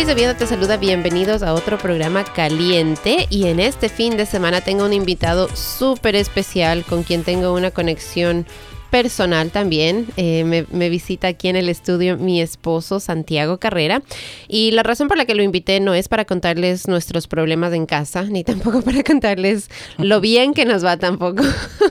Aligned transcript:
Cris 0.00 0.06
de 0.06 0.14
Vida 0.14 0.34
te 0.34 0.46
saluda, 0.46 0.78
bienvenidos 0.78 1.42
a 1.42 1.52
otro 1.52 1.76
programa 1.76 2.24
caliente. 2.24 3.26
Y 3.28 3.48
en 3.48 3.60
este 3.60 3.90
fin 3.90 4.16
de 4.16 4.24
semana 4.24 4.62
tengo 4.62 4.86
un 4.86 4.94
invitado 4.94 5.54
súper 5.54 6.16
especial 6.16 6.86
con 6.86 7.02
quien 7.02 7.22
tengo 7.22 7.52
una 7.52 7.70
conexión 7.70 8.46
personal 8.90 9.50
también. 9.50 10.06
Eh, 10.16 10.44
me, 10.44 10.90
visita 10.90 11.28
aquí 11.28 11.48
en 11.48 11.56
el 11.56 11.68
estudio 11.68 12.18
mi 12.18 12.40
esposo 12.40 13.00
Santiago 13.00 13.58
Carrera. 13.58 14.02
Y 14.48 14.72
la 14.72 14.82
razón 14.82 15.08
por 15.08 15.16
la 15.16 15.24
que 15.24 15.34
lo 15.34 15.42
invité 15.42 15.80
no 15.80 15.94
es 15.94 16.08
para 16.08 16.24
contarles 16.24 16.88
nuestros 16.88 17.28
problemas 17.28 17.72
en 17.72 17.86
casa, 17.86 18.24
ni 18.24 18.44
tampoco 18.50 18.82
para 18.82 19.02
contarles 19.02 19.70
lo 19.98 20.20
bien 20.20 20.52
que 20.52 20.64
nos 20.64 20.84
va 20.84 20.96
tampoco, 20.96 21.42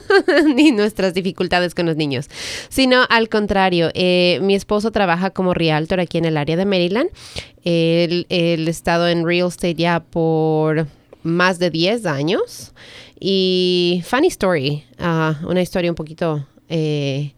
ni 0.55 0.71
nuestras 0.71 1.13
dificultades 1.13 1.73
con 1.73 1.85
los 1.85 1.95
niños, 1.95 2.29
sino 2.69 3.05
al 3.09 3.29
contrario, 3.29 3.89
eh, 3.93 4.39
mi 4.41 4.55
esposo 4.55 4.91
trabaja 4.91 5.29
como 5.29 5.53
realtor 5.53 5.99
aquí 5.99 6.17
en 6.17 6.25
el 6.25 6.37
área 6.37 6.57
de 6.57 6.65
Maryland. 6.65 7.09
Él, 7.63 8.25
ha 8.29 8.69
estado 8.69 9.07
en 9.07 9.25
real 9.25 9.47
estate 9.47 9.75
ya 9.75 9.99
por 9.99 10.87
más 11.23 11.59
de 11.59 11.69
10 11.69 12.05
años. 12.05 12.73
Y 13.19 14.01
funny 14.05 14.27
story, 14.27 14.83
ah, 14.97 15.39
una 15.45 15.61
historia 15.61 15.91
un 15.91 15.95
poquito 15.95 16.45
eh, 16.69 17.33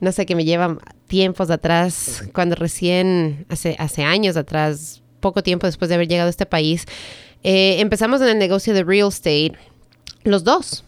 no 0.00 0.12
sé, 0.12 0.26
que 0.26 0.34
me 0.34 0.44
lleva 0.44 0.78
tiempos 1.06 1.50
atrás, 1.50 2.24
cuando 2.32 2.56
recién, 2.56 3.46
hace, 3.48 3.76
hace 3.78 4.02
años 4.02 4.36
atrás, 4.36 5.02
poco 5.20 5.42
tiempo 5.42 5.66
después 5.66 5.88
de 5.88 5.96
haber 5.96 6.08
llegado 6.08 6.28
a 6.28 6.30
este 6.30 6.46
país, 6.46 6.86
eh, 7.42 7.80
empezamos 7.80 8.20
en 8.20 8.28
el 8.28 8.38
negocio 8.38 8.74
de 8.74 8.84
real 8.84 9.08
estate, 9.08 9.52
los 10.24 10.44
dos. 10.44 10.84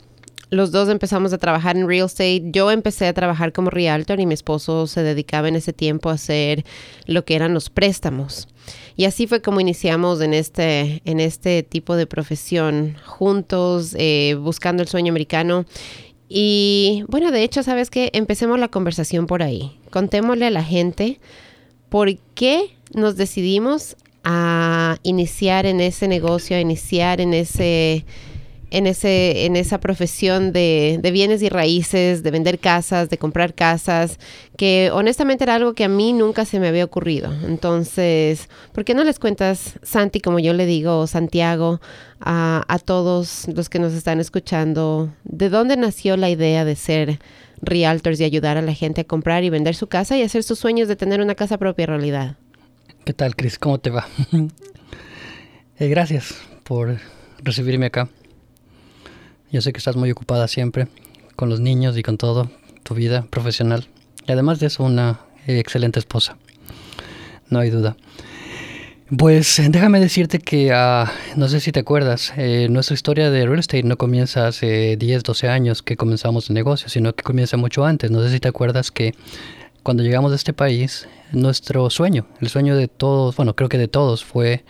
Los 0.50 0.70
dos 0.70 0.90
empezamos 0.90 1.32
a 1.32 1.38
trabajar 1.38 1.78
en 1.78 1.88
real 1.88 2.04
estate. 2.04 2.42
Yo 2.44 2.70
empecé 2.70 3.06
a 3.06 3.14
trabajar 3.14 3.54
como 3.54 3.70
realtor 3.70 4.20
y 4.20 4.26
mi 4.26 4.34
esposo 4.34 4.86
se 4.86 5.02
dedicaba 5.02 5.48
en 5.48 5.56
ese 5.56 5.72
tiempo 5.72 6.10
a 6.10 6.14
hacer 6.14 6.66
lo 7.06 7.24
que 7.24 7.36
eran 7.36 7.54
los 7.54 7.70
préstamos. 7.70 8.48
Y 8.94 9.06
así 9.06 9.26
fue 9.26 9.40
como 9.40 9.60
iniciamos 9.60 10.20
en 10.20 10.34
este, 10.34 11.00
en 11.06 11.20
este 11.20 11.62
tipo 11.62 11.96
de 11.96 12.06
profesión, 12.06 12.96
juntos, 13.06 13.96
eh, 13.98 14.36
buscando 14.38 14.82
el 14.82 14.90
sueño 14.90 15.10
americano. 15.10 15.64
Y 16.34 17.04
bueno, 17.08 17.30
de 17.30 17.42
hecho, 17.42 17.62
¿sabes 17.62 17.90
qué? 17.90 18.08
Empecemos 18.14 18.58
la 18.58 18.68
conversación 18.68 19.26
por 19.26 19.42
ahí. 19.42 19.78
Contémosle 19.90 20.46
a 20.46 20.50
la 20.50 20.64
gente 20.64 21.20
por 21.90 22.16
qué 22.34 22.74
nos 22.94 23.16
decidimos 23.16 23.96
a 24.24 24.96
iniciar 25.02 25.66
en 25.66 25.82
ese 25.82 26.08
negocio, 26.08 26.56
a 26.56 26.60
iniciar 26.60 27.20
en 27.20 27.34
ese 27.34 28.06
en, 28.72 28.86
ese, 28.86 29.44
en 29.44 29.54
esa 29.54 29.78
profesión 29.78 30.52
de, 30.52 30.98
de, 31.00 31.10
bienes 31.10 31.42
y 31.42 31.50
raíces, 31.50 32.22
de 32.22 32.30
vender 32.30 32.58
casas, 32.58 33.10
de 33.10 33.18
comprar 33.18 33.54
casas, 33.54 34.18
que 34.56 34.90
honestamente 34.92 35.44
era 35.44 35.54
algo 35.54 35.74
que 35.74 35.84
a 35.84 35.88
mí 35.88 36.14
nunca 36.14 36.46
se 36.46 36.58
me 36.58 36.68
había 36.68 36.84
ocurrido. 36.84 37.30
Entonces, 37.46 38.48
¿por 38.72 38.84
qué 38.84 38.94
no 38.94 39.04
les 39.04 39.18
cuentas, 39.18 39.78
Santi, 39.82 40.20
como 40.20 40.38
yo 40.38 40.54
le 40.54 40.64
digo, 40.64 41.06
Santiago, 41.06 41.80
a, 42.18 42.64
a 42.66 42.78
todos 42.78 43.46
los 43.54 43.68
que 43.68 43.78
nos 43.78 43.92
están 43.92 44.20
escuchando, 44.20 45.12
de 45.24 45.50
dónde 45.50 45.76
nació 45.76 46.16
la 46.16 46.30
idea 46.30 46.64
de 46.64 46.74
ser 46.74 47.18
realtors 47.60 48.18
y 48.20 48.24
ayudar 48.24 48.56
a 48.56 48.62
la 48.62 48.72
gente 48.72 49.02
a 49.02 49.04
comprar 49.04 49.44
y 49.44 49.50
vender 49.50 49.74
su 49.74 49.86
casa 49.86 50.16
y 50.16 50.22
hacer 50.22 50.42
sus 50.42 50.58
sueños 50.58 50.88
de 50.88 50.96
tener 50.96 51.20
una 51.20 51.34
casa 51.34 51.58
propia 51.58 51.84
realidad? 51.84 52.36
¿Qué 53.04 53.12
tal, 53.12 53.36
Cris? 53.36 53.58
¿Cómo 53.58 53.78
te 53.78 53.90
va? 53.90 54.06
Eh, 55.78 55.88
gracias 55.88 56.34
por 56.62 56.98
recibirme 57.42 57.86
acá. 57.86 58.08
Yo 59.52 59.60
sé 59.60 59.72
que 59.74 59.78
estás 59.78 59.96
muy 59.96 60.10
ocupada 60.10 60.48
siempre 60.48 60.88
con 61.36 61.50
los 61.50 61.60
niños 61.60 61.98
y 61.98 62.02
con 62.02 62.16
todo, 62.16 62.50
tu 62.82 62.94
vida 62.94 63.26
profesional. 63.28 63.86
Y 64.26 64.32
además 64.32 64.60
de 64.60 64.68
eso, 64.68 64.82
una 64.82 65.20
excelente 65.46 65.98
esposa. 65.98 66.38
No 67.50 67.58
hay 67.58 67.68
duda. 67.68 67.94
Pues 69.18 69.60
déjame 69.68 70.00
decirte 70.00 70.38
que, 70.38 70.72
ah, 70.72 71.12
no 71.36 71.48
sé 71.48 71.60
si 71.60 71.70
te 71.70 71.80
acuerdas, 71.80 72.32
eh, 72.38 72.68
nuestra 72.70 72.94
historia 72.94 73.30
de 73.30 73.44
real 73.44 73.58
estate 73.58 73.82
no 73.82 73.98
comienza 73.98 74.46
hace 74.46 74.96
10, 74.96 75.22
12 75.22 75.48
años 75.48 75.82
que 75.82 75.98
comenzamos 75.98 76.48
el 76.48 76.54
negocio, 76.54 76.88
sino 76.88 77.12
que 77.12 77.22
comienza 77.22 77.58
mucho 77.58 77.84
antes. 77.84 78.10
No 78.10 78.22
sé 78.22 78.30
si 78.30 78.40
te 78.40 78.48
acuerdas 78.48 78.90
que 78.90 79.14
cuando 79.82 80.02
llegamos 80.02 80.32
a 80.32 80.36
este 80.36 80.54
país, 80.54 81.08
nuestro 81.30 81.90
sueño, 81.90 82.26
el 82.40 82.48
sueño 82.48 82.74
de 82.74 82.88
todos, 82.88 83.36
bueno, 83.36 83.54
creo 83.54 83.68
que 83.68 83.76
de 83.76 83.88
todos, 83.88 84.24
fue 84.24 84.64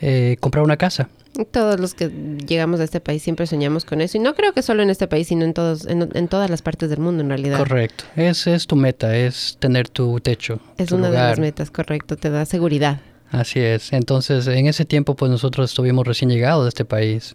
eh, 0.00 0.38
comprar 0.40 0.64
una 0.64 0.78
casa. 0.78 1.10
Todos 1.50 1.80
los 1.80 1.94
que 1.94 2.10
llegamos 2.46 2.78
a 2.78 2.84
este 2.84 3.00
país 3.00 3.22
siempre 3.22 3.46
soñamos 3.46 3.84
con 3.84 4.00
eso. 4.00 4.16
Y 4.16 4.20
no 4.20 4.34
creo 4.34 4.52
que 4.52 4.62
solo 4.62 4.82
en 4.82 4.90
este 4.90 5.08
país, 5.08 5.28
sino 5.28 5.44
en, 5.44 5.52
todos, 5.52 5.84
en, 5.86 6.28
todas 6.28 6.48
las 6.48 6.62
partes 6.62 6.90
del 6.90 7.00
mundo, 7.00 7.22
en 7.22 7.28
realidad. 7.28 7.58
Correcto. 7.58 8.04
Esa 8.14 8.54
es 8.54 8.66
tu 8.66 8.76
meta, 8.76 9.16
es 9.16 9.56
tener 9.58 9.88
tu 9.88 10.20
techo. 10.20 10.60
Es 10.78 10.92
una 10.92 11.10
de 11.10 11.18
las 11.18 11.38
metas, 11.40 11.70
correcto. 11.70 12.16
Te 12.16 12.30
da 12.30 12.44
seguridad. 12.44 13.00
Así 13.32 13.58
es. 13.58 13.92
Entonces, 13.92 14.46
en 14.46 14.68
ese 14.68 14.84
tiempo, 14.84 15.16
pues 15.16 15.28
nosotros 15.30 15.70
estuvimos 15.70 16.06
recién 16.06 16.30
llegados 16.30 16.66
a 16.66 16.68
este 16.68 16.84
país. 16.84 17.34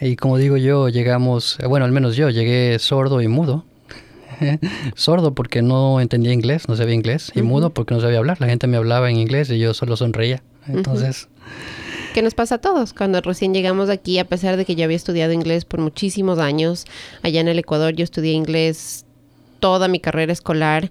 Y 0.00 0.14
como 0.14 0.38
digo 0.38 0.56
yo, 0.56 0.88
llegamos, 0.88 1.58
bueno, 1.66 1.86
al 1.86 1.92
menos 1.92 2.14
yo, 2.14 2.30
llegué 2.30 2.78
sordo 2.78 3.20
y 3.20 3.26
mudo. 3.26 3.64
sordo 4.94 5.34
porque 5.34 5.60
no 5.60 6.00
entendía 6.00 6.32
inglés, 6.32 6.68
no 6.68 6.76
sabía 6.76 6.94
inglés. 6.94 7.32
Y 7.34 7.42
mudo 7.42 7.70
porque 7.70 7.94
no 7.94 8.00
sabía 8.00 8.18
hablar. 8.18 8.40
La 8.40 8.46
gente 8.46 8.68
me 8.68 8.76
hablaba 8.76 9.10
en 9.10 9.16
inglés 9.16 9.50
y 9.50 9.58
yo 9.58 9.74
solo 9.74 9.96
sonreía. 9.96 10.40
Entonces 10.68 11.28
que 12.14 12.22
nos 12.22 12.34
pasa 12.34 12.56
a 12.56 12.58
todos. 12.58 12.92
Cuando 12.92 13.20
recién 13.20 13.54
llegamos 13.54 13.90
aquí, 13.90 14.18
a 14.18 14.24
pesar 14.24 14.56
de 14.56 14.64
que 14.64 14.74
yo 14.74 14.84
había 14.84 14.96
estudiado 14.96 15.32
inglés 15.32 15.64
por 15.64 15.80
muchísimos 15.80 16.38
años, 16.38 16.84
allá 17.22 17.40
en 17.40 17.48
el 17.48 17.58
Ecuador 17.58 17.94
yo 17.94 18.04
estudié 18.04 18.32
inglés 18.32 19.04
toda 19.60 19.88
mi 19.88 20.00
carrera 20.00 20.32
escolar. 20.32 20.90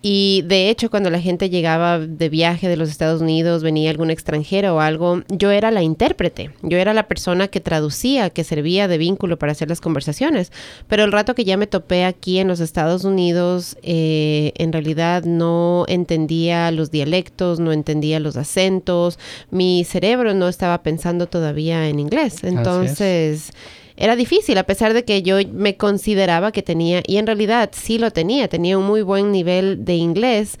Y 0.00 0.42
de 0.46 0.70
hecho, 0.70 0.90
cuando 0.90 1.10
la 1.10 1.20
gente 1.20 1.50
llegaba 1.50 1.98
de 1.98 2.28
viaje 2.28 2.68
de 2.68 2.76
los 2.76 2.88
Estados 2.88 3.20
Unidos, 3.20 3.64
venía 3.64 3.90
algún 3.90 4.10
extranjero 4.10 4.76
o 4.76 4.80
algo, 4.80 5.22
yo 5.28 5.50
era 5.50 5.72
la 5.72 5.82
intérprete, 5.82 6.52
yo 6.62 6.78
era 6.78 6.94
la 6.94 7.08
persona 7.08 7.48
que 7.48 7.60
traducía, 7.60 8.30
que 8.30 8.44
servía 8.44 8.86
de 8.86 8.96
vínculo 8.96 9.38
para 9.38 9.52
hacer 9.52 9.68
las 9.68 9.80
conversaciones. 9.80 10.52
Pero 10.86 11.02
el 11.02 11.10
rato 11.10 11.34
que 11.34 11.44
ya 11.44 11.56
me 11.56 11.66
topé 11.66 12.04
aquí 12.04 12.38
en 12.38 12.46
los 12.46 12.60
Estados 12.60 13.04
Unidos, 13.04 13.76
eh, 13.82 14.52
en 14.56 14.72
realidad 14.72 15.24
no 15.24 15.84
entendía 15.88 16.70
los 16.70 16.92
dialectos, 16.92 17.58
no 17.58 17.72
entendía 17.72 18.20
los 18.20 18.36
acentos, 18.36 19.18
mi 19.50 19.82
cerebro 19.84 20.32
no 20.32 20.46
estaba 20.46 20.82
pensando 20.84 21.26
todavía 21.26 21.88
en 21.88 21.98
inglés. 21.98 22.44
Entonces 22.44 23.50
era 23.98 24.14
difícil, 24.14 24.56
a 24.58 24.62
pesar 24.62 24.94
de 24.94 25.04
que 25.04 25.22
yo 25.22 25.36
me 25.52 25.76
consideraba 25.76 26.52
que 26.52 26.62
tenía, 26.62 27.02
y 27.06 27.16
en 27.16 27.26
realidad 27.26 27.70
sí 27.72 27.98
lo 27.98 28.12
tenía, 28.12 28.48
tenía 28.48 28.78
un 28.78 28.86
muy 28.86 29.02
buen 29.02 29.32
nivel 29.32 29.84
de 29.84 29.96
inglés, 29.96 30.58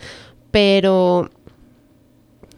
pero 0.50 1.30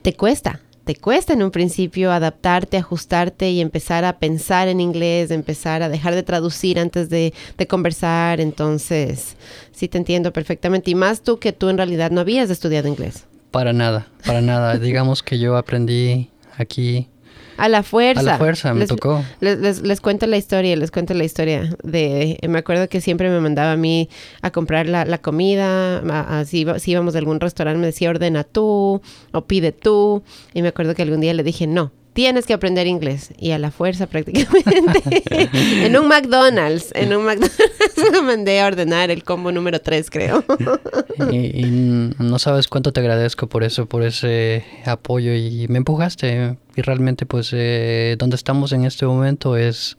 te 0.01 0.15
cuesta, 0.15 0.61
te 0.85 0.97
cuesta 0.97 1.35
en 1.35 1.43
un 1.43 1.51
principio 1.51 2.11
adaptarte, 2.11 2.79
ajustarte 2.79 3.51
y 3.51 3.61
empezar 3.61 4.07
a 4.07 4.19
pensar 4.19 4.69
en 4.69 4.81
inglés, 4.81 5.31
empezar 5.31 5.83
a 5.83 5.91
dejar 5.91 6.15
de 6.15 6.23
traducir 6.23 6.81
antes 6.81 7.11
de, 7.11 7.35
conversar. 7.69 8.41
Entonces, 8.41 9.37
sí 9.73 9.87
te 9.87 9.99
entiendo 9.99 10.33
perfectamente. 10.33 10.91
Y 10.91 10.95
más 10.95 11.23
tú 11.23 11.39
que 11.39 11.53
tú 11.53 11.69
en 11.69 11.77
realidad 11.77 12.11
no 12.11 12.23
habías 12.23 12.49
estudiado 12.49 12.89
inglés. 12.89 13.27
Para 13.51 13.73
nada, 13.73 14.09
para 14.25 14.41
nada. 14.41 14.79
Digamos 14.79 15.23
que 15.23 15.39
yo 15.39 15.57
aprendí 15.57 16.31
aquí 16.57 17.10
a 17.61 17.69
la 17.69 17.83
fuerza. 17.83 18.21
A 18.21 18.25
la 18.25 18.39
fuerza, 18.39 18.75
me 18.75 18.87
tocó. 18.87 19.23
Les, 19.41 19.83
les, 19.83 20.01
cuento 20.01 20.27
la 20.27 20.37
historia, 20.37 20.77
les 20.77 20.91
cuento 20.91 21.15
la 21.15 21.25
historia 21.25 21.77
de... 21.83 22.39
Me 22.49 22.59
acuerdo 22.59 22.89
que 22.89 23.01
siempre 23.01 23.31
me 23.31 23.41
mandaba 23.41 23.73
a 23.73 23.77
mí 23.77 24.09
a 24.43 24.51
comprar 24.51 24.87
la, 24.89 25.05
la 25.05 25.19
comida, 25.19 25.99
así 26.41 26.67
si 26.79 26.91
íbamos 26.93 27.15
a 27.15 27.19
algún 27.19 27.41
restaurante 27.41 27.79
me 27.79 27.87
decía 27.87 28.11
ordena 28.11 28.45
tú 28.45 29.01
o 29.33 29.45
pide 29.47 29.73
tú. 29.73 30.23
Y 30.55 30.63
me 30.63 30.69
acuerdo 30.69 30.95
que 30.95 31.03
algún 31.03 31.21
día 31.21 31.35
le 31.35 31.43
dije 31.43 31.67
no 31.67 31.93
tienes 32.13 32.47
que 32.47 32.53
aprender 32.53 32.87
inglés. 32.87 33.33
Y 33.39 33.53
a 33.53 33.59
la 33.59 33.71
fuerza 33.71 34.07
prácticamente. 34.09 35.23
en 35.85 35.97
un 35.97 36.09
McDonald's, 36.09 36.91
en 36.95 37.15
un 37.15 37.25
McDonald's 37.25 38.23
mandé 38.23 38.61
a 38.61 38.67
ordenar 38.67 39.11
el 39.11 39.25
combo 39.25 39.53
número 39.53 39.81
3, 39.81 40.11
creo. 40.11 40.45
y, 41.33 42.13
no 42.19 42.39
sabes 42.39 42.69
cuánto 42.69 42.93
te 42.93 43.01
agradezco 43.01 43.49
por 43.49 43.65
eso, 43.65 43.87
por 43.87 44.03
ese 44.03 44.65
apoyo 44.85 45.35
y 45.35 45.67
me 45.69 45.79
empujaste. 45.79 46.57
Y 46.77 46.83
realmente 46.83 47.27
pues 47.27 47.51
eh, 47.53 48.17
donde 48.19 48.37
estamos 48.37 48.73
en 48.73 48.85
este 48.85 49.07
momento 49.07 49.57
es 49.57 49.99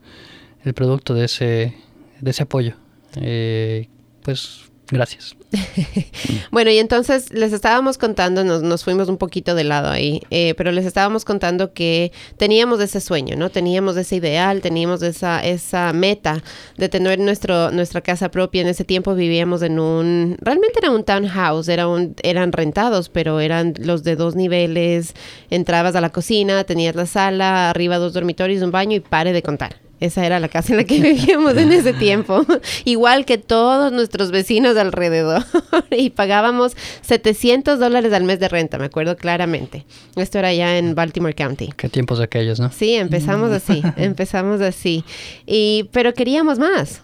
el 0.63 0.73
producto 0.73 1.13
de 1.13 1.25
ese, 1.25 1.75
de 2.19 2.31
ese 2.31 2.43
apoyo. 2.43 2.75
Eh, 3.15 3.89
pues 4.23 4.70
Gracias. 4.91 5.37
bueno, 6.51 6.69
y 6.69 6.77
entonces 6.77 7.31
les 7.33 7.53
estábamos 7.53 7.97
contando, 7.97 8.43
nos, 8.43 8.61
nos 8.61 8.83
fuimos 8.83 9.07
un 9.07 9.17
poquito 9.17 9.55
de 9.55 9.63
lado 9.63 9.89
ahí, 9.89 10.21
eh, 10.31 10.53
pero 10.57 10.73
les 10.73 10.85
estábamos 10.85 11.23
contando 11.23 11.71
que 11.73 12.11
teníamos 12.35 12.81
ese 12.81 12.99
sueño, 12.99 13.37
¿no? 13.37 13.49
Teníamos 13.49 13.95
ese 13.95 14.17
ideal, 14.17 14.59
teníamos 14.59 15.01
esa, 15.01 15.39
esa 15.45 15.93
meta 15.93 16.43
de 16.77 16.89
tener 16.89 17.19
nuestro, 17.19 17.71
nuestra 17.71 18.01
casa 18.01 18.29
propia. 18.31 18.61
En 18.61 18.67
ese 18.67 18.83
tiempo 18.83 19.15
vivíamos 19.15 19.61
en 19.61 19.79
un, 19.79 20.37
realmente 20.41 20.79
era 20.79 20.91
un 20.91 21.05
townhouse, 21.05 21.69
era 21.69 21.87
un, 21.87 22.13
eran 22.21 22.51
rentados, 22.51 23.07
pero 23.07 23.39
eran 23.39 23.73
los 23.77 24.03
de 24.03 24.17
dos 24.17 24.35
niveles. 24.35 25.13
Entrabas 25.49 25.95
a 25.95 26.01
la 26.01 26.09
cocina, 26.09 26.65
tenías 26.65 26.95
la 26.95 27.05
sala, 27.05 27.69
arriba 27.69 27.97
dos 27.97 28.11
dormitorios, 28.11 28.61
un 28.61 28.71
baño 28.71 28.97
y 28.97 28.99
pare 28.99 29.31
de 29.31 29.41
contar 29.41 29.90
Esa 30.01 30.25
era 30.25 30.39
la 30.39 30.49
casa 30.49 30.73
en 30.73 30.77
la 30.77 30.83
que 30.83 30.99
vivíamos 30.99 31.55
en 31.55 31.71
ese 31.71 31.93
tiempo. 31.93 32.43
Igual 32.85 33.23
que 33.23 33.37
todos 33.37 33.93
nuestros 33.93 34.31
vecinos 34.31 34.75
alrededor. 34.75 35.45
y 35.91 36.09
pagábamos 36.09 36.75
700 37.03 37.79
dólares 37.79 38.11
al 38.11 38.23
mes 38.23 38.39
de 38.39 38.49
renta, 38.49 38.79
me 38.79 38.85
acuerdo 38.85 39.15
claramente. 39.15 39.85
Esto 40.15 40.39
era 40.39 40.51
ya 40.53 40.77
en 40.77 40.95
Baltimore 40.95 41.35
County. 41.35 41.69
Qué 41.77 41.87
tiempos 41.87 42.19
aquellos, 42.19 42.59
¿no? 42.59 42.71
Sí, 42.71 42.95
empezamos 42.95 43.51
así, 43.51 43.83
empezamos 43.95 44.59
así. 44.61 45.05
Y, 45.45 45.87
pero 45.91 46.13
queríamos 46.13 46.57
más, 46.57 47.01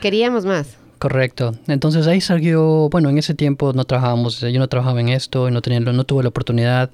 queríamos 0.00 0.44
más. 0.44 0.79
Correcto. 1.00 1.54
Entonces 1.66 2.06
ahí 2.06 2.20
salió, 2.20 2.90
bueno, 2.90 3.08
en 3.08 3.16
ese 3.16 3.32
tiempo 3.32 3.72
no 3.72 3.86
trabajábamos, 3.86 4.38
yo 4.42 4.58
no 4.58 4.68
trabajaba 4.68 5.00
en 5.00 5.08
esto 5.08 5.48
y 5.48 5.50
no, 5.50 5.62
tenía, 5.62 5.80
no 5.80 6.04
tuve 6.04 6.22
la 6.22 6.28
oportunidad. 6.28 6.90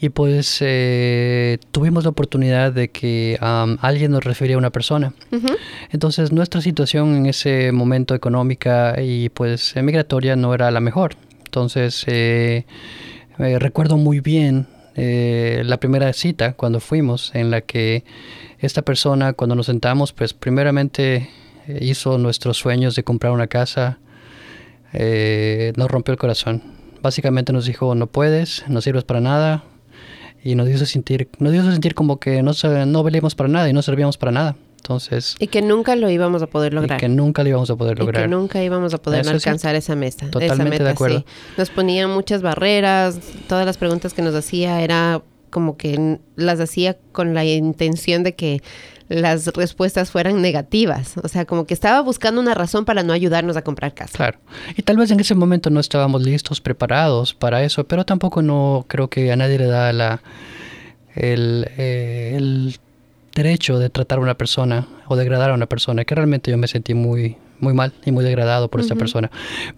Y 0.00 0.10
pues 0.10 0.58
eh, 0.60 1.58
tuvimos 1.72 2.04
la 2.04 2.10
oportunidad 2.10 2.72
de 2.72 2.90
que 2.90 3.36
alguien 3.40 4.12
nos 4.12 4.22
refería 4.22 4.54
a 4.54 4.58
una 4.58 4.70
persona. 4.70 5.12
Entonces 5.90 6.30
nuestra 6.30 6.60
situación 6.60 7.16
en 7.16 7.26
ese 7.26 7.72
momento 7.72 8.14
económica 8.14 9.02
y 9.02 9.28
pues 9.30 9.74
migratoria 9.74 10.36
no 10.36 10.54
era 10.54 10.70
la 10.70 10.78
mejor. 10.78 11.16
Entonces 11.44 12.04
eh, 12.06 12.64
eh, 13.40 13.58
recuerdo 13.58 13.96
muy 13.96 14.20
bien 14.20 14.68
la 14.94 15.78
primera 15.78 16.12
cita 16.12 16.52
cuando 16.52 16.78
fuimos 16.78 17.34
en 17.34 17.50
la 17.50 17.62
que 17.62 18.04
esta 18.60 18.82
persona 18.82 19.32
cuando 19.32 19.56
nos 19.56 19.66
sentamos 19.66 20.12
pues 20.12 20.32
primeramente 20.32 21.28
hizo 21.68 22.18
nuestros 22.18 22.56
sueños 22.56 22.94
de 22.94 23.04
comprar 23.04 23.32
una 23.32 23.46
casa, 23.46 23.98
eh, 24.92 25.72
nos 25.76 25.90
rompió 25.90 26.12
el 26.12 26.18
corazón. 26.18 26.62
Básicamente 27.00 27.52
nos 27.52 27.66
dijo, 27.66 27.94
no 27.94 28.06
puedes, 28.06 28.64
no 28.68 28.80
sirves 28.80 29.04
para 29.04 29.20
nada, 29.20 29.64
y 30.44 30.54
nos 30.54 30.68
hizo 30.68 30.86
sentir, 30.86 31.28
nos 31.38 31.54
hizo 31.54 31.70
sentir 31.70 31.94
como 31.94 32.18
que 32.18 32.42
no, 32.42 32.52
no 32.86 33.02
valíamos 33.02 33.34
para 33.34 33.48
nada 33.48 33.68
y 33.68 33.72
no 33.72 33.82
servíamos 33.82 34.16
para 34.16 34.32
nada. 34.32 34.56
Entonces, 34.76 35.36
y 35.38 35.46
que 35.46 35.62
nunca 35.62 35.94
lo 35.94 36.10
íbamos 36.10 36.42
a 36.42 36.48
poder 36.48 36.74
lograr. 36.74 36.98
Y 36.98 37.00
que 37.00 37.08
nunca 37.08 37.44
lo 37.44 37.50
íbamos 37.50 37.70
a 37.70 37.76
poder 37.76 38.00
lograr. 38.00 38.22
Y 38.22 38.24
que 38.24 38.28
nunca 38.28 38.60
íbamos 38.64 38.92
a 38.92 38.98
poder 38.98 39.28
alcanzar 39.28 39.76
esa 39.76 39.94
meta. 39.94 40.28
Totalmente 40.28 40.54
esa 40.54 40.64
meta, 40.64 40.84
de 40.84 40.90
acuerdo. 40.90 41.24
Nos 41.56 41.70
ponía 41.70 42.08
muchas 42.08 42.42
barreras, 42.42 43.20
todas 43.48 43.64
las 43.64 43.78
preguntas 43.78 44.12
que 44.12 44.22
nos 44.22 44.34
hacía 44.34 44.82
era 44.82 45.22
como 45.52 45.76
que 45.76 46.18
las 46.34 46.58
hacía 46.58 46.96
con 47.12 47.34
la 47.34 47.44
intención 47.44 48.24
de 48.24 48.34
que 48.34 48.62
las 49.08 49.48
respuestas 49.48 50.10
fueran 50.10 50.40
negativas. 50.40 51.18
O 51.22 51.28
sea, 51.28 51.44
como 51.44 51.66
que 51.66 51.74
estaba 51.74 52.00
buscando 52.00 52.40
una 52.40 52.54
razón 52.54 52.86
para 52.86 53.02
no 53.02 53.12
ayudarnos 53.12 53.56
a 53.56 53.62
comprar 53.62 53.92
casa. 53.92 54.16
Claro. 54.16 54.38
Y 54.74 54.82
tal 54.82 54.96
vez 54.96 55.10
en 55.10 55.20
ese 55.20 55.34
momento 55.34 55.68
no 55.68 55.78
estábamos 55.78 56.22
listos, 56.22 56.60
preparados 56.60 57.34
para 57.34 57.62
eso, 57.62 57.84
pero 57.84 58.04
tampoco 58.04 58.40
no 58.40 58.86
creo 58.88 59.08
que 59.08 59.30
a 59.30 59.36
nadie 59.36 59.58
le 59.58 59.66
da 59.66 59.92
la, 59.92 60.22
el, 61.14 61.68
eh, 61.76 62.32
el 62.36 62.78
derecho 63.34 63.78
de 63.78 63.90
tratar 63.90 64.18
a 64.18 64.22
una 64.22 64.34
persona 64.34 64.88
o 65.06 65.16
degradar 65.16 65.50
a 65.50 65.54
una 65.54 65.66
persona, 65.66 66.04
que 66.06 66.14
realmente 66.14 66.50
yo 66.50 66.56
me 66.56 66.68
sentí 66.68 66.94
muy, 66.94 67.36
muy 67.60 67.74
mal 67.74 67.92
y 68.06 68.12
muy 68.12 68.24
degradado 68.24 68.68
por 68.68 68.80
esta 68.80 68.94
persona. 68.94 69.30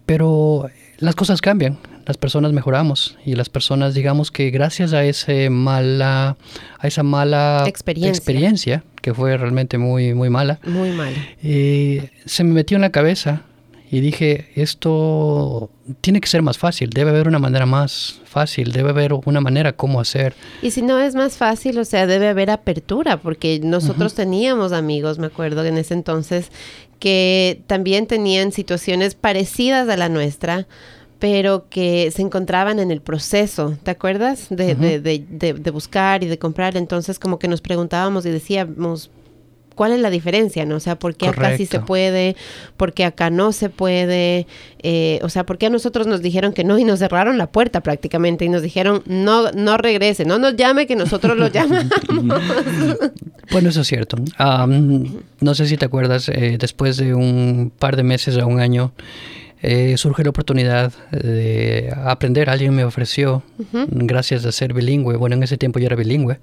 Pero 0.07 0.71
las 0.99 1.15
cosas 1.15 1.41
cambian, 1.41 1.79
las 2.07 2.17
personas 2.17 2.53
mejoramos 2.53 3.17
y 3.25 3.35
las 3.35 3.49
personas, 3.49 3.95
digamos 3.95 4.31
que 4.31 4.51
gracias 4.51 4.93
a 4.93 5.05
ese 5.05 5.51
mala, 5.51 6.37
a 6.79 6.87
esa 6.87 7.03
mala 7.03 7.65
experiencia, 7.67 8.85
que 9.01 9.15
fue 9.15 9.37
realmente 9.37 9.79
muy, 9.79 10.15
muy 10.15 10.31
mala, 10.31 10.61
muy 10.67 10.91
mala, 10.91 11.17
eh, 11.43 12.11
se 12.25 12.45
me 12.45 12.53
metió 12.53 12.77
en 12.77 12.83
la 12.83 12.91
cabeza 12.91 13.43
y 13.91 14.01
dije, 14.01 14.51
esto 14.57 15.71
tiene 16.01 16.21
que 16.21 16.27
ser 16.27 16.43
más 16.43 16.59
fácil, 16.59 16.91
debe 16.91 17.11
haber 17.11 17.29
una 17.29 17.39
manera 17.39 17.65
más 17.65 18.21
fácil, 18.25 18.73
debe 18.73 18.91
haber 18.91 19.13
una 19.13 19.41
manera 19.41 19.73
cómo 19.73 20.01
hacer. 20.01 20.35
Y 20.63 20.73
si 20.73 20.83
no 20.83 20.99
es 20.99 21.15
más 21.15 21.37
fácil, 21.37 21.79
o 21.79 21.85
sea, 21.85 22.07
debe 22.07 22.29
haber 22.29 22.51
apertura, 22.51 23.19
porque 23.19 23.61
nosotros 23.63 24.15
teníamos 24.15 24.73
amigos, 24.73 25.21
me 25.21 25.29
acuerdo 25.29 25.65
en 25.65 25.79
ese 25.79 25.95
entonces, 25.95 26.51
que 27.05 27.61
también 27.67 28.07
tenían 28.07 28.51
situaciones 28.51 29.15
parecidas 29.15 29.87
a 29.91 29.97
la 29.99 30.09
nuestra, 30.09 30.67
pero 31.19 31.69
que 31.69 32.11
se 32.11 32.23
encontraban 32.23 32.79
en 32.79 32.91
el 32.91 33.03
proceso, 33.03 33.77
¿te 33.83 33.91
acuerdas? 33.91 34.47
De, 34.49 34.75
de, 34.75 35.01
de, 35.01 35.53
de, 35.53 35.71
buscar 35.71 36.25
y 36.25 36.29
de 36.29 36.39
comprar. 36.39 36.79
Entonces 36.79 37.19
como 37.19 37.39
que 37.39 37.47
nos 37.47 37.61
preguntábamos 37.61 38.25
y 38.25 38.31
decíamos, 38.31 39.11
¿cuál 39.75 39.93
es 39.93 40.01
la 40.01 40.11
diferencia? 40.11 40.65
¿no? 40.65 40.77
O 40.77 40.81
sea, 40.81 40.99
¿por 40.99 41.17
qué 41.17 41.29
acá 41.29 41.57
sí 41.57 41.67
se 41.67 41.81
puede? 41.81 42.37
¿Por 42.77 42.93
qué 42.93 43.05
acá 43.05 43.31
no 43.31 43.53
se 43.53 43.69
puede? 43.71 44.47
Eh, 44.83 45.19
o 45.23 45.29
sea, 45.29 45.45
¿por 45.45 45.59
qué 45.59 45.67
a 45.67 45.71
nosotros 45.71 46.07
nos 46.07 46.23
dijeron 46.23 46.53
que 46.53 46.65
no 46.65 46.79
y 46.79 46.85
nos 46.85 46.99
cerraron 46.99 47.39
la 47.39 47.47
puerta 47.47 47.83
prácticamente 47.83 48.45
y 48.45 48.49
nos 48.49 48.63
dijeron, 48.63 49.03
no, 49.07 49.51
no 49.53 49.77
regrese, 49.77 50.25
no 50.25 50.39
nos 50.39 50.57
llame 50.57 50.87
que 50.87 50.97
nosotros 50.97 51.37
lo 51.37 51.49
llamamos? 51.49 51.93
bueno, 53.51 53.69
eso 53.69 53.81
es 53.81 53.87
cierto. 53.87 54.17
no 55.41 55.55
sé 55.55 55.67
si 55.67 55.77
te 55.77 55.87
acuerdas, 55.87 56.29
eh, 56.29 56.57
después 56.59 56.97
de 56.97 57.15
un 57.15 57.73
par 57.79 57.97
de 57.97 58.03
meses 58.03 58.37
o 58.37 58.47
un 58.47 58.61
año, 58.61 58.93
eh, 59.67 59.97
surge 59.97 60.23
la 60.23 60.29
oportunidad 60.29 60.93
de 61.11 61.91
aprender. 62.05 62.51
Alguien 62.51 62.75
me 62.75 62.85
ofreció, 62.85 63.43
gracias 63.73 64.45
a 64.45 64.53
ser 64.53 64.75
bilingüe, 64.75 65.17
bueno, 65.17 65.37
en 65.37 65.43
ese 65.43 65.57
tiempo 65.57 65.79
yo 65.79 65.87
era 65.87 65.97
bilingüe, 65.97 66.39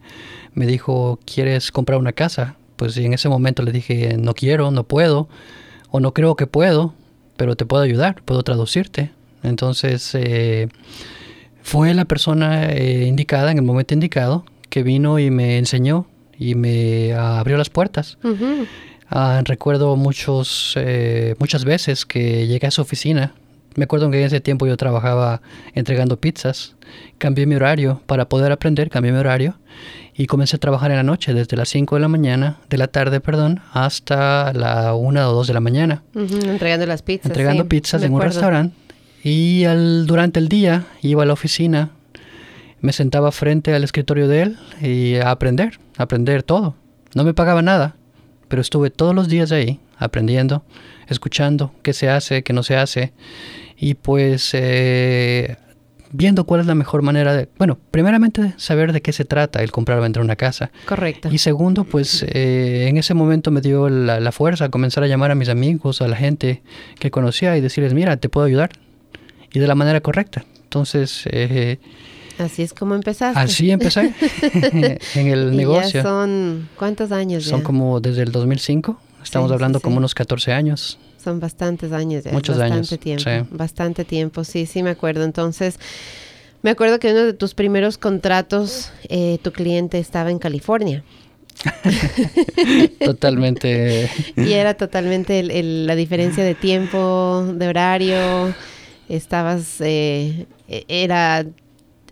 me 0.55 0.65
dijo, 0.65 1.19
¿quieres 1.31 1.71
comprar 1.71 1.99
una 1.99 2.13
casa? 2.13 2.55
Pues 2.81 2.97
en 2.97 3.13
ese 3.13 3.29
momento 3.29 3.61
le 3.61 3.71
dije, 3.71 4.17
no 4.17 4.33
quiero, 4.33 4.71
no 4.71 4.85
puedo, 4.85 5.29
o 5.91 5.99
no 5.99 6.15
creo 6.15 6.35
que 6.35 6.47
puedo, 6.47 6.95
pero 7.37 7.55
te 7.55 7.63
puedo 7.63 7.83
ayudar, 7.83 8.23
puedo 8.25 8.41
traducirte. 8.41 9.11
Entonces, 9.43 10.15
eh, 10.15 10.67
fue 11.61 11.93
la 11.93 12.05
persona 12.05 12.71
eh, 12.71 13.05
indicada 13.05 13.51
en 13.51 13.59
el 13.59 13.63
momento 13.63 13.93
indicado 13.93 14.45
que 14.71 14.81
vino 14.81 15.19
y 15.19 15.29
me 15.29 15.59
enseñó 15.59 16.07
y 16.39 16.55
me 16.55 17.13
abrió 17.13 17.55
las 17.55 17.69
puertas. 17.69 18.17
Ah, 19.11 19.43
recuerdo 19.45 19.95
muchos, 19.95 20.73
eh, 20.75 21.35
muchas 21.37 21.65
veces 21.65 22.07
que 22.07 22.47
llegué 22.47 22.65
a 22.65 22.71
su 22.71 22.81
oficina. 22.81 23.35
Me 23.75 23.83
acuerdo 23.83 24.09
que 24.09 24.17
en 24.17 24.25
ese 24.25 24.41
tiempo 24.41 24.65
yo 24.65 24.75
trabajaba 24.75 25.43
entregando 25.75 26.19
pizzas. 26.19 26.75
Cambié 27.19 27.45
mi 27.45 27.53
horario 27.53 28.01
para 28.07 28.27
poder 28.27 28.51
aprender, 28.51 28.89
cambié 28.89 29.11
mi 29.11 29.19
horario 29.19 29.55
y 30.21 30.27
comencé 30.27 30.57
a 30.57 30.59
trabajar 30.59 30.91
en 30.91 30.97
la 30.97 31.03
noche, 31.03 31.33
desde 31.33 31.57
las 31.57 31.69
5 31.69 31.95
de 31.95 32.01
la 32.01 32.07
mañana, 32.07 32.57
de 32.69 32.77
la 32.77 32.85
tarde, 32.85 33.21
perdón, 33.21 33.59
hasta 33.73 34.53
la 34.53 34.93
1 34.93 35.27
o 35.27 35.33
2 35.33 35.47
de 35.47 35.53
la 35.55 35.61
mañana. 35.61 36.03
entregando 36.13 36.85
las 36.85 37.01
pizzas. 37.01 37.25
Entregando 37.25 37.67
pizzas 37.67 38.03
en 38.03 38.13
un 38.13 38.21
restaurante. 38.21 38.75
Y 39.23 39.65
al, 39.65 40.05
durante 40.05 40.39
el 40.39 40.47
día 40.47 40.85
iba 41.01 41.23
a 41.23 41.25
la 41.25 41.33
oficina, 41.33 41.89
me 42.81 42.93
sentaba 42.93 43.31
frente 43.31 43.73
al 43.73 43.83
escritorio 43.83 44.27
de 44.27 44.43
él 44.43 44.59
y 44.79 45.15
a 45.15 45.31
aprender, 45.31 45.79
a 45.97 46.03
aprender 46.03 46.43
todo. 46.43 46.75
No 47.15 47.23
me 47.23 47.33
pagaba 47.33 47.63
nada, 47.63 47.95
pero 48.47 48.61
estuve 48.61 48.91
todos 48.91 49.15
los 49.15 49.27
días 49.27 49.51
ahí 49.51 49.79
aprendiendo, 49.97 50.63
escuchando 51.07 51.73
qué 51.81 51.93
se 51.93 52.09
hace, 52.09 52.43
qué 52.43 52.53
no 52.53 52.61
se 52.61 52.75
hace 52.75 53.11
y 53.75 53.95
pues 53.95 54.51
eh, 54.53 55.57
viendo 56.11 56.45
cuál 56.45 56.61
es 56.61 56.67
la 56.67 56.75
mejor 56.75 57.01
manera 57.01 57.35
de, 57.35 57.49
bueno, 57.57 57.77
primeramente 57.91 58.53
saber 58.57 58.93
de 58.93 59.01
qué 59.01 59.13
se 59.13 59.25
trata 59.25 59.61
el 59.63 59.71
comprar 59.71 59.99
o 59.99 60.01
vender 60.01 60.21
una 60.21 60.35
casa. 60.35 60.71
Correcto. 60.85 61.29
Y 61.31 61.37
segundo, 61.37 61.83
pues 61.83 62.23
eh, 62.27 62.87
en 62.87 62.97
ese 62.97 63.13
momento 63.13 63.51
me 63.51 63.61
dio 63.61 63.89
la, 63.89 64.31
fuerza 64.31 64.65
a 64.65 64.69
comenzar 64.69 65.03
a 65.03 65.07
llamar 65.07 65.31
a 65.31 65.35
mis 65.35 65.49
amigos, 65.49 66.01
a 66.01 66.07
la 66.07 66.15
gente 66.15 66.61
que 66.99 67.11
conocía 67.11 67.57
y 67.57 67.61
decirles, 67.61 67.93
mira, 67.93 68.17
te 68.17 68.29
puedo 68.29 68.47
ayudar. 68.47 68.71
Y 69.53 69.59
de 69.59 69.67
la 69.67 69.75
manera 69.75 69.99
correcta. 69.99 70.45
Entonces, 70.63 71.23
eh, 71.29 71.79
Así 72.37 72.61
es 72.63 72.73
como 72.73 72.95
empezaste. 72.95 73.39
Así 73.39 73.69
empecé 73.71 74.13
en 75.15 75.27
el 75.27 75.55
negocio. 75.55 76.01
son, 76.01 76.69
¿cuántos 76.77 77.11
años? 77.11 77.43
Son 77.43 77.61
como 77.61 77.99
desde 77.99 78.23
el 78.23 78.31
2005. 78.31 78.99
Estamos 79.21 79.51
hablando 79.51 79.79
como 79.79 79.97
unos 79.97 80.15
14 80.15 80.53
años. 80.53 80.97
Son 81.21 81.39
bastantes 81.39 81.91
años 81.91 82.23
ya. 82.23 82.31
Muchos 82.31 82.57
bastante 82.57 82.97
Tiempo, 82.97 83.29
Bastante 83.51 84.05
tiempo, 84.05 84.43
sí, 84.43 84.65
sí 84.65 84.83
me 84.83 84.89
acuerdo. 84.89 85.23
Entonces, 85.23 85.79
me 86.61 86.69
acuerdo 86.69 86.99
que 86.99 87.11
uno 87.11 87.23
de 87.23 87.33
tus 87.33 87.53
primeros 87.53 87.97
contratos, 87.97 88.91
eh, 89.09 89.37
tu 89.41 89.51
cliente 89.51 89.99
estaba 89.99 90.31
en 90.31 90.39
California. 90.39 91.03
totalmente. 93.05 94.09
y 94.35 94.53
era 94.53 94.73
totalmente 94.73 95.43
la 95.43 95.95
diferencia 95.95 96.43
de 96.43 96.55
tiempo, 96.55 97.45
de 97.53 97.67
horario. 97.67 98.53
Estabas, 99.09 99.81
eh, 99.81 100.45
e, 100.67 100.85
era 100.87 101.45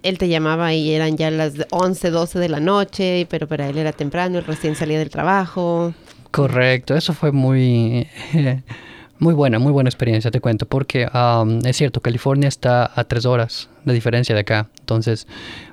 él 0.04 0.18
te 0.18 0.30
llamaba 0.30 0.74
y 0.74 0.94
eran 0.94 1.18
ya 1.18 1.32
las 1.32 1.54
11, 1.72 2.10
12 2.10 2.40
de 2.40 2.50
la 2.50 2.60
noche, 2.60 3.28
pero 3.30 3.48
para 3.48 3.68
él 3.68 3.78
era 3.78 3.92
temprano, 3.92 4.38
él 4.38 4.46
recién 4.46 4.76
salía 4.76 5.00
del 5.00 5.10
trabajo. 5.10 5.94
Correcto, 6.32 6.96
eso 6.96 7.14
fue 7.14 7.32
muy, 7.32 8.08
muy 9.20 9.34
buena, 9.34 9.60
muy 9.60 9.72
buena 9.72 9.90
experiencia, 9.90 10.32
te 10.32 10.40
cuento, 10.40 10.66
porque 10.66 11.08
es 11.66 11.78
cierto, 11.78 12.02
California 12.02 12.48
está 12.48 12.90
a 12.94 13.04
tres 13.04 13.26
horas 13.26 13.70
de 13.86 13.94
diferencia 13.94 14.34
de 14.34 14.42
acá. 14.42 14.70
Entonces, 14.80 15.28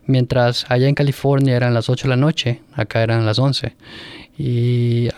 mientras 0.04 0.66
allá 0.68 0.88
en 0.88 0.94
California 0.94 1.56
eran 1.56 1.72
las 1.72 1.88
8 1.88 2.04
de 2.04 2.08
la 2.08 2.16
noche, 2.16 2.62
acá 2.74 3.02
eran 3.02 3.24
las 3.24 3.38
11. 3.38 3.74
Y 4.38 5.08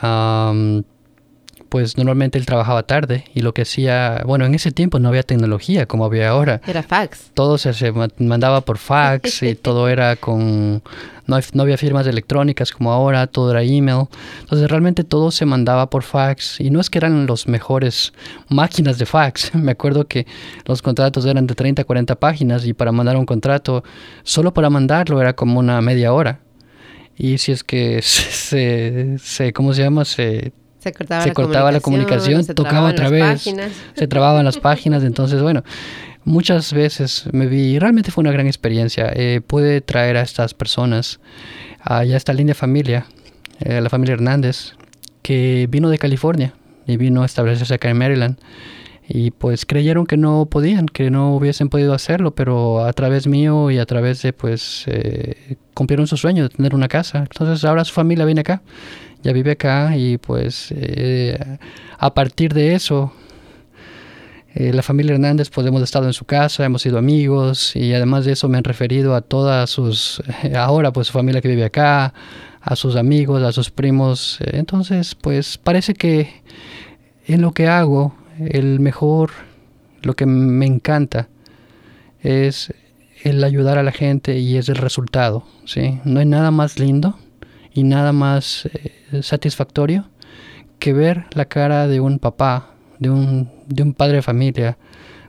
pues 1.68 1.96
normalmente 1.96 2.38
él 2.38 2.46
trabajaba 2.46 2.82
tarde 2.84 3.24
y 3.34 3.40
lo 3.40 3.52
que 3.52 3.62
hacía, 3.62 4.22
bueno, 4.26 4.46
en 4.46 4.54
ese 4.54 4.72
tiempo 4.72 4.98
no 4.98 5.08
había 5.08 5.22
tecnología 5.22 5.86
como 5.86 6.04
había 6.04 6.30
ahora. 6.30 6.60
Era 6.66 6.82
fax. 6.82 7.30
Todo 7.34 7.58
se, 7.58 7.72
se 7.74 7.92
mandaba 8.18 8.62
por 8.62 8.78
fax 8.78 9.42
y 9.42 9.54
todo 9.54 9.88
era 9.88 10.16
con, 10.16 10.82
no, 11.26 11.38
no, 11.52 11.62
había 11.62 11.76
firmas 11.76 12.06
electrónicas 12.06 12.72
como 12.72 12.92
ahora, 12.92 13.26
todo 13.26 13.50
era 13.50 13.62
email. 13.62 14.06
Entonces 14.40 14.70
realmente 14.70 15.04
todo 15.04 15.30
se 15.30 15.44
mandaba 15.44 15.90
por 15.90 16.02
fax 16.02 16.60
y 16.60 16.70
no 16.70 16.80
es 16.80 16.90
que 16.90 16.98
eran 16.98 17.26
los 17.26 17.46
mejores 17.46 18.12
máquinas 18.48 18.98
de 18.98 19.06
fax. 19.06 19.54
Me 19.56 19.72
acuerdo 19.72 20.06
que 20.06 20.26
los 20.64 20.82
contratos 20.82 21.26
eran 21.26 21.46
de 21.46 21.54
30 21.54 21.82
a 21.82 21.84
40 21.84 22.14
páginas 22.16 22.64
y 22.66 22.72
para 22.72 22.92
mandar 22.92 23.16
un 23.16 23.26
contrato, 23.26 23.84
solo 24.22 24.54
para 24.54 24.70
mandarlo 24.70 25.20
era 25.20 25.34
como 25.34 25.60
una 25.60 25.80
media 25.80 26.12
hora. 26.12 26.40
Y 27.16 27.38
si 27.38 27.52
es 27.52 27.64
que 27.64 28.00
se, 28.02 29.18
se 29.18 29.52
¿cómo 29.52 29.74
se 29.74 29.82
llama? 29.82 30.04
Se 30.04 30.52
se 30.78 30.92
cortaba, 30.92 31.22
se 31.22 31.28
la, 31.28 31.34
cortaba 31.34 31.80
comunicación, 31.80 32.38
la 32.38 32.44
comunicación, 32.44 32.54
tocaba 32.54 32.88
otra 32.90 33.10
vez, 33.10 33.44
páginas. 33.44 33.72
se 33.94 34.06
trababan 34.06 34.44
las 34.44 34.58
páginas, 34.58 35.02
entonces 35.02 35.42
bueno, 35.42 35.64
muchas 36.24 36.72
veces 36.72 37.24
me 37.32 37.46
vi, 37.46 37.78
realmente 37.78 38.10
fue 38.10 38.22
una 38.22 38.32
gran 38.32 38.46
experiencia, 38.46 39.10
eh, 39.14 39.40
pude 39.44 39.80
traer 39.80 40.16
a 40.16 40.22
estas 40.22 40.54
personas, 40.54 41.20
a 41.80 42.04
ya 42.04 42.16
esta 42.16 42.32
linda 42.32 42.54
familia, 42.54 43.06
eh, 43.60 43.80
la 43.80 43.90
familia 43.90 44.14
Hernández, 44.14 44.74
que 45.22 45.66
vino 45.68 45.90
de 45.90 45.98
California 45.98 46.54
y 46.86 46.96
vino 46.96 47.22
a 47.22 47.26
establecerse 47.26 47.74
acá 47.74 47.90
en 47.90 47.98
Maryland 47.98 48.38
y 49.08 49.30
pues 49.30 49.64
creyeron 49.64 50.06
que 50.06 50.18
no 50.18 50.46
podían, 50.46 50.86
que 50.86 51.10
no 51.10 51.34
hubiesen 51.34 51.70
podido 51.70 51.94
hacerlo, 51.94 52.34
pero 52.34 52.84
a 52.84 52.92
través 52.92 53.26
mío 53.26 53.70
y 53.70 53.78
a 53.78 53.86
través 53.86 54.20
de 54.20 54.34
pues 54.34 54.84
eh, 54.86 55.56
cumplieron 55.72 56.06
su 56.06 56.18
sueño 56.18 56.42
de 56.42 56.50
tener 56.50 56.74
una 56.74 56.88
casa. 56.88 57.20
Entonces 57.20 57.64
ahora 57.64 57.84
su 57.86 57.94
familia 57.94 58.26
viene 58.26 58.42
acá 58.42 58.60
vive 59.32 59.52
acá 59.52 59.96
y 59.96 60.18
pues 60.18 60.72
eh, 60.76 61.38
a 61.98 62.14
partir 62.14 62.54
de 62.54 62.74
eso 62.74 63.12
eh, 64.54 64.72
la 64.72 64.82
familia 64.82 65.12
Hernández 65.12 65.50
pues 65.50 65.66
hemos 65.66 65.82
estado 65.82 66.06
en 66.06 66.12
su 66.12 66.24
casa, 66.24 66.64
hemos 66.64 66.82
sido 66.82 66.98
amigos 66.98 67.76
y 67.76 67.94
además 67.94 68.24
de 68.24 68.32
eso 68.32 68.48
me 68.48 68.58
han 68.58 68.64
referido 68.64 69.14
a 69.14 69.20
todas 69.20 69.70
sus, 69.70 70.22
ahora 70.56 70.92
pues 70.92 71.08
su 71.08 71.12
familia 71.12 71.40
que 71.40 71.48
vive 71.48 71.64
acá, 71.64 72.14
a 72.60 72.76
sus 72.76 72.96
amigos, 72.96 73.42
a 73.42 73.52
sus 73.52 73.70
primos. 73.70 74.38
Entonces 74.40 75.14
pues 75.14 75.58
parece 75.58 75.94
que 75.94 76.42
en 77.26 77.42
lo 77.42 77.52
que 77.52 77.68
hago 77.68 78.14
el 78.38 78.80
mejor, 78.80 79.30
lo 80.02 80.16
que 80.16 80.26
me 80.26 80.66
encanta 80.66 81.28
es 82.20 82.72
el 83.22 83.42
ayudar 83.44 83.78
a 83.78 83.82
la 83.82 83.92
gente 83.92 84.38
y 84.38 84.56
es 84.56 84.68
el 84.68 84.76
resultado, 84.76 85.44
¿sí? 85.64 86.00
No 86.04 86.20
hay 86.20 86.26
nada 86.26 86.50
más 86.50 86.78
lindo 86.78 87.18
y 87.78 87.84
nada 87.84 88.12
más 88.12 88.66
eh, 88.66 89.22
satisfactorio 89.22 90.08
que 90.80 90.92
ver 90.92 91.26
la 91.30 91.44
cara 91.44 91.86
de 91.86 92.00
un 92.00 92.18
papá, 92.18 92.70
de 92.98 93.08
un, 93.08 93.48
de 93.68 93.84
un 93.84 93.94
padre 93.94 94.16
de 94.16 94.22
familia, 94.22 94.78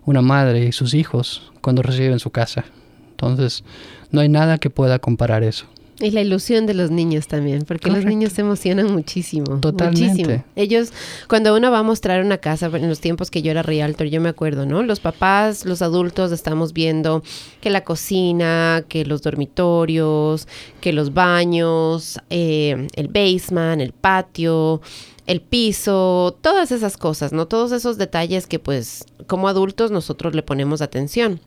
una 0.04 0.24
madre 0.24 0.66
y 0.66 0.72
sus 0.72 0.96
hijos 0.96 1.52
cuando 1.62 1.84
reciben 1.84 2.18
su 2.18 2.32
casa. 2.32 2.66
Entonces, 3.12 3.64
no 4.10 4.22
hay 4.22 4.30
nada 4.30 4.58
que 4.58 4.72
pueda 4.72 4.98
comparar 4.98 5.44
eso. 5.44 5.68
Y 6.02 6.12
la 6.12 6.22
ilusión 6.22 6.66
de 6.66 6.74
los 6.74 6.92
niños 6.92 7.28
también, 7.28 7.64
porque 7.64 7.92
los 7.92 8.06
niños 8.06 8.32
se 8.32 8.42
emocionan 8.42 8.92
muchísimo. 8.94 9.60
Totalmente. 9.60 10.08
Muchísimo. 10.08 10.44
Ellos, 10.56 10.94
cuando 11.28 11.54
uno 11.56 11.72
va 11.72 11.80
a 11.80 11.84
mostrar 11.84 12.24
una 12.24 12.38
casa, 12.38 12.68
en 12.68 12.88
los 12.88 13.02
tiempos 13.02 13.30
que 13.30 13.42
yo 13.42 13.52
era 13.52 13.64
realtor, 13.64 14.08
yo 14.08 14.22
me 14.22 14.30
acuerdo, 14.30 14.66
¿no? 14.66 14.82
Los 14.82 15.02
papás, 15.02 15.66
los 15.66 15.82
adultos, 15.82 16.32
estamos 16.32 16.72
viendo 16.72 17.22
que 17.60 17.70
la 17.70 17.84
cocina, 17.84 18.86
que 18.88 19.04
los 19.04 19.22
dormitorios, 19.24 20.48
que 20.80 20.94
los 20.94 21.14
baños, 21.14 22.20
eh, 22.30 22.88
el 22.96 23.08
basement, 23.10 23.82
el 23.82 23.92
patio, 23.92 24.82
el 25.28 25.42
piso, 25.42 26.38
todas 26.42 26.72
esas 26.72 26.98
cosas, 26.98 27.34
¿no? 27.34 27.46
Todos 27.46 27.72
esos 27.72 27.98
detalles 27.98 28.48
que 28.48 28.58
pues 28.58 29.06
como 29.28 29.48
adultos 29.48 29.92
nosotros 29.92 30.34
le 30.34 30.44
ponemos 30.44 30.82
atención. 30.82 31.42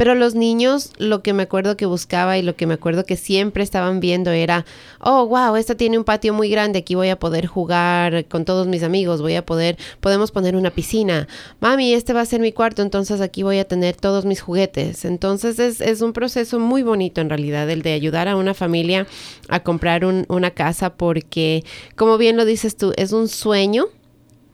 Pero 0.00 0.14
los 0.14 0.34
niños, 0.34 0.92
lo 0.96 1.22
que 1.22 1.34
me 1.34 1.42
acuerdo 1.42 1.76
que 1.76 1.84
buscaba 1.84 2.38
y 2.38 2.42
lo 2.42 2.56
que 2.56 2.66
me 2.66 2.72
acuerdo 2.72 3.04
que 3.04 3.18
siempre 3.18 3.62
estaban 3.62 4.00
viendo 4.00 4.30
era, 4.30 4.64
oh, 4.98 5.26
wow, 5.26 5.56
esta 5.56 5.74
tiene 5.74 5.98
un 5.98 6.04
patio 6.04 6.32
muy 6.32 6.48
grande, 6.48 6.78
aquí 6.78 6.94
voy 6.94 7.10
a 7.10 7.18
poder 7.18 7.44
jugar 7.44 8.24
con 8.24 8.46
todos 8.46 8.66
mis 8.66 8.82
amigos, 8.82 9.20
voy 9.20 9.34
a 9.34 9.44
poder, 9.44 9.76
podemos 10.00 10.30
poner 10.30 10.56
una 10.56 10.70
piscina. 10.70 11.28
Mami, 11.60 11.92
este 11.92 12.14
va 12.14 12.22
a 12.22 12.24
ser 12.24 12.40
mi 12.40 12.50
cuarto, 12.50 12.80
entonces 12.80 13.20
aquí 13.20 13.42
voy 13.42 13.58
a 13.58 13.66
tener 13.66 13.94
todos 13.94 14.24
mis 14.24 14.40
juguetes. 14.40 15.04
Entonces 15.04 15.58
es, 15.58 15.82
es 15.82 16.00
un 16.00 16.14
proceso 16.14 16.58
muy 16.58 16.82
bonito 16.82 17.20
en 17.20 17.28
realidad, 17.28 17.68
el 17.68 17.82
de 17.82 17.92
ayudar 17.92 18.26
a 18.26 18.36
una 18.36 18.54
familia 18.54 19.06
a 19.50 19.62
comprar 19.62 20.06
un, 20.06 20.24
una 20.30 20.52
casa 20.52 20.94
porque, 20.94 21.62
como 21.94 22.16
bien 22.16 22.38
lo 22.38 22.46
dices 22.46 22.74
tú, 22.74 22.94
es 22.96 23.12
un 23.12 23.28
sueño 23.28 23.84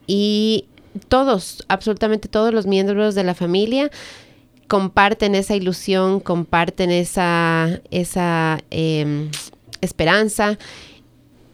y 0.09 0.65
todos, 1.07 1.65
absolutamente 1.69 2.27
todos 2.27 2.53
los 2.53 2.67
miembros 2.67 3.15
de 3.15 3.23
la 3.23 3.35
familia 3.35 3.93
comparten 4.67 5.35
esa 5.35 5.55
ilusión, 5.55 6.21
comparten 6.21 6.91
esa, 6.91 7.81
esa 7.91 8.59
eh, 8.71 9.29
esperanza. 9.81 10.59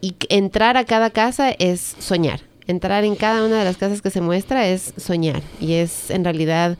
Y 0.01 0.15
entrar 0.29 0.75
a 0.77 0.83
cada 0.85 1.09
casa 1.11 1.51
es 1.51 1.95
soñar. 1.99 2.41
Entrar 2.67 3.03
en 3.03 3.15
cada 3.15 3.45
una 3.45 3.59
de 3.59 3.65
las 3.65 3.77
casas 3.77 4.01
que 4.01 4.09
se 4.09 4.21
muestra 4.21 4.67
es 4.67 4.93
soñar. 4.97 5.41
Y 5.61 5.73
es 5.73 6.09
en 6.09 6.23
realidad 6.23 6.77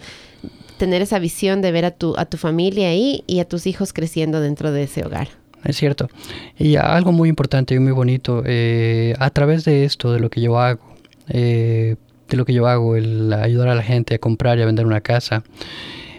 tener 0.78 1.02
esa 1.02 1.20
visión 1.20 1.62
de 1.62 1.72
ver 1.72 1.86
a 1.86 1.92
tu, 1.92 2.16
a 2.18 2.26
tu 2.26 2.38
familia 2.38 2.90
ahí 2.90 3.24
y 3.28 3.40
a 3.40 3.46
tus 3.46 3.68
hijos 3.68 3.94
creciendo 3.94 4.42
dentro 4.42 4.72
de 4.72 4.84
ese 4.84 5.06
hogar. 5.06 5.30
Es 5.64 5.78
cierto. 5.78 6.10
Y 6.58 6.76
algo 6.76 7.12
muy 7.12 7.30
importante 7.30 7.76
y 7.76 7.80
muy 7.80 7.94
bonito, 7.94 8.44
eh, 8.46 9.16
a 9.20 9.30
través 9.30 9.64
de 9.64 9.86
esto, 9.86 10.12
de 10.12 10.20
lo 10.20 10.30
que 10.30 10.42
yo 10.42 10.60
hago, 10.60 10.82
eh, 11.30 11.96
de 12.28 12.38
lo 12.38 12.46
que 12.46 12.54
yo 12.54 12.68
hago, 12.68 12.96
el 12.98 13.32
ayudar 13.32 13.70
a 13.70 13.76
la 13.76 13.84
gente 13.84 14.16
a 14.16 14.20
comprar 14.20 14.58
y 14.58 14.62
a 14.62 14.66
vender 14.66 14.86
una 14.86 15.02
casa, 15.02 15.44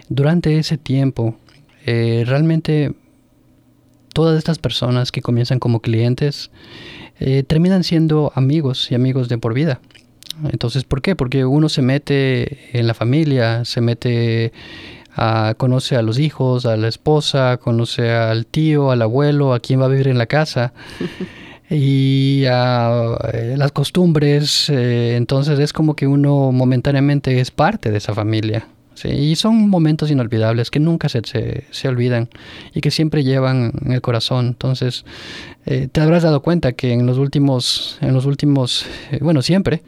durante 0.09 0.57
ese 0.57 0.77
tiempo, 0.77 1.35
eh, 1.85 2.23
realmente 2.25 2.93
todas 4.13 4.37
estas 4.37 4.59
personas 4.59 5.11
que 5.11 5.21
comienzan 5.21 5.59
como 5.59 5.81
clientes 5.81 6.51
eh, 7.19 7.43
terminan 7.43 7.83
siendo 7.83 8.31
amigos 8.35 8.91
y 8.91 8.95
amigos 8.95 9.29
de 9.29 9.37
por 9.37 9.53
vida. 9.53 9.79
Entonces, 10.51 10.83
¿por 10.83 11.01
qué? 11.01 11.15
Porque 11.15 11.45
uno 11.45 11.69
se 11.69 11.81
mete 11.81 12.77
en 12.77 12.87
la 12.87 12.93
familia, 12.93 13.63
se 13.65 13.81
mete 13.81 14.51
a, 15.15 15.53
conoce 15.57 15.95
a 15.95 16.01
los 16.01 16.19
hijos, 16.19 16.65
a 16.65 16.75
la 16.75 16.87
esposa, 16.87 17.57
conoce 17.57 18.11
al 18.11 18.45
tío, 18.45 18.91
al 18.91 19.01
abuelo, 19.01 19.53
a 19.53 19.59
quien 19.59 19.79
va 19.79 19.85
a 19.85 19.89
vivir 19.89 20.09
en 20.09 20.17
la 20.17 20.25
casa. 20.25 20.73
y 21.69 22.43
a 22.47 23.17
eh, 23.33 23.55
las 23.57 23.71
costumbres, 23.71 24.69
entonces 24.69 25.57
es 25.59 25.73
como 25.73 25.95
que 25.95 26.05
uno 26.05 26.51
momentáneamente 26.51 27.39
es 27.39 27.49
parte 27.51 27.91
de 27.91 27.97
esa 27.97 28.13
familia. 28.13 28.67
Sí, 28.95 29.09
y 29.09 29.35
son 29.35 29.69
momentos 29.69 30.09
inolvidables 30.09 30.71
que 30.71 30.79
nunca 30.79 31.09
se, 31.09 31.21
se, 31.69 31.87
olvidan 31.87 32.29
y 32.73 32.79
que 32.79 32.91
siempre 32.91 33.25
llevan 33.25 33.73
en 33.85 33.91
el 33.91 34.01
corazón. 34.01 34.47
Entonces, 34.47 35.03
eh, 35.65 35.89
te 35.91 35.99
habrás 35.99 36.23
dado 36.23 36.41
cuenta 36.41 36.71
que 36.71 36.93
en 36.93 37.05
los 37.05 37.17
últimos, 37.17 37.97
en 37.99 38.13
los 38.13 38.25
últimos, 38.25 38.85
eh, 39.11 39.19
bueno, 39.21 39.41
siempre, 39.41 39.83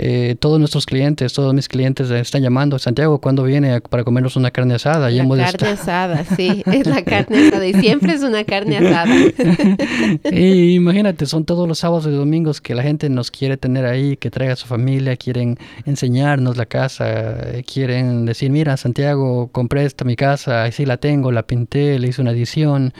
eh, 0.00 0.36
todos 0.38 0.60
nuestros 0.60 0.86
clientes, 0.86 1.32
todos 1.32 1.52
mis 1.52 1.66
clientes 1.66 2.08
están 2.08 2.40
llamando, 2.40 2.78
Santiago, 2.78 3.20
¿cuándo 3.20 3.42
viene 3.42 3.80
para 3.80 4.04
comernos 4.04 4.36
una 4.36 4.52
carne 4.52 4.74
asada? 4.74 5.10
La 5.10 5.50
carne 5.50 5.68
asada, 5.70 6.24
sí, 6.36 6.62
es 6.66 6.86
la 6.86 7.02
carne 7.02 7.48
asada 7.48 7.66
y 7.66 7.74
siempre 7.74 8.12
es 8.12 8.22
una 8.22 8.44
carne 8.44 8.78
asada. 8.78 9.12
y 10.30 10.74
imagínate, 10.74 11.26
son 11.26 11.44
todos 11.44 11.66
los 11.66 11.80
sábados 11.80 12.06
y 12.06 12.10
domingos 12.10 12.60
que 12.60 12.76
la 12.76 12.84
gente 12.84 13.10
nos 13.10 13.32
quiere 13.32 13.56
tener 13.56 13.86
ahí, 13.86 14.16
que 14.16 14.30
traiga 14.30 14.52
a 14.52 14.56
su 14.56 14.68
familia, 14.68 15.16
quieren 15.16 15.58
enseñarnos 15.84 16.56
la 16.56 16.66
casa, 16.66 17.36
quieren 17.66 18.24
decir, 18.24 18.52
mira, 18.52 18.76
Santiago, 18.76 19.48
compré 19.50 19.84
esta 19.84 20.04
mi 20.04 20.14
casa, 20.14 20.70
sí 20.70 20.86
la 20.86 20.98
tengo, 20.98 21.32
la 21.32 21.42
pinté, 21.42 21.98
le 21.98 22.06
hice 22.06 22.22
una 22.22 22.30
edición. 22.30 22.94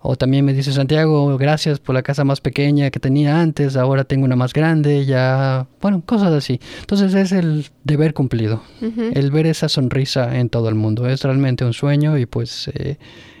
O 0.00 0.16
también 0.16 0.46
me 0.46 0.54
dice, 0.54 0.72
Santiago, 0.72 1.36
gracias 1.36 1.80
por 1.80 1.94
la 1.94 2.02
casa 2.02 2.24
más 2.24 2.40
pequeña 2.40 2.90
que 2.90 2.98
tenía 2.98 3.38
antes, 3.42 3.76
ahora 3.76 4.04
tengo 4.04 4.24
una 4.24 4.36
más 4.36 4.54
grande, 4.54 5.04
ya, 5.04 5.66
bueno, 5.82 6.02
cosas 6.06 6.29
así. 6.36 6.60
Entonces 6.80 7.14
es 7.14 7.32
el 7.32 7.66
deber 7.84 8.14
cumplido, 8.14 8.62
el 8.80 9.30
ver 9.30 9.46
esa 9.46 9.68
sonrisa 9.68 10.38
en 10.38 10.48
todo 10.48 10.68
el 10.68 10.74
mundo. 10.74 11.08
Es 11.08 11.22
realmente 11.22 11.64
un 11.64 11.72
sueño 11.72 12.18
y 12.18 12.26
pues 12.26 12.68
eh, 12.74 12.96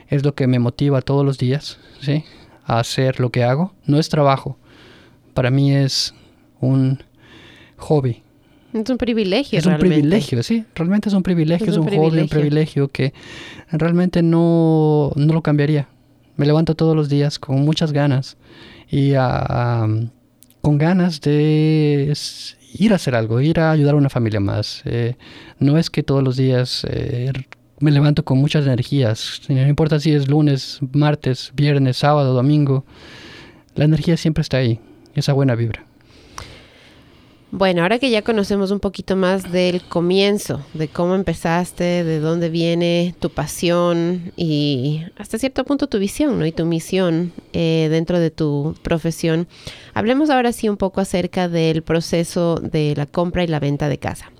es 0.08 0.24
lo 0.24 0.34
que 0.34 0.46
me 0.46 0.58
motiva 0.58 1.02
todos 1.02 1.24
los 1.24 1.38
días, 1.38 1.78
¿sí? 2.00 2.24
A 2.64 2.80
hacer 2.80 3.20
lo 3.20 3.30
que 3.30 3.44
hago. 3.44 3.72
No 3.86 3.98
es 3.98 4.08
trabajo, 4.08 4.58
para 5.34 5.50
mí 5.50 5.74
es 5.74 6.14
un 6.60 7.02
hobby. 7.76 8.22
Es 8.72 8.88
un 8.88 8.98
privilegio. 8.98 9.58
Es 9.58 9.66
un 9.66 9.78
privilegio, 9.78 10.42
sí, 10.42 10.64
realmente 10.74 11.08
es 11.08 11.14
un 11.14 11.24
privilegio, 11.24 11.70
es, 11.70 11.76
un, 11.76 11.88
hobby, 11.88 12.20
un 12.20 12.28
privilegio 12.28 12.88
que 12.88 13.12
realmente 13.72 14.22
no, 14.22 15.12
no 15.16 15.34
lo 15.34 15.42
cambiaría. 15.42 15.88
Me 16.36 16.46
levanto 16.46 16.74
todos 16.74 16.94
los 16.94 17.08
días 17.08 17.38
con 17.38 17.62
muchas 17.64 17.92
ganas 17.92 18.36
y 18.90 19.12
con 19.12 20.78
ganas 20.78 21.20
de 21.20 22.10
ir 22.72 22.92
a 22.92 22.96
hacer 22.96 23.14
algo, 23.14 23.40
ir 23.40 23.60
a 23.60 23.72
ayudar 23.72 23.94
a 23.94 23.98
una 23.98 24.10
familia 24.10 24.40
más. 24.40 24.82
Eh, 24.84 25.16
no 25.58 25.78
es 25.78 25.90
que 25.90 26.02
todos 26.02 26.22
los 26.22 26.36
días 26.36 26.86
eh, 26.88 27.32
me 27.78 27.90
levanto 27.90 28.24
con 28.24 28.38
muchas 28.38 28.66
energías, 28.66 29.40
no 29.48 29.66
importa 29.66 29.98
si 30.00 30.12
es 30.12 30.28
lunes, 30.28 30.78
martes, 30.92 31.50
viernes, 31.54 31.96
sábado, 31.96 32.34
domingo, 32.34 32.84
la 33.74 33.84
energía 33.84 34.16
siempre 34.16 34.42
está 34.42 34.58
ahí, 34.58 34.80
esa 35.14 35.32
buena 35.32 35.54
vibra. 35.54 35.89
Bueno, 37.52 37.82
ahora 37.82 37.98
que 37.98 38.10
ya 38.10 38.22
conocemos 38.22 38.70
un 38.70 38.78
poquito 38.78 39.16
más 39.16 39.50
del 39.50 39.82
comienzo, 39.82 40.64
de 40.72 40.86
cómo 40.86 41.16
empezaste, 41.16 42.04
de 42.04 42.20
dónde 42.20 42.48
viene 42.48 43.16
tu 43.18 43.28
pasión 43.28 44.32
y 44.36 45.02
hasta 45.16 45.36
cierto 45.36 45.64
punto 45.64 45.88
tu 45.88 45.98
visión 45.98 46.38
¿no? 46.38 46.46
y 46.46 46.52
tu 46.52 46.64
misión 46.64 47.32
eh, 47.52 47.88
dentro 47.90 48.20
de 48.20 48.30
tu 48.30 48.76
profesión, 48.82 49.48
hablemos 49.94 50.30
ahora 50.30 50.52
sí 50.52 50.68
un 50.68 50.76
poco 50.76 51.00
acerca 51.00 51.48
del 51.48 51.82
proceso 51.82 52.54
de 52.62 52.94
la 52.96 53.06
compra 53.06 53.42
y 53.42 53.48
la 53.48 53.58
venta 53.58 53.88
de 53.88 53.98
casa. 53.98 54.30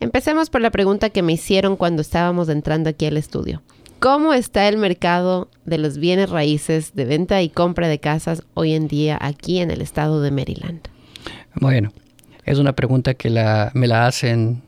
Empecemos 0.00 0.50
por 0.50 0.62
la 0.62 0.72
pregunta 0.72 1.10
que 1.10 1.22
me 1.22 1.34
hicieron 1.34 1.76
cuando 1.76 2.02
estábamos 2.02 2.48
entrando 2.48 2.90
aquí 2.90 3.06
al 3.06 3.18
estudio. 3.18 3.62
¿Cómo 4.00 4.34
está 4.34 4.66
el 4.66 4.78
mercado 4.78 5.48
de 5.64 5.78
los 5.78 5.96
bienes 5.96 6.28
raíces 6.28 6.92
de 6.96 7.04
venta 7.04 7.40
y 7.40 7.50
compra 7.50 7.86
de 7.86 8.00
casas 8.00 8.42
hoy 8.54 8.72
en 8.72 8.88
día 8.88 9.16
aquí 9.20 9.60
en 9.60 9.70
el 9.70 9.80
estado 9.80 10.20
de 10.20 10.32
Maryland? 10.32 10.80
Bueno, 11.54 11.92
es 12.44 12.58
una 12.58 12.72
pregunta 12.72 13.14
que 13.14 13.30
me 13.30 13.86
la 13.86 14.06
hacen 14.06 14.62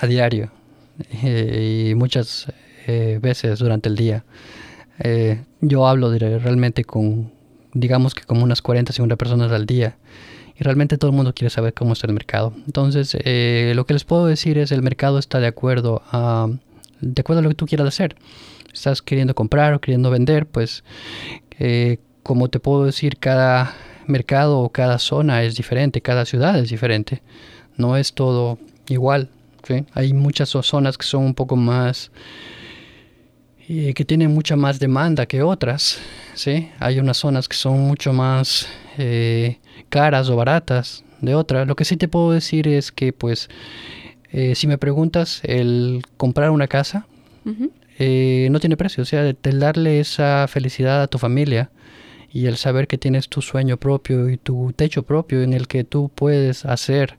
a 0.00 0.06
diario 0.06 0.50
eh, 1.22 1.88
y 1.90 1.94
muchas 1.94 2.52
eh, 2.86 3.18
veces 3.20 3.58
durante 3.58 3.88
el 3.88 3.96
día. 3.96 4.24
Eh, 4.98 5.42
yo 5.60 5.86
hablo 5.86 6.10
realmente 6.16 6.84
con, 6.84 7.32
digamos 7.72 8.14
que 8.14 8.22
como 8.24 8.44
unas 8.44 8.62
40, 8.62 8.92
50 8.92 9.16
personas 9.16 9.52
al 9.52 9.66
día 9.66 9.96
y 10.58 10.64
realmente 10.64 10.96
todo 10.96 11.10
el 11.10 11.16
mundo 11.16 11.34
quiere 11.34 11.50
saber 11.50 11.74
cómo 11.74 11.92
está 11.92 12.06
el 12.06 12.14
mercado. 12.14 12.54
Entonces, 12.66 13.14
lo 13.14 13.84
que 13.86 13.92
les 13.92 14.04
puedo 14.04 14.26
decir 14.26 14.56
es 14.56 14.72
el 14.72 14.82
mercado 14.82 15.18
está 15.18 15.38
de 15.38 15.46
acuerdo 15.46 16.02
a, 16.10 16.48
de 17.00 17.20
acuerdo 17.20 17.40
a 17.40 17.42
lo 17.42 17.50
que 17.50 17.54
tú 17.54 17.66
quieras 17.66 17.88
hacer. 17.88 18.16
Estás 18.72 19.02
queriendo 19.02 19.34
comprar 19.34 19.74
o 19.74 19.80
queriendo 19.80 20.10
vender, 20.10 20.46
pues 20.46 20.82
como 22.22 22.48
te 22.48 22.58
puedo 22.58 22.86
decir, 22.86 23.18
cada 23.18 23.74
mercado 24.06 24.60
o 24.60 24.70
cada 24.70 24.98
zona 24.98 25.42
es 25.42 25.56
diferente, 25.56 26.00
cada 26.00 26.24
ciudad 26.24 26.58
es 26.58 26.70
diferente. 26.70 27.22
No 27.76 27.96
es 27.96 28.12
todo 28.12 28.58
igual. 28.88 29.30
Hay 29.92 30.12
muchas 30.12 30.50
zonas 30.50 30.96
que 30.96 31.04
son 31.04 31.24
un 31.24 31.34
poco 31.34 31.56
más 31.56 32.10
eh, 33.68 33.94
que 33.94 34.04
tienen 34.04 34.32
mucha 34.32 34.54
más 34.54 34.78
demanda 34.78 35.26
que 35.26 35.42
otras. 35.42 35.98
¿sí? 36.34 36.68
Hay 36.78 37.00
unas 37.00 37.16
zonas 37.16 37.48
que 37.48 37.56
son 37.56 37.80
mucho 37.80 38.12
más 38.12 38.68
eh, 38.96 39.58
caras 39.88 40.28
o 40.28 40.36
baratas 40.36 41.04
de 41.20 41.34
otras. 41.34 41.66
Lo 41.66 41.74
que 41.74 41.84
sí 41.84 41.96
te 41.96 42.06
puedo 42.06 42.30
decir 42.30 42.68
es 42.68 42.92
que, 42.92 43.12
pues, 43.12 43.48
eh, 44.30 44.54
si 44.54 44.68
me 44.68 44.78
preguntas, 44.78 45.40
el 45.42 46.02
comprar 46.16 46.50
una 46.50 46.68
casa 46.68 47.06
no 47.44 48.60
tiene 48.60 48.76
precio. 48.76 49.02
O 49.02 49.06
sea, 49.06 49.28
el 49.28 49.60
darle 49.60 50.00
esa 50.00 50.46
felicidad 50.48 51.02
a 51.02 51.06
tu 51.06 51.18
familia 51.18 51.70
y 52.36 52.48
el 52.48 52.58
saber 52.58 52.86
que 52.86 52.98
tienes 52.98 53.30
tu 53.30 53.40
sueño 53.40 53.78
propio 53.78 54.28
y 54.28 54.36
tu 54.36 54.74
techo 54.76 55.04
propio 55.04 55.42
en 55.42 55.54
el 55.54 55.68
que 55.68 55.84
tú 55.84 56.10
puedes 56.14 56.66
hacer 56.66 57.16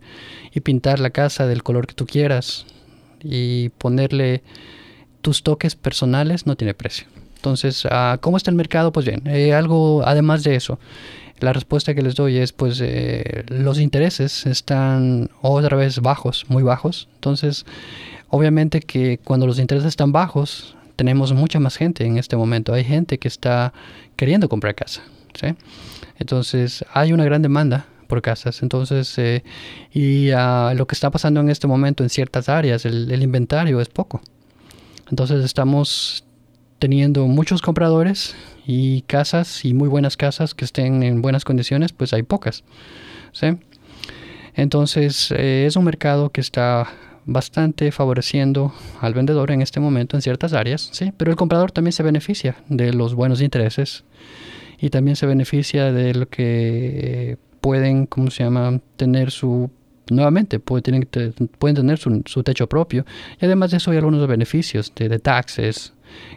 y 0.54 0.60
pintar 0.60 1.00
la 1.00 1.10
casa 1.10 1.48
del 1.48 1.64
color 1.64 1.88
que 1.88 1.96
tú 1.96 2.06
quieras 2.06 2.68
y 3.24 3.70
ponerle 3.80 4.44
tus 5.22 5.42
toques 5.42 5.76
personales 5.76 6.46
no 6.46 6.56
tiene 6.56 6.76
precio. 6.76 7.08
Entonces, 7.36 7.88
ah, 7.90 8.20
¿cómo 8.22 8.38
está 8.38 8.52
el 8.52 8.58
mercado? 8.58 8.92
Pues 8.92 9.08
bien, 9.08 9.24
eh, 9.26 9.56
algo 9.56 10.04
además 10.06 10.44
de 10.44 10.54
eso. 10.54 10.78
La 11.40 11.52
respuesta 11.52 11.96
que 11.96 12.04
les 12.04 12.14
doy 12.14 12.38
es, 12.38 12.54
pues, 12.54 12.80
eh, 12.80 13.44
los 13.48 13.80
intereses 13.80 14.46
están 14.46 15.32
otra 15.42 15.78
vez 15.78 16.00
bajos, 16.00 16.46
muy 16.48 16.62
bajos. 16.62 17.10
Entonces, 17.16 17.66
obviamente 18.30 18.82
que 18.82 19.18
cuando 19.18 19.48
los 19.48 19.58
intereses 19.58 19.88
están 19.88 20.12
bajos, 20.12 20.77
tenemos 20.98 21.32
mucha 21.32 21.60
más 21.60 21.78
gente 21.78 22.06
en 22.06 22.18
este 22.18 22.36
momento. 22.36 22.74
Hay 22.74 22.84
gente 22.84 23.18
que 23.18 23.30
está 23.30 23.72
queriendo 24.18 24.50
comprar 24.50 24.76
casa. 24.76 25.02
Entonces 26.18 26.84
hay 26.94 27.14
una 27.14 27.24
gran 27.24 27.42
demanda 27.42 27.86
por 28.08 28.22
casas. 28.22 28.64
Entonces, 28.64 29.18
eh, 29.18 29.44
y 29.94 30.32
uh, 30.32 30.74
lo 30.76 30.88
que 30.88 30.96
está 30.96 31.12
pasando 31.12 31.40
en 31.40 31.50
este 31.50 31.68
momento 31.68 32.04
en 32.04 32.10
ciertas 32.10 32.50
áreas, 32.50 32.86
el, 32.86 33.22
inventario 33.22 33.80
es 33.80 33.90
poco. 33.90 34.22
Entonces 35.10 35.46
estamos 35.46 36.26
teniendo 36.80 37.28
muchos 37.28 37.62
compradores 37.62 38.36
y 38.66 39.02
casas 39.04 39.64
y 39.64 39.74
muy 39.74 39.88
buenas 39.88 40.18
casas 40.18 40.54
que 40.54 40.66
estén 40.66 41.04
en 41.04 41.22
buenas 41.22 41.44
condiciones, 41.46 41.94
pues 41.94 42.14
hay 42.14 42.24
pocas. 42.24 42.64
Entonces 44.56 45.32
eh, 45.32 45.66
es 45.68 45.76
un 45.76 45.86
mercado 45.86 46.32
que 46.32 46.42
está 46.42 46.88
bastante 47.28 47.92
favoreciendo 47.92 48.74
al 49.02 49.14
vendedor 49.14 49.52
en 49.52 49.62
este 49.62 49.80
momento 49.80 50.16
en 50.16 50.22
ciertas 50.22 50.54
áreas, 50.54 50.90
sí, 50.94 51.12
pero 51.16 51.30
el 51.30 51.38
comprador 51.38 51.72
también 51.72 51.92
se 51.92 52.02
beneficia 52.02 52.56
de 52.70 52.94
los 52.94 53.14
buenos 53.14 53.42
intereses 53.42 54.06
y 54.80 54.90
también 54.90 55.16
se 55.18 55.28
beneficia 55.28 55.92
de 55.92 56.14
lo 56.16 56.30
que 56.30 57.38
pueden, 57.62 58.06
¿cómo 58.06 58.32
se 58.32 58.44
llama?, 58.44 58.80
tener 58.96 59.32
su 59.32 59.70
nuevamente 60.10 60.60
pueden, 60.60 61.06
pueden 61.60 61.76
tener 61.76 61.98
su, 61.98 62.24
su, 62.26 62.42
techo 62.42 62.68
propio 62.68 63.06
y 63.42 63.46
además 63.46 63.72
de 63.72 63.78
eso 63.78 63.92
hay 63.92 63.98
algunos 63.98 64.26
beneficios 64.26 64.94
de, 64.96 65.10
de 65.10 65.20
taxes 65.20 65.92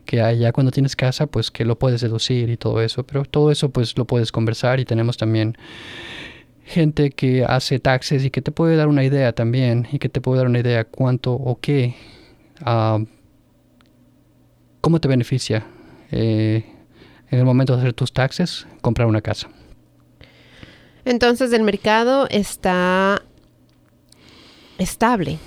que 0.04 0.16
ya 0.16 0.50
cuando 0.50 0.72
tienes 0.72 0.96
casa 0.96 1.28
pues 1.28 1.52
que 1.52 1.64
lo 1.64 1.78
puedes 1.78 2.00
deducir 2.00 2.50
y 2.50 2.56
todo 2.56 2.82
eso 2.82 3.04
pero 3.04 3.24
todo 3.24 3.52
eso 3.52 3.70
pues 3.70 3.96
lo 3.96 4.06
puedes 4.06 4.32
conversar 4.32 4.80
y 4.80 4.84
tenemos 4.84 5.16
también 5.16 5.56
gente 6.70 7.10
que 7.10 7.44
hace 7.44 7.80
taxes 7.80 8.24
y 8.24 8.30
que 8.30 8.40
te 8.40 8.52
puede 8.52 8.76
dar 8.76 8.88
una 8.88 9.04
idea 9.04 9.32
también 9.32 9.88
y 9.90 9.98
que 9.98 10.08
te 10.08 10.20
puede 10.20 10.38
dar 10.38 10.46
una 10.46 10.60
idea 10.60 10.84
cuánto 10.84 11.32
o 11.32 11.58
qué, 11.60 11.94
uh, 12.64 13.04
cómo 14.80 15.00
te 15.00 15.08
beneficia 15.08 15.66
eh, 16.12 16.64
en 17.30 17.38
el 17.38 17.44
momento 17.44 17.74
de 17.74 17.80
hacer 17.80 17.92
tus 17.92 18.12
taxes 18.12 18.66
comprar 18.80 19.08
una 19.08 19.20
casa. 19.20 19.48
Entonces 21.04 21.52
el 21.52 21.62
mercado 21.62 22.28
está 22.30 23.22
estable, 24.78 25.38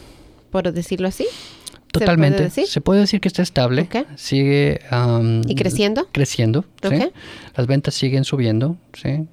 por 0.51 0.71
decirlo 0.73 1.07
así. 1.07 1.25
Totalmente. 1.91 2.49
¿Se 2.49 2.81
puede 2.81 3.01
decir, 3.01 3.21
que 3.21 3.27
está 3.27 3.43
estable. 3.43 3.87
Sigue. 4.15 4.81
¿Y 5.47 5.55
creciendo? 5.55 6.07
Creciendo. 6.11 6.65
Las 7.55 7.67
ventas 7.67 7.93
siguen 7.93 8.23
subiendo. 8.23 8.77
¿sí? 8.93 9.27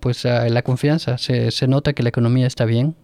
Pues 0.00 0.24
la 0.24 0.62
confianza. 0.62 1.18
Se, 1.18 1.50
se, 1.50 1.66
nota 1.66 1.92
que 1.92 2.02
la 2.02 2.08
economía 2.08 2.46
está 2.46 2.64
bien. 2.64 2.94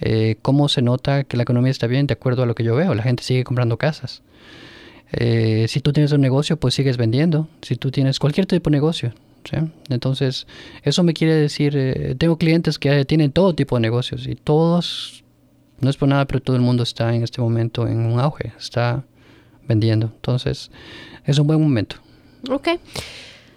Eh, 0.00 0.36
¿Cómo 0.42 0.68
se 0.68 0.82
nota 0.82 1.24
que 1.24 1.36
la 1.36 1.42
economía 1.42 1.70
está 1.70 1.86
bien? 1.86 2.06
De 2.06 2.14
acuerdo 2.14 2.42
a 2.42 2.46
lo 2.46 2.54
que 2.54 2.64
yo 2.64 2.74
veo, 2.74 2.94
la 2.94 3.02
gente 3.02 3.22
sigue 3.22 3.44
comprando 3.44 3.76
casas. 3.76 4.22
Eh, 5.12 5.66
si 5.68 5.80
tú 5.80 5.92
tienes 5.92 6.12
un 6.12 6.20
negocio, 6.20 6.58
pues 6.58 6.74
sigues 6.74 6.96
vendiendo. 6.96 7.48
Si 7.62 7.76
tú 7.76 7.90
tienes 7.90 8.18
cualquier 8.18 8.46
tipo 8.46 8.70
de 8.70 8.76
negocio. 8.76 9.12
Entonces, 9.88 10.46
eso 10.82 11.02
me 11.02 11.14
quiere 11.14 11.34
decir, 11.34 11.74
eh, 11.76 12.14
tengo 12.16 12.36
clientes 12.36 12.78
que 12.78 13.04
tienen 13.04 13.32
todo 13.32 13.54
tipo 13.54 13.76
de 13.76 13.80
negocios 13.80 14.26
y 14.26 14.34
todos, 14.34 15.24
no 15.80 15.90
es 15.90 15.96
por 15.96 16.08
nada, 16.08 16.26
pero 16.26 16.40
todo 16.40 16.56
el 16.56 16.62
mundo 16.62 16.82
está 16.82 17.14
en 17.14 17.22
este 17.22 17.40
momento 17.40 17.88
en 17.88 18.00
un 18.00 18.20
auge, 18.20 18.52
está 18.58 19.02
vendiendo. 19.66 20.12
Entonces, 20.14 20.70
es 21.24 21.38
un 21.38 21.46
buen 21.46 21.60
momento. 21.60 21.96
Ok. 22.48 22.68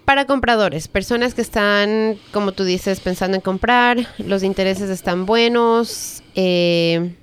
Para 0.04 0.26
compradores, 0.26 0.86
personas 0.86 1.34
que 1.34 1.40
están, 1.40 2.18
como 2.32 2.52
tú 2.52 2.64
dices, 2.64 3.00
pensando 3.00 3.36
en 3.36 3.40
comprar, 3.40 4.06
los 4.18 4.42
intereses 4.42 4.90
están 4.90 5.24
buenos. 5.24 6.22
Eh, 6.34 7.14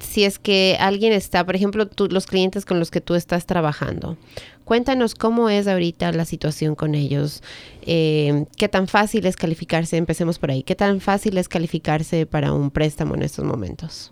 si 0.00 0.24
es 0.24 0.40
que 0.40 0.76
alguien 0.80 1.12
está, 1.12 1.46
por 1.46 1.54
ejemplo, 1.54 1.88
los 2.10 2.26
clientes 2.26 2.64
con 2.64 2.80
los 2.80 2.90
que 2.90 3.00
tú 3.00 3.14
estás 3.14 3.46
trabajando, 3.46 4.16
cuéntanos 4.64 5.14
cómo 5.14 5.48
es 5.48 5.68
ahorita 5.68 6.10
la 6.10 6.24
situación 6.24 6.74
con 6.74 6.96
ellos. 6.96 7.44
Eh, 7.82 8.46
¿Qué 8.56 8.68
tan 8.68 8.88
fácil 8.88 9.24
es 9.26 9.36
calificarse? 9.36 9.96
Empecemos 9.96 10.40
por 10.40 10.50
ahí. 10.50 10.64
¿Qué 10.64 10.74
tan 10.74 11.00
fácil 11.00 11.38
es 11.38 11.48
calificarse 11.48 12.26
para 12.26 12.52
un 12.52 12.72
préstamo 12.72 13.14
en 13.14 13.22
estos 13.22 13.44
momentos? 13.44 14.10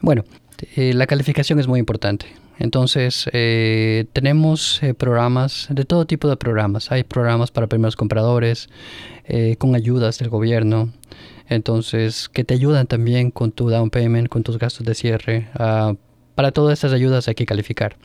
Bueno, 0.00 0.24
eh, 0.76 0.92
la 0.92 1.06
calificación 1.06 1.58
es 1.60 1.66
muy 1.66 1.80
importante. 1.80 2.26
Entonces, 2.58 3.30
eh, 3.32 4.06
tenemos 4.12 4.82
eh, 4.82 4.92
programas, 4.92 5.68
de 5.70 5.84
todo 5.84 6.06
tipo 6.06 6.28
de 6.28 6.36
programas. 6.36 6.90
Hay 6.90 7.04
programas 7.04 7.50
para 7.50 7.68
primeros 7.68 7.94
compradores, 7.94 8.68
eh, 9.24 9.56
con 9.58 9.74
ayudas 9.74 10.18
del 10.18 10.28
gobierno. 10.28 10.92
Entonces, 11.48 12.28
que 12.28 12.44
te 12.44 12.54
ayudan 12.54 12.86
también 12.86 13.30
con 13.30 13.52
tu 13.52 13.70
down 13.70 13.90
payment, 13.90 14.28
con 14.28 14.42
tus 14.42 14.58
gastos 14.58 14.84
de 14.86 14.94
cierre. 14.94 15.48
Ah, 15.54 15.94
para 16.34 16.52
todas 16.52 16.74
estas 16.74 16.92
ayudas 16.92 17.28
hay 17.28 17.34
que 17.34 17.46
calificar. 17.46 17.96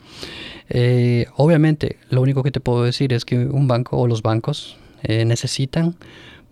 obviamente, 1.36 1.98
lo 2.10 2.22
único 2.22 2.42
que 2.42 2.50
te 2.50 2.60
puedo 2.60 2.84
decir 2.84 3.12
es 3.12 3.24
que 3.24 3.36
un 3.36 3.68
banco 3.68 3.98
o 3.98 4.08
los 4.08 4.22
bancos 4.22 4.76
necesitan 5.06 5.94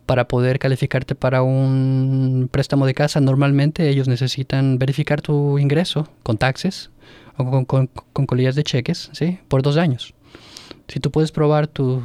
para 0.06 0.28
poder 0.28 0.58
calificarte 0.58 1.14
para 1.14 1.42
un 1.42 2.48
préstamo 2.52 2.86
de 2.86 2.94
casa, 2.94 3.20
normalmente 3.20 3.88
ellos 3.88 4.06
necesitan 4.06 4.78
verificar 4.78 5.22
tu 5.22 5.58
ingreso 5.58 6.08
con 6.22 6.36
taxes 6.38 6.91
o 7.36 7.64
con, 7.64 7.86
con, 7.86 8.26
colillas 8.26 8.54
de 8.54 8.64
cheques, 8.64 9.10
¿sí? 9.12 9.38
Por 9.48 9.62
dos 9.62 9.76
años. 9.76 10.14
Si 10.88 11.00
tú 11.00 11.10
puedes 11.10 11.32
probar 11.32 11.66
tu, 11.66 12.02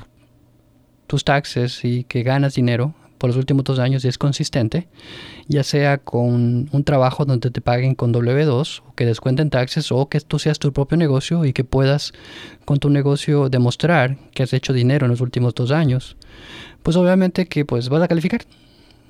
tus 1.08 1.24
taxes 1.24 1.84
y 1.84 2.04
que 2.04 2.24
ganas 2.24 2.56
dinero 2.56 2.94
por 3.18 3.30
los 3.30 3.38
últimos 3.38 3.63
dos 3.63 3.80
años 3.80 4.06
y 4.06 4.08
es 4.08 4.18
consistente, 4.18 4.88
ya 5.48 5.63
sea 5.63 5.98
con 5.98 6.70
un 6.72 6.84
trabajo 6.84 7.26
donde 7.26 7.50
te 7.50 7.62
paguen 7.62 7.96
con 7.96 8.13
W2 8.13 8.84
o 8.88 8.94
que 8.94 9.06
descuenten 9.06 9.50
taxes 9.50 9.92
o 9.92 10.08
que 10.08 10.20
tú 10.22 10.40
seas 10.40 10.60
tu 10.60 10.72
propio 10.72 10.98
negocio 10.98 11.44
y 11.46 11.54
que 11.54 11.63
puedas 11.63 12.13
con 12.66 12.78
tu 12.78 12.90
negocio 12.90 13.50
demostrar 13.50 14.18
que 14.34 14.44
has 14.44 14.54
hecho 14.54 14.74
dinero 14.74 15.06
en 15.06 15.12
los 15.12 15.22
últimos 15.22 15.56
dos 15.56 15.72
años, 15.72 16.16
pues 16.84 16.96
obviamente 16.96 17.48
que 17.48 17.66
pues 17.66 17.90
vas 17.90 18.04
a 18.04 18.08
calificar. 18.08 18.42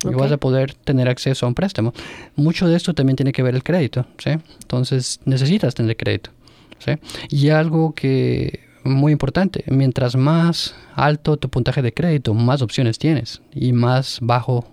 Y 0.04 0.14
vas 0.14 0.32
a 0.32 0.38
poder 0.38 0.74
tener 0.74 1.10
acceso 1.10 1.46
a 1.46 1.50
un 1.50 1.56
préstamo. 1.56 1.94
Mucho 2.36 2.68
de 2.68 2.76
esto 2.76 2.94
también 2.94 3.16
tiene 3.16 3.32
que 3.32 3.44
ver 3.44 3.56
el 3.56 3.64
crédito, 3.64 4.06
¿sí? 4.18 4.32
Entonces 4.62 5.20
necesitas 5.26 5.76
tener 5.76 5.98
crédito, 5.98 6.32
¿sí? 6.80 6.94
Y 7.30 7.50
algo 7.50 7.94
que 7.94 8.68
muy 8.84 9.12
importante, 9.12 9.64
mientras 9.68 10.16
más 10.16 10.76
alto 10.96 11.38
tu 11.38 11.50
puntaje 11.50 11.82
de 11.82 11.94
crédito, 11.94 12.34
más 12.34 12.62
opciones 12.62 12.98
tienes 12.98 13.42
y 13.54 13.74
más 13.74 14.20
bajo 14.22 14.66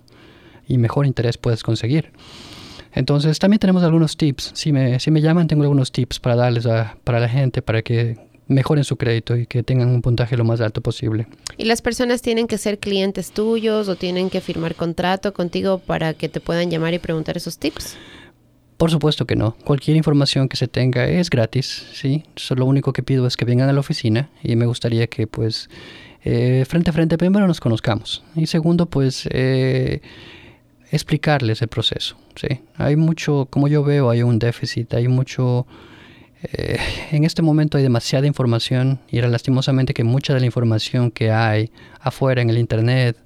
y 0.67 0.77
mejor 0.77 1.05
interés 1.05 1.37
puedes 1.37 1.63
conseguir. 1.63 2.11
Entonces 2.93 3.39
también 3.39 3.59
tenemos 3.59 3.83
algunos 3.83 4.15
tips. 4.15 4.51
Si 4.53 4.71
me, 4.71 4.99
si 4.99 5.11
me 5.11 5.21
llaman, 5.21 5.47
tengo 5.47 5.63
algunos 5.63 5.91
tips 5.91 6.19
para 6.19 6.35
darles 6.35 6.65
a, 6.65 6.95
para 7.03 7.19
la 7.19 7.27
gente 7.27 7.61
para 7.61 7.81
que 7.81 8.17
mejoren 8.47 8.83
su 8.83 8.97
crédito 8.97 9.35
y 9.35 9.47
que 9.47 9.63
tengan 9.63 9.89
un 9.89 10.01
puntaje 10.01 10.37
lo 10.37 10.43
más 10.43 10.61
alto 10.61 10.81
posible. 10.81 11.27
¿Y 11.57 11.65
las 11.65 11.81
personas 11.81 12.21
tienen 12.21 12.47
que 12.47 12.57
ser 12.57 12.79
clientes 12.79 13.31
tuyos 13.31 13.87
o 13.87 13.95
tienen 13.95 14.29
que 14.29 14.41
firmar 14.41 14.75
contrato 14.75 15.33
contigo 15.33 15.79
para 15.79 16.13
que 16.13 16.29
te 16.29 16.39
puedan 16.39 16.69
llamar 16.69 16.93
y 16.93 16.99
preguntar 16.99 17.37
esos 17.37 17.57
tips? 17.57 17.97
Por 18.77 18.91
supuesto 18.91 19.25
que 19.25 19.35
no. 19.35 19.55
Cualquier 19.63 19.95
información 19.95 20.49
que 20.49 20.57
se 20.57 20.67
tenga 20.67 21.07
es 21.07 21.29
gratis, 21.29 21.85
¿sí? 21.93 22.25
Solo 22.35 22.61
lo 22.61 22.65
único 22.65 22.91
que 22.91 23.03
pido 23.03 23.25
es 23.25 23.37
que 23.37 23.45
vengan 23.45 23.69
a 23.69 23.73
la 23.73 23.79
oficina 23.79 24.29
y 24.43 24.55
me 24.57 24.65
gustaría 24.65 25.07
que 25.07 25.27
pues 25.27 25.69
eh, 26.23 26.65
frente 26.67 26.89
a 26.89 26.93
frente 26.93 27.17
primero 27.17 27.47
nos 27.47 27.61
conozcamos 27.61 28.23
y 28.35 28.47
segundo 28.47 28.87
pues 28.87 29.29
eh, 29.31 30.01
explicarles 30.91 31.61
el 31.61 31.69
proceso, 31.69 32.17
¿sí? 32.35 32.61
Hay 32.75 32.97
mucho, 32.97 33.47
como 33.49 33.69
yo 33.69 33.83
veo, 33.83 34.09
hay 34.09 34.23
un 34.23 34.39
déficit, 34.39 34.93
hay 34.93 35.07
mucho 35.07 35.65
eh, 36.43 36.77
en 37.11 37.23
este 37.23 37.41
momento 37.41 37.77
hay 37.77 37.83
demasiada 37.83 38.27
información 38.27 38.99
y 39.09 39.21
lastimosamente 39.21 39.93
que 39.93 40.03
mucha 40.03 40.33
de 40.33 40.39
la 40.39 40.45
información 40.45 41.11
que 41.11 41.31
hay 41.31 41.71
afuera 41.99 42.41
en 42.41 42.49
el 42.49 42.57
internet, 42.57 43.17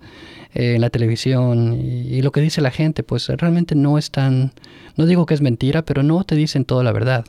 eh, 0.54 0.76
en 0.76 0.82
la 0.82 0.90
televisión 0.90 1.74
y, 1.74 2.22
lo 2.22 2.32
que 2.32 2.42
dice 2.42 2.62
la 2.62 2.72
gente, 2.72 3.04
pues 3.04 3.28
realmente 3.28 3.76
no 3.76 3.98
es 3.98 4.12
tan, 4.12 4.54
no 4.96 5.06
digo 5.06 5.26
que 5.26 5.34
es 5.34 5.42
mentira, 5.42 5.84
pero 5.84 6.04
no 6.04 6.24
te 6.24 6.36
dicen 6.36 6.66
toda 6.66 6.84
la 6.84 6.92
verdad. 6.92 7.26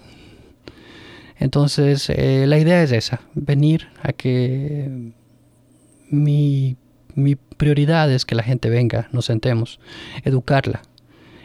Entonces, 1.38 2.10
eh, 2.10 2.44
la 2.46 2.58
idea 2.58 2.82
es 2.82 2.92
esa, 2.92 3.22
venir 3.34 3.88
a 4.02 4.12
que 4.12 5.12
mi, 6.10 6.76
mi 7.14 7.36
prioridad 7.36 8.12
es 8.12 8.26
que 8.26 8.34
la 8.34 8.42
gente 8.42 8.68
venga, 8.68 9.08
nos 9.12 9.24
sentemos, 9.26 9.80
educarla, 10.24 10.82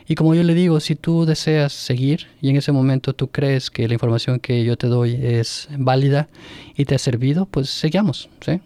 y 0.07 0.15
como 0.15 0.35
yo 0.35 0.43
le 0.43 0.53
digo, 0.53 0.79
si 0.79 0.95
tú 0.95 1.25
deseas 1.25 1.73
seguir 1.73 2.27
y 2.41 2.49
en 2.49 2.57
ese 2.57 2.71
momento 2.71 3.13
tú 3.13 3.29
crees 3.29 3.71
que 3.71 3.87
la 3.87 3.93
información 3.95 4.39
que 4.39 4.63
yo 4.63 4.77
te 4.77 4.87
doy 4.87 5.17
es 5.21 5.67
válida 5.77 6.27
y 6.75 6.85
te 6.85 6.95
ha 6.95 6.99
servido, 6.99 7.47
pues 7.47 7.69
sigamos, 7.69 8.29
¿sí? 8.45 8.61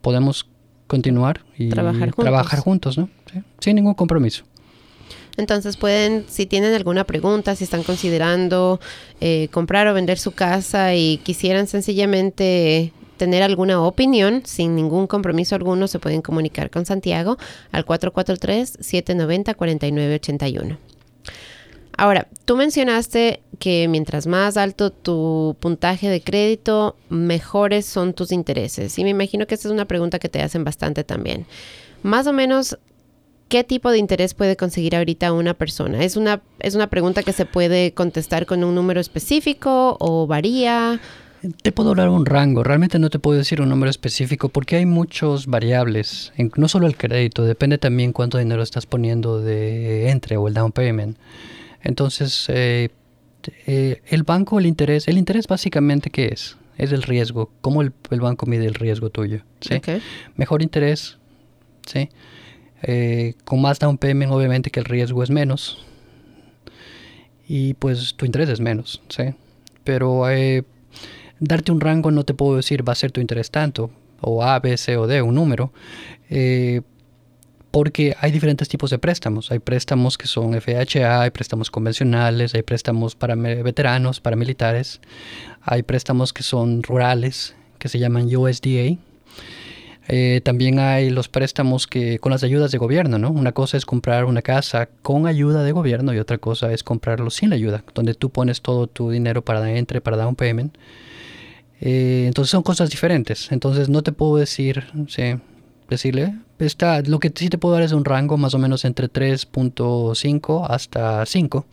Podemos 0.00 0.48
continuar 0.86 1.42
y 1.56 1.70
trabajar 1.70 2.10
juntos, 2.10 2.24
trabajar 2.24 2.58
juntos 2.60 2.98
¿no? 2.98 3.08
Sin 3.60 3.76
ningún 3.76 3.94
compromiso. 3.94 4.44
Entonces 5.36 5.76
pueden, 5.76 6.24
si 6.28 6.46
tienen 6.46 6.74
alguna 6.74 7.04
pregunta, 7.04 7.56
si 7.56 7.64
están 7.64 7.82
considerando 7.82 8.80
eh, 9.20 9.48
comprar 9.50 9.86
o 9.88 9.94
vender 9.94 10.18
su 10.18 10.32
casa 10.32 10.94
y 10.94 11.18
quisieran 11.18 11.66
sencillamente 11.66 12.92
tener 13.16 13.42
alguna 13.42 13.82
opinión, 13.82 14.42
sin 14.44 14.76
ningún 14.76 15.06
compromiso 15.06 15.54
alguno, 15.54 15.88
se 15.88 15.98
pueden 15.98 16.20
comunicar 16.22 16.70
con 16.70 16.86
Santiago 16.86 17.36
al 17.72 17.84
443-790-4981. 17.86 20.76
Ahora, 21.96 22.26
tú 22.44 22.56
mencionaste 22.56 23.40
que 23.60 23.86
mientras 23.88 24.26
más 24.26 24.56
alto 24.56 24.90
tu 24.90 25.56
puntaje 25.60 26.08
de 26.08 26.20
crédito, 26.20 26.96
mejores 27.08 27.86
son 27.86 28.14
tus 28.14 28.32
intereses. 28.32 28.98
Y 28.98 29.04
me 29.04 29.10
imagino 29.10 29.46
que 29.46 29.54
esta 29.54 29.68
es 29.68 29.72
una 29.72 29.84
pregunta 29.84 30.18
que 30.18 30.28
te 30.28 30.42
hacen 30.42 30.64
bastante 30.64 31.04
también. 31.04 31.46
Más 32.02 32.26
o 32.26 32.32
menos, 32.32 32.78
¿qué 33.48 33.62
tipo 33.62 33.92
de 33.92 33.98
interés 33.98 34.34
puede 34.34 34.56
conseguir 34.56 34.96
ahorita 34.96 35.32
una 35.32 35.54
persona? 35.54 36.02
¿Es 36.02 36.16
una, 36.16 36.42
es 36.58 36.74
una 36.74 36.88
pregunta 36.88 37.22
que 37.22 37.32
se 37.32 37.46
puede 37.46 37.94
contestar 37.94 38.44
con 38.44 38.64
un 38.64 38.74
número 38.74 39.00
específico 39.00 39.96
o 40.00 40.26
varía? 40.26 41.00
Te 41.62 41.72
puedo 41.72 41.94
dar 41.94 42.08
un 42.08 42.24
rango, 42.24 42.62
realmente 42.62 42.98
no 42.98 43.10
te 43.10 43.18
puedo 43.18 43.36
decir 43.36 43.60
un 43.60 43.68
número 43.68 43.90
específico 43.90 44.48
porque 44.48 44.76
hay 44.76 44.86
muchos 44.86 45.46
variables, 45.46 46.32
no 46.56 46.68
solo 46.68 46.86
el 46.86 46.96
crédito, 46.96 47.44
depende 47.44 47.76
también 47.76 48.12
cuánto 48.12 48.38
dinero 48.38 48.62
estás 48.62 48.86
poniendo 48.86 49.40
de 49.40 50.10
entre 50.10 50.38
o 50.38 50.48
el 50.48 50.54
down 50.54 50.72
payment. 50.72 51.18
Entonces, 51.82 52.46
eh, 52.48 52.88
eh, 53.66 54.00
el 54.06 54.22
banco, 54.22 54.58
el 54.58 54.64
interés, 54.64 55.06
el 55.06 55.18
interés 55.18 55.46
básicamente 55.46 56.08
¿qué 56.08 56.28
es? 56.28 56.56
Es 56.78 56.92
el 56.92 57.02
riesgo, 57.02 57.50
cómo 57.60 57.82
el, 57.82 57.92
banco 58.10 58.46
mide 58.46 58.66
el 58.66 58.74
riesgo 58.74 59.10
tuyo. 59.10 59.42
¿sí? 59.60 59.80
Mejor 60.36 60.62
interés, 60.62 61.18
¿sí? 61.86 62.08
Eh, 62.82 63.34
con 63.44 63.60
más 63.60 63.78
down 63.78 63.98
payment 63.98 64.32
obviamente 64.32 64.70
que 64.70 64.80
el 64.80 64.86
riesgo 64.86 65.22
es 65.22 65.30
menos 65.30 65.84
y 67.46 67.74
pues 67.74 68.14
tu 68.14 68.26
interés 68.26 68.48
es 68.48 68.60
menos, 68.60 69.02
¿sí? 69.08 69.34
Pero 69.84 70.26
darte 71.44 71.72
un 71.72 71.80
rango 71.80 72.10
no 72.10 72.24
te 72.24 72.34
puedo 72.34 72.56
decir 72.56 72.86
va 72.86 72.92
a 72.92 72.96
ser 72.96 73.12
tu 73.12 73.20
interés 73.20 73.50
tanto, 73.50 73.90
o 74.20 74.42
A, 74.42 74.58
B, 74.58 74.76
C 74.76 74.96
o 74.96 75.06
D, 75.06 75.22
un 75.22 75.34
número, 75.34 75.72
eh, 76.30 76.80
porque 77.70 78.14
hay 78.20 78.30
diferentes 78.30 78.68
tipos 78.68 78.90
de 78.90 78.98
préstamos. 78.98 79.50
Hay 79.50 79.58
préstamos 79.58 80.16
que 80.16 80.28
son 80.28 80.54
FHA, 80.54 81.22
hay 81.22 81.30
préstamos 81.30 81.70
convencionales, 81.70 82.54
hay 82.54 82.62
préstamos 82.62 83.16
para 83.16 83.34
veteranos, 83.34 84.20
para 84.20 84.36
militares, 84.36 85.00
hay 85.60 85.82
préstamos 85.82 86.32
que 86.32 86.44
son 86.44 86.82
rurales, 86.84 87.56
que 87.78 87.88
se 87.88 87.98
llaman 87.98 88.34
USDA. 88.34 88.96
Eh, 90.06 90.40
también 90.44 90.78
hay 90.78 91.10
los 91.10 91.28
préstamos 91.28 91.86
que 91.86 92.18
con 92.18 92.30
las 92.30 92.44
ayudas 92.44 92.70
de 92.70 92.78
gobierno, 92.78 93.18
¿no? 93.18 93.30
Una 93.30 93.52
cosa 93.52 93.76
es 93.76 93.86
comprar 93.86 94.26
una 94.26 94.42
casa 94.42 94.88
con 95.02 95.26
ayuda 95.26 95.64
de 95.64 95.72
gobierno 95.72 96.14
y 96.14 96.18
otra 96.18 96.38
cosa 96.38 96.72
es 96.72 96.84
comprarlo 96.84 97.30
sin 97.30 97.52
ayuda, 97.52 97.82
donde 97.94 98.14
tú 98.14 98.30
pones 98.30 98.60
todo 98.60 98.86
tu 98.86 99.10
dinero 99.10 99.42
para 99.42 99.76
entre, 99.76 100.00
para 100.00 100.28
un 100.28 100.36
payment 100.36 100.76
eh, 101.80 102.24
entonces 102.26 102.50
son 102.50 102.62
cosas 102.62 102.90
diferentes. 102.90 103.50
Entonces 103.52 103.88
no 103.88 104.02
te 104.02 104.12
puedo 104.12 104.36
decir, 104.36 104.84
sí, 105.08 105.34
decirle, 105.88 106.34
está, 106.58 107.02
lo 107.02 107.18
que 107.18 107.32
sí 107.34 107.48
te 107.48 107.58
puedo 107.58 107.74
dar 107.74 107.82
es 107.82 107.92
un 107.92 108.04
rango 108.04 108.36
más 108.36 108.54
o 108.54 108.58
menos 108.58 108.84
entre 108.84 109.10
3.5 109.10 110.66
hasta 110.68 111.26
5, 111.26 111.66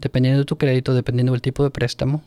dependiendo 0.00 0.40
de 0.40 0.44
tu 0.44 0.56
crédito, 0.56 0.94
dependiendo 0.94 1.32
del 1.32 1.42
tipo 1.42 1.62
de 1.62 1.70
préstamo. 1.70 2.22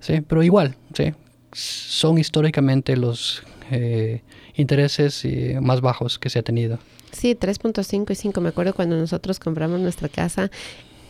Sí, 0.00 0.20
pero 0.20 0.42
igual, 0.42 0.76
sí, 0.94 1.12
son 1.52 2.18
históricamente 2.18 2.96
los 2.96 3.42
eh, 3.70 4.22
intereses 4.54 5.24
eh, 5.24 5.58
más 5.60 5.80
bajos 5.80 6.18
que 6.18 6.30
se 6.30 6.38
ha 6.38 6.42
tenido. 6.42 6.78
Sí, 7.12 7.34
3.5 7.34 8.10
y 8.10 8.14
5. 8.14 8.40
Me 8.40 8.50
acuerdo 8.50 8.74
cuando 8.74 8.96
nosotros 8.96 9.38
compramos 9.40 9.80
nuestra 9.80 10.08
casa, 10.08 10.50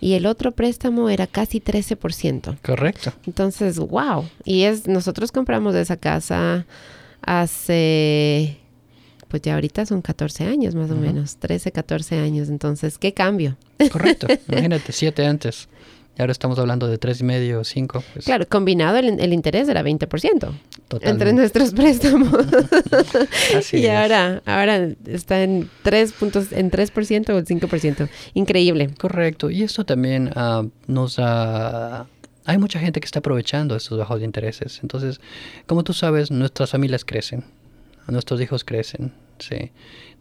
y 0.00 0.14
el 0.14 0.26
otro 0.26 0.50
préstamo 0.52 1.08
era 1.08 1.28
casi 1.28 1.60
13%. 1.60 2.58
Correcto. 2.62 3.12
Entonces, 3.26 3.78
wow. 3.78 4.28
Y 4.44 4.62
es 4.62 4.88
nosotros 4.88 5.30
compramos 5.30 5.76
esa 5.76 5.96
casa 5.96 6.66
hace 7.20 8.58
pues 9.28 9.40
ya 9.40 9.54
ahorita 9.54 9.86
son 9.86 10.02
14 10.02 10.44
años 10.44 10.74
más 10.74 10.90
o 10.90 10.94
menos, 10.94 11.36
13, 11.36 11.72
14 11.72 12.18
años. 12.18 12.50
Entonces, 12.50 12.98
¿qué 12.98 13.14
cambio? 13.14 13.56
Correcto. 13.90 14.26
Imagínate, 14.48 14.92
7 14.92 15.24
antes. 15.24 15.68
Y 16.22 16.24
ahora 16.24 16.30
estamos 16.30 16.56
hablando 16.60 16.86
de 16.86 16.98
tres 16.98 17.20
y 17.20 17.24
medio, 17.24 17.64
cinco. 17.64 18.04
Pues. 18.12 18.26
Claro, 18.26 18.46
combinado 18.48 18.98
el, 18.98 19.32
interés 19.32 19.68
era 19.68 19.82
20% 19.82 19.98
Totalmente. 20.38 21.08
entre 21.08 21.32
nuestros 21.32 21.70
préstamos. 21.74 22.32
Así 23.56 23.78
y 23.78 23.88
ahora, 23.88 24.40
ahora 24.46 24.90
está 25.06 25.42
en 25.42 25.68
3 25.82 26.12
puntos, 26.12 26.52
en 26.52 26.70
3% 26.70 27.30
o 27.30 27.38
el 27.38 27.44
5%. 27.44 28.08
Increíble. 28.34 28.90
Correcto. 29.00 29.50
Y 29.50 29.64
esto 29.64 29.84
también 29.84 30.30
uh, 30.36 30.70
nos 30.86 31.18
ha... 31.18 32.06
hay 32.44 32.58
mucha 32.58 32.78
gente 32.78 33.00
que 33.00 33.06
está 33.06 33.18
aprovechando 33.18 33.74
estos 33.74 33.98
bajos 33.98 34.20
de 34.20 34.24
intereses. 34.24 34.78
Entonces, 34.82 35.20
como 35.66 35.82
tú 35.82 35.92
sabes, 35.92 36.30
nuestras 36.30 36.70
familias 36.70 37.04
crecen, 37.04 37.42
nuestros 38.06 38.40
hijos 38.40 38.62
crecen, 38.62 39.12
sí 39.40 39.72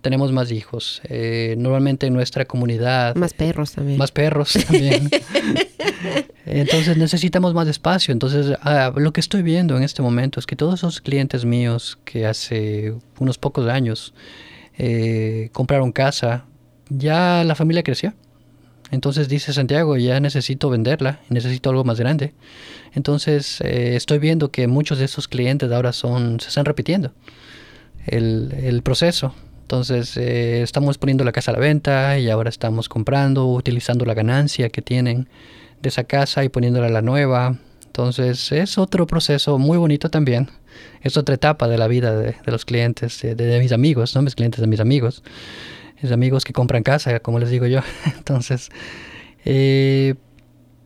tenemos 0.01 0.31
más 0.31 0.51
hijos. 0.51 1.01
Eh, 1.05 1.55
normalmente 1.57 2.07
en 2.07 2.13
nuestra 2.13 2.45
comunidad. 2.45 3.15
Más 3.15 3.33
perros 3.33 3.71
también. 3.73 3.97
Más 3.97 4.11
perros 4.11 4.53
también. 4.53 5.09
Entonces 6.45 6.97
necesitamos 6.97 7.53
más 7.53 7.67
espacio. 7.67 8.11
Entonces 8.11 8.57
ah, 8.63 8.91
lo 8.95 9.13
que 9.13 9.21
estoy 9.21 9.43
viendo 9.43 9.77
en 9.77 9.83
este 9.83 10.01
momento 10.01 10.39
es 10.39 10.45
que 10.45 10.55
todos 10.55 10.79
esos 10.79 11.01
clientes 11.01 11.45
míos 11.45 11.97
que 12.03 12.25
hace 12.25 12.93
unos 13.19 13.37
pocos 13.37 13.67
años 13.67 14.13
eh, 14.77 15.49
compraron 15.53 15.91
casa, 15.91 16.45
ya 16.89 17.43
la 17.43 17.55
familia 17.55 17.83
creció. 17.83 18.13
Entonces 18.89 19.29
dice 19.29 19.53
Santiago, 19.53 19.95
ya 19.95 20.19
necesito 20.19 20.69
venderla, 20.69 21.21
necesito 21.29 21.69
algo 21.69 21.85
más 21.85 21.99
grande. 21.99 22.33
Entonces 22.93 23.61
eh, 23.61 23.95
estoy 23.95 24.19
viendo 24.19 24.51
que 24.51 24.67
muchos 24.67 24.99
de 24.99 25.05
esos 25.05 25.29
clientes 25.29 25.71
ahora 25.71 25.93
son, 25.93 26.39
se 26.41 26.49
están 26.49 26.65
repitiendo 26.65 27.13
el, 28.05 28.53
el 28.61 28.81
proceso. 28.81 29.33
Entonces 29.71 30.17
eh, 30.17 30.63
estamos 30.63 30.97
poniendo 30.97 31.23
la 31.23 31.31
casa 31.31 31.51
a 31.51 31.53
la 31.53 31.61
venta 31.61 32.19
y 32.19 32.29
ahora 32.29 32.49
estamos 32.49 32.89
comprando, 32.89 33.47
utilizando 33.47 34.03
la 34.03 34.13
ganancia 34.13 34.67
que 34.67 34.81
tienen 34.81 35.29
de 35.81 35.87
esa 35.87 36.03
casa 36.03 36.43
y 36.43 36.49
poniéndola 36.49 36.87
a 36.87 36.89
la 36.89 37.01
nueva. 37.01 37.55
Entonces 37.85 38.51
es 38.51 38.77
otro 38.77 39.07
proceso 39.07 39.57
muy 39.59 39.77
bonito 39.77 40.09
también. 40.09 40.49
Es 40.99 41.15
otra 41.15 41.35
etapa 41.35 41.69
de 41.69 41.77
la 41.77 41.87
vida 41.87 42.13
de, 42.17 42.35
los 42.47 42.65
clientes, 42.65 43.21
de, 43.21 43.59
mis 43.61 43.71
amigos, 43.71 44.13
no 44.13 44.21
mis 44.21 44.35
clientes, 44.35 44.59
de 44.59 44.67
mis 44.67 44.81
amigos. 44.81 45.23
Mis 46.01 46.11
amigos 46.11 46.43
que 46.43 46.51
compran 46.51 46.83
casa, 46.83 47.21
como 47.21 47.39
les 47.39 47.49
digo 47.49 47.65
yo. 47.65 47.79
Entonces, 48.17 48.67
eh, 49.45 50.15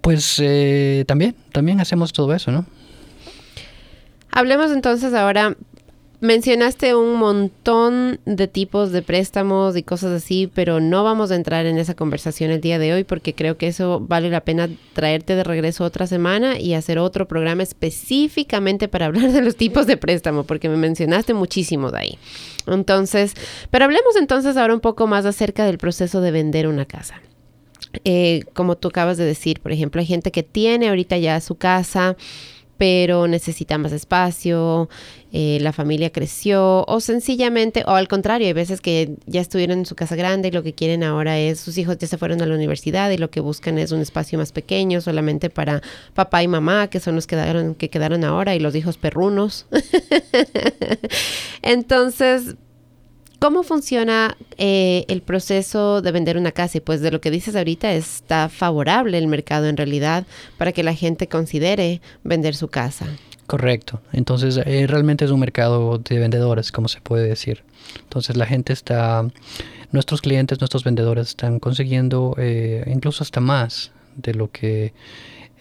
pues 0.01 0.39
eh, 0.39 1.05
también, 1.07 1.35
también 1.51 1.79
hacemos 1.79 2.13
todo 2.13 2.35
eso, 2.35 2.51
¿no? 2.51 2.67
Hablemos 4.29 4.69
entonces 4.71 5.13
ahora 5.15 5.55
Mencionaste 6.21 6.95
un 6.95 7.15
montón 7.15 8.19
de 8.25 8.47
tipos 8.47 8.91
de 8.91 9.01
préstamos 9.01 9.75
y 9.75 9.83
cosas 9.83 10.11
así, 10.11 10.49
pero 10.53 10.79
no 10.79 11.03
vamos 11.03 11.29
a 11.29 11.35
entrar 11.35 11.65
en 11.65 11.77
esa 11.77 11.93
conversación 11.93 12.51
el 12.51 12.61
día 12.61 12.79
de 12.79 12.93
hoy 12.93 13.03
porque 13.03 13.33
creo 13.33 13.57
que 13.57 13.67
eso 13.67 13.99
vale 13.99 14.29
la 14.29 14.41
pena 14.41 14.69
traerte 14.93 15.35
de 15.35 15.43
regreso 15.43 15.83
otra 15.83 16.07
semana 16.07 16.57
y 16.57 16.73
hacer 16.73 16.99
otro 16.99 17.27
programa 17.27 17.63
específicamente 17.63 18.87
para 18.87 19.05
hablar 19.07 19.31
de 19.31 19.41
los 19.41 19.55
tipos 19.55 19.87
de 19.87 19.97
préstamo, 19.97 20.43
porque 20.43 20.69
me 20.69 20.77
mencionaste 20.77 21.33
muchísimo 21.33 21.91
de 21.91 21.99
ahí. 21.99 22.17
Entonces, 22.67 23.33
pero 23.69 23.85
hablemos 23.85 24.15
entonces 24.15 24.57
ahora 24.57 24.73
un 24.73 24.79
poco 24.79 25.07
más 25.07 25.25
acerca 25.25 25.65
del 25.65 25.77
proceso 25.77 26.21
de 26.21 26.31
vender 26.31 26.67
una 26.67 26.85
casa. 26.85 27.21
Eh, 28.03 28.43
como 28.53 28.75
tú 28.75 28.89
acabas 28.89 29.17
de 29.17 29.25
decir, 29.25 29.59
por 29.61 29.71
ejemplo, 29.71 29.99
hay 29.99 30.07
gente 30.07 30.31
que 30.31 30.43
tiene 30.43 30.89
ahorita 30.89 31.17
ya 31.17 31.39
su 31.41 31.55
casa, 31.55 32.15
pero 32.77 33.27
necesita 33.27 33.77
más 33.77 33.91
espacio, 33.91 34.89
eh, 35.37 35.57
la 35.59 35.73
familia 35.73 36.13
creció 36.13 36.85
o 36.87 37.01
sencillamente, 37.01 37.83
o 37.85 37.91
al 37.91 38.07
contrario, 38.07 38.47
hay 38.47 38.53
veces 38.53 38.79
que 38.79 39.17
ya 39.25 39.41
estuvieron 39.41 39.79
en 39.79 39.85
su 39.85 39.93
casa 39.93 40.15
grande 40.15 40.47
y 40.47 40.51
lo 40.51 40.63
que 40.63 40.71
quieren 40.71 41.03
ahora 41.03 41.37
es, 41.37 41.59
sus 41.59 41.77
hijos 41.77 41.97
ya 41.97 42.07
se 42.07 42.17
fueron 42.17 42.41
a 42.41 42.45
la 42.45 42.55
universidad 42.55 43.11
y 43.11 43.17
lo 43.17 43.29
que 43.29 43.41
buscan 43.41 43.77
es 43.77 43.91
un 43.91 43.99
espacio 43.99 44.39
más 44.39 44.53
pequeño 44.53 45.01
solamente 45.01 45.49
para 45.49 45.81
papá 46.13 46.41
y 46.41 46.47
mamá, 46.47 46.87
que 46.87 47.01
son 47.01 47.15
los 47.15 47.27
que 47.27 47.35
quedaron, 47.35 47.75
que 47.75 47.89
quedaron 47.89 48.23
ahora 48.23 48.55
y 48.55 48.61
los 48.61 48.75
hijos 48.75 48.95
perrunos. 48.95 49.65
Entonces, 51.61 52.55
¿Cómo 53.39 53.63
funciona 53.63 54.37
eh, 54.57 55.05
el 55.07 55.21
proceso 55.21 56.01
de 56.01 56.11
vender 56.11 56.37
una 56.37 56.51
casa? 56.51 56.77
Y 56.77 56.81
pues 56.81 57.01
de 57.01 57.11
lo 57.11 57.21
que 57.21 57.31
dices 57.31 57.55
ahorita 57.55 57.93
está 57.93 58.49
favorable 58.49 59.17
el 59.17 59.27
mercado 59.27 59.67
en 59.67 59.77
realidad 59.77 60.25
para 60.57 60.71
que 60.71 60.83
la 60.83 60.93
gente 60.93 61.27
considere 61.27 62.01
vender 62.23 62.55
su 62.55 62.69
casa. 62.69 63.07
Correcto. 63.47 64.01
Entonces 64.13 64.59
eh, 64.65 64.87
realmente 64.87 65.25
es 65.25 65.31
un 65.31 65.39
mercado 65.39 65.99
de 65.99 66.17
vendedores, 66.17 66.71
como 66.71 66.87
se 66.87 67.01
puede 67.01 67.27
decir. 67.27 67.63
Entonces 68.03 68.37
la 68.37 68.45
gente 68.45 68.73
está, 68.73 69.27
nuestros 69.91 70.21
clientes, 70.21 70.59
nuestros 70.59 70.83
vendedores 70.83 71.29
están 71.29 71.59
consiguiendo 71.59 72.35
eh, 72.37 72.83
incluso 72.87 73.23
hasta 73.23 73.41
más 73.41 73.91
de 74.15 74.33
lo 74.33 74.49
que 74.49 74.93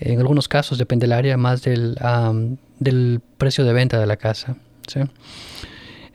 en 0.00 0.20
algunos 0.20 0.48
casos 0.48 0.78
depende 0.78 1.04
del 1.04 1.12
área, 1.12 1.36
más 1.36 1.62
del, 1.62 1.96
del 2.78 3.20
precio 3.36 3.64
de 3.64 3.72
venta 3.72 3.98
de 3.98 4.06
la 4.06 4.16
casa. 4.16 4.56
¿sí? 4.86 5.00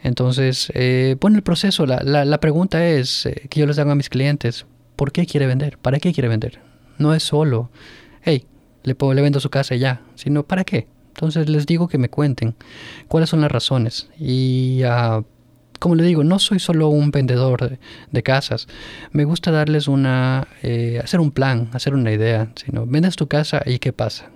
Entonces, 0.02 0.72
eh, 0.76 1.18
bueno, 1.20 1.38
el 1.38 1.44
proceso, 1.44 1.86
la, 1.86 2.02
la, 2.04 2.40
pregunta 2.40 2.88
es 2.88 3.26
eh, 3.26 3.48
que 3.50 3.60
yo 3.60 3.66
les 3.66 3.78
hago 3.80 3.92
a 3.92 3.96
mis 3.96 4.10
clientes, 4.10 4.66
¿por 4.96 5.12
qué 5.12 5.26
quiere 5.26 5.46
vender? 5.46 5.78
¿Para 5.78 6.00
qué 6.00 6.14
quiere 6.14 6.30
vender? 6.30 6.60
No 6.98 7.14
es 7.14 7.24
solo, 7.24 7.70
hey, 8.22 8.46
le, 8.84 8.96
puedo, 8.96 9.14
le 9.14 9.22
vendo 9.22 9.40
su 9.40 9.50
casa 9.50 9.76
y 9.76 9.80
ya, 9.80 10.02
sino 10.16 10.44
¿para 10.44 10.64
qué? 10.64 10.88
Entonces 11.10 11.50
les 11.50 11.66
digo 11.66 11.90
que 11.90 11.98
me 11.98 12.10
cuenten 12.10 12.56
cuáles 13.10 13.30
son 13.30 13.42
las 13.42 13.52
razones. 13.52 14.10
Y 14.18 14.84
uh, 14.86 15.26
como 15.80 15.96
le 15.96 16.04
digo, 16.04 16.24
no 16.24 16.40
soy 16.40 16.60
solo 16.60 16.90
un 16.90 17.12
vendedor 17.12 17.78
de, 18.12 18.24
casas. 18.24 18.68
Me 19.12 19.26
gusta 19.26 19.52
darles 19.52 19.88
una, 19.88 20.48
eh, 20.62 21.02
hacer 21.04 21.20
un 21.20 21.32
plan, 21.32 21.70
hacer 21.74 21.94
una 21.94 22.12
idea. 22.12 22.52
Sino, 22.56 22.86
vendes 22.86 23.16
tu 23.16 23.28
casa 23.28 23.62
y 23.66 23.80
qué 23.80 23.92
pasa. 23.92 24.30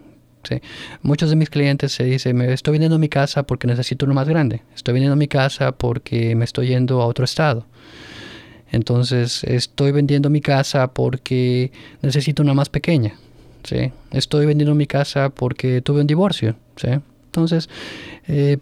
Muchos 1.02 1.30
de 1.30 1.36
mis 1.36 1.50
clientes 1.50 1.92
se 1.92 2.04
dicen, 2.04 2.38
me 2.38 2.54
estoy 2.54 2.74
vendiendo 2.74 2.98
mi 3.00 3.10
casa 3.10 3.44
porque 3.44 3.68
necesito 3.68 4.06
uno 4.06 4.14
más 4.14 4.28
grande, 4.28 4.62
estoy 4.76 4.94
vendiendo 4.94 5.16
mi 5.16 5.28
casa 5.28 5.72
porque 5.72 6.36
me 6.36 6.46
estoy 6.46 6.68
yendo 6.68 7.02
a 7.02 7.06
otro 7.06 7.26
estado. 7.26 7.66
Entonces, 8.72 9.44
estoy 9.44 9.92
vendiendo 9.92 10.30
mi 10.32 10.42
casa 10.42 10.88
porque 10.88 11.72
necesito 12.02 12.42
una 12.42 12.56
más 12.56 12.70
pequeña. 12.70 13.14
¿sí? 13.64 13.92
Estoy 14.12 14.48
vendiendo 14.48 14.74
mi 14.74 14.88
casa 14.88 15.30
porque 15.30 15.82
tuve 15.82 16.02
un 16.02 16.08
divorcio. 16.08 16.56
¿sí? 16.78 16.88
Entonces, 17.26 17.70
eh, 18.28 18.58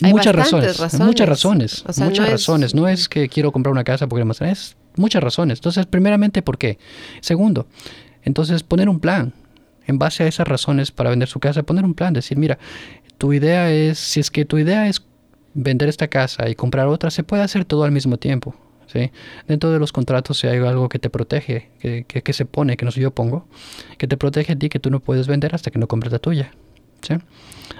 muchas 0.00 0.34
razones, 0.34 0.78
Muchas 0.98 1.26
razones. 1.26 1.84
muchas 1.98 2.26
no 2.26 2.32
razones. 2.32 2.66
Es... 2.66 2.74
No 2.74 2.86
es 2.86 3.08
que 3.08 3.30
quiero 3.30 3.50
comprar 3.50 3.72
una 3.72 3.84
casa 3.84 4.06
porque 4.06 4.24
más 4.26 4.42
es 4.42 4.76
muchas 4.96 5.22
razones. 5.22 5.58
Entonces, 5.58 5.86
primeramente, 5.86 6.42
¿por 6.42 6.58
qué? 6.58 6.78
Segundo, 7.20 7.66
entonces 8.22 8.62
poner 8.62 8.88
un 8.88 9.00
plan 9.00 9.32
en 9.86 9.98
base 9.98 10.24
a 10.24 10.26
esas 10.26 10.46
razones 10.46 10.90
para 10.90 11.10
vender 11.10 11.28
su 11.28 11.40
casa, 11.40 11.62
poner 11.62 11.84
un 11.84 11.94
plan, 11.94 12.12
decir, 12.12 12.36
mira, 12.38 12.58
tu 13.18 13.32
idea 13.32 13.70
es, 13.72 13.98
si 13.98 14.20
es 14.20 14.30
que 14.30 14.44
tu 14.44 14.58
idea 14.58 14.88
es 14.88 15.04
vender 15.54 15.88
esta 15.88 16.08
casa 16.08 16.48
y 16.48 16.54
comprar 16.54 16.86
otra, 16.88 17.10
se 17.10 17.22
puede 17.22 17.42
hacer 17.42 17.64
todo 17.64 17.84
al 17.84 17.92
mismo 17.92 18.18
tiempo. 18.18 18.54
¿sí? 18.86 19.10
Dentro 19.48 19.70
de 19.70 19.78
los 19.78 19.92
contratos 19.92 20.38
si 20.38 20.46
hay 20.46 20.58
algo 20.58 20.88
que 20.88 20.98
te 20.98 21.10
protege, 21.10 21.70
que, 21.80 22.04
que, 22.04 22.32
se 22.32 22.44
pone, 22.44 22.76
que 22.76 22.84
no 22.84 22.90
sé 22.90 23.00
yo 23.00 23.12
pongo, 23.12 23.48
que 23.98 24.06
te 24.06 24.16
protege 24.16 24.52
a 24.52 24.56
ti 24.56 24.68
que 24.68 24.78
tú 24.78 24.90
no 24.90 25.00
puedes 25.00 25.26
vender 25.26 25.54
hasta 25.54 25.70
que 25.70 25.78
no 25.78 25.88
compres 25.88 26.12
la 26.12 26.18
tuya. 26.18 26.52
¿sí? 27.02 27.14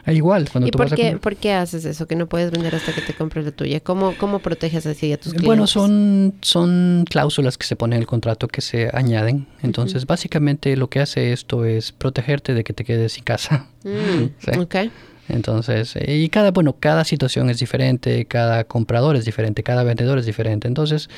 Ah, 0.07 0.13
igual, 0.13 0.49
cuando 0.49 0.69
¿Y 0.69 0.71
por, 0.71 0.95
qué, 0.95 1.17
por 1.17 1.35
qué 1.35 1.53
haces 1.53 1.85
eso? 1.85 2.07
Que 2.07 2.15
no 2.15 2.29
puedes 2.29 2.53
vender 2.53 2.77
hasta 2.77 2.95
que 2.95 3.01
te 3.01 3.13
compres 3.13 3.45
la 3.45 3.51
tuya. 3.51 3.81
¿Cómo, 3.81 4.15
cómo 4.17 4.39
proteges 4.39 4.87
así 4.87 5.13
a 5.13 5.17
tus 5.17 5.33
clientes? 5.33 5.47
Bueno, 5.47 5.67
son, 5.67 6.35
son 6.43 7.05
cláusulas 7.11 7.59
que 7.59 7.67
se 7.67 7.75
ponen 7.75 7.97
en 7.97 8.03
el 8.03 8.07
contrato 8.07 8.47
que 8.47 8.61
se 8.61 8.89
añaden. 8.95 9.49
Entonces, 9.65 10.07
básicamente 10.07 10.77
lo 10.77 10.89
que 10.89 11.01
hace 11.01 11.33
esto 11.33 11.65
es 11.65 11.91
protegerte 11.91 12.55
de 12.55 12.63
que 12.63 12.73
te 12.73 12.85
quedes 12.85 13.15
sin 13.15 13.25
casa. 13.25 13.67
Mm, 13.83 14.27
Entonces, 15.29 15.97
eh, 15.97 16.19
y 16.19 16.29
cada, 16.29 16.53
bueno, 16.53 16.77
cada 16.79 17.03
situación 17.03 17.51
es 17.51 17.59
diferente, 17.59 18.27
cada 18.27 18.63
comprador 18.63 19.17
es 19.17 19.25
diferente, 19.25 19.65
cada 19.65 19.83
vendedor 19.83 20.21
es 20.21 20.27
diferente. 20.27 20.69
Entonces, 20.69 21.11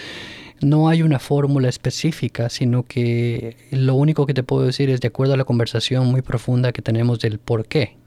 no 0.63 0.89
hay 0.89 1.03
una 1.03 1.19
fórmula 1.19 1.69
específica, 1.69 2.49
sino 2.49 2.85
que 2.85 3.55
lo 3.71 3.97
único 3.97 4.25
que 4.25 4.33
te 4.33 4.43
puedo 4.43 4.65
decir 4.65 4.89
es 4.89 5.03
de 5.03 5.09
acuerdo 5.09 5.35
a 5.35 5.37
la 5.37 5.45
conversación 5.45 6.07
muy 6.07 6.23
profunda 6.23 6.73
que 6.73 6.81
tenemos 6.81 7.19
del 7.21 7.39
por 7.39 7.67
qué 7.67 7.99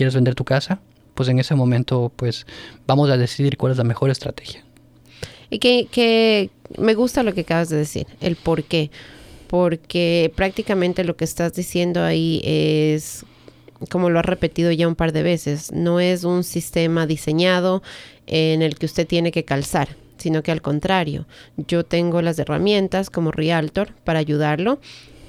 quieres 0.00 0.14
vender 0.14 0.34
tu 0.34 0.46
casa, 0.46 0.80
pues 1.12 1.28
en 1.28 1.38
ese 1.38 1.54
momento 1.54 2.10
pues 2.16 2.46
vamos 2.86 3.10
a 3.10 3.18
decidir 3.18 3.58
cuál 3.58 3.72
es 3.72 3.76
la 3.76 3.84
mejor 3.84 4.08
estrategia. 4.08 4.64
Y 5.50 5.58
que, 5.58 6.48
me 6.78 6.94
gusta 6.94 7.22
lo 7.22 7.34
que 7.34 7.42
acabas 7.42 7.68
de 7.68 7.76
decir, 7.76 8.06
el 8.22 8.36
por 8.36 8.64
qué. 8.64 8.90
Porque 9.46 10.32
prácticamente 10.34 11.04
lo 11.04 11.16
que 11.16 11.26
estás 11.26 11.52
diciendo 11.52 12.02
ahí 12.02 12.40
es, 12.44 13.26
como 13.90 14.08
lo 14.08 14.20
has 14.20 14.24
repetido 14.24 14.72
ya 14.72 14.88
un 14.88 14.94
par 14.94 15.12
de 15.12 15.22
veces, 15.22 15.70
no 15.70 16.00
es 16.00 16.24
un 16.24 16.44
sistema 16.44 17.06
diseñado 17.06 17.82
en 18.26 18.62
el 18.62 18.76
que 18.76 18.86
usted 18.86 19.06
tiene 19.06 19.32
que 19.32 19.44
calzar, 19.44 19.96
sino 20.16 20.42
que 20.42 20.50
al 20.50 20.62
contrario, 20.62 21.26
yo 21.58 21.84
tengo 21.84 22.22
las 22.22 22.38
herramientas 22.38 23.10
como 23.10 23.32
Realtor 23.32 23.92
para 24.04 24.18
ayudarlo 24.18 24.80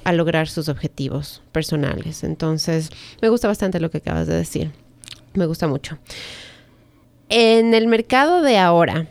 a 0.04 0.12
lograr 0.12 0.48
sus 0.48 0.68
objetivos 0.68 1.42
personales. 1.52 2.24
Entonces, 2.24 2.90
me 3.20 3.28
gusta 3.28 3.48
bastante 3.48 3.80
lo 3.80 3.90
que 3.90 3.98
acabas 3.98 4.26
de 4.26 4.34
decir. 4.34 4.70
Me 5.34 5.46
gusta 5.46 5.68
mucho. 5.68 5.98
En 7.28 7.74
el 7.74 7.86
mercado 7.86 8.42
de 8.42 8.58
ahora, 8.58 9.06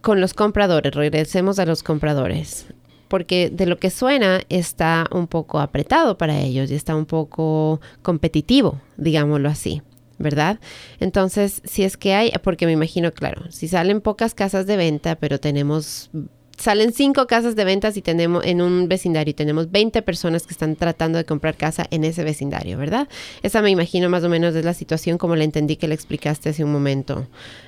con 0.00 0.20
los 0.20 0.34
compradores, 0.34 0.94
regresemos 0.94 1.58
a 1.58 1.66
los 1.66 1.82
compradores, 1.82 2.66
porque 3.08 3.50
de 3.50 3.66
lo 3.66 3.78
que 3.78 3.90
suena 3.90 4.40
está 4.48 5.06
un 5.10 5.26
poco 5.26 5.58
apretado 5.58 6.16
para 6.16 6.38
ellos 6.38 6.70
y 6.70 6.74
está 6.74 6.94
un 6.94 7.06
poco 7.06 7.80
competitivo, 8.02 8.80
digámoslo 8.96 9.48
así. 9.48 9.82
¿verdad? 10.20 10.60
Entonces, 11.00 11.62
si 11.64 11.82
es 11.82 11.96
que 11.96 12.12
hay, 12.12 12.30
porque 12.44 12.66
me 12.66 12.72
imagino, 12.72 13.10
claro, 13.10 13.50
si 13.50 13.68
salen 13.68 14.02
pocas 14.02 14.34
casas 14.34 14.66
de 14.66 14.76
venta, 14.76 15.16
pero 15.16 15.40
tenemos 15.40 16.10
salen 16.60 16.92
cinco 16.92 17.26
casas 17.26 17.56
de 17.56 17.64
ventas 17.64 17.96
y 17.96 18.02
tenemos 18.02 18.44
en 18.44 18.60
un 18.60 18.86
vecindario 18.86 19.30
y 19.30 19.34
tenemos 19.34 19.70
20 19.70 20.02
personas 20.02 20.46
que 20.46 20.52
están 20.52 20.76
tratando 20.76 21.16
de 21.16 21.24
comprar 21.24 21.56
casa 21.56 21.86
en 21.90 22.04
ese 22.04 22.22
vecindario, 22.22 22.76
¿verdad? 22.76 23.08
Esa 23.42 23.62
me 23.62 23.70
imagino 23.70 24.10
más 24.10 24.24
o 24.24 24.28
menos 24.28 24.54
es 24.54 24.64
la 24.64 24.74
situación 24.74 25.16
como 25.16 25.36
la 25.36 25.44
entendí 25.44 25.76
que 25.76 25.88
le 25.88 25.94
explicaste 25.94 26.50
hace 26.50 26.62
un 26.62 26.70
momento 26.70 27.26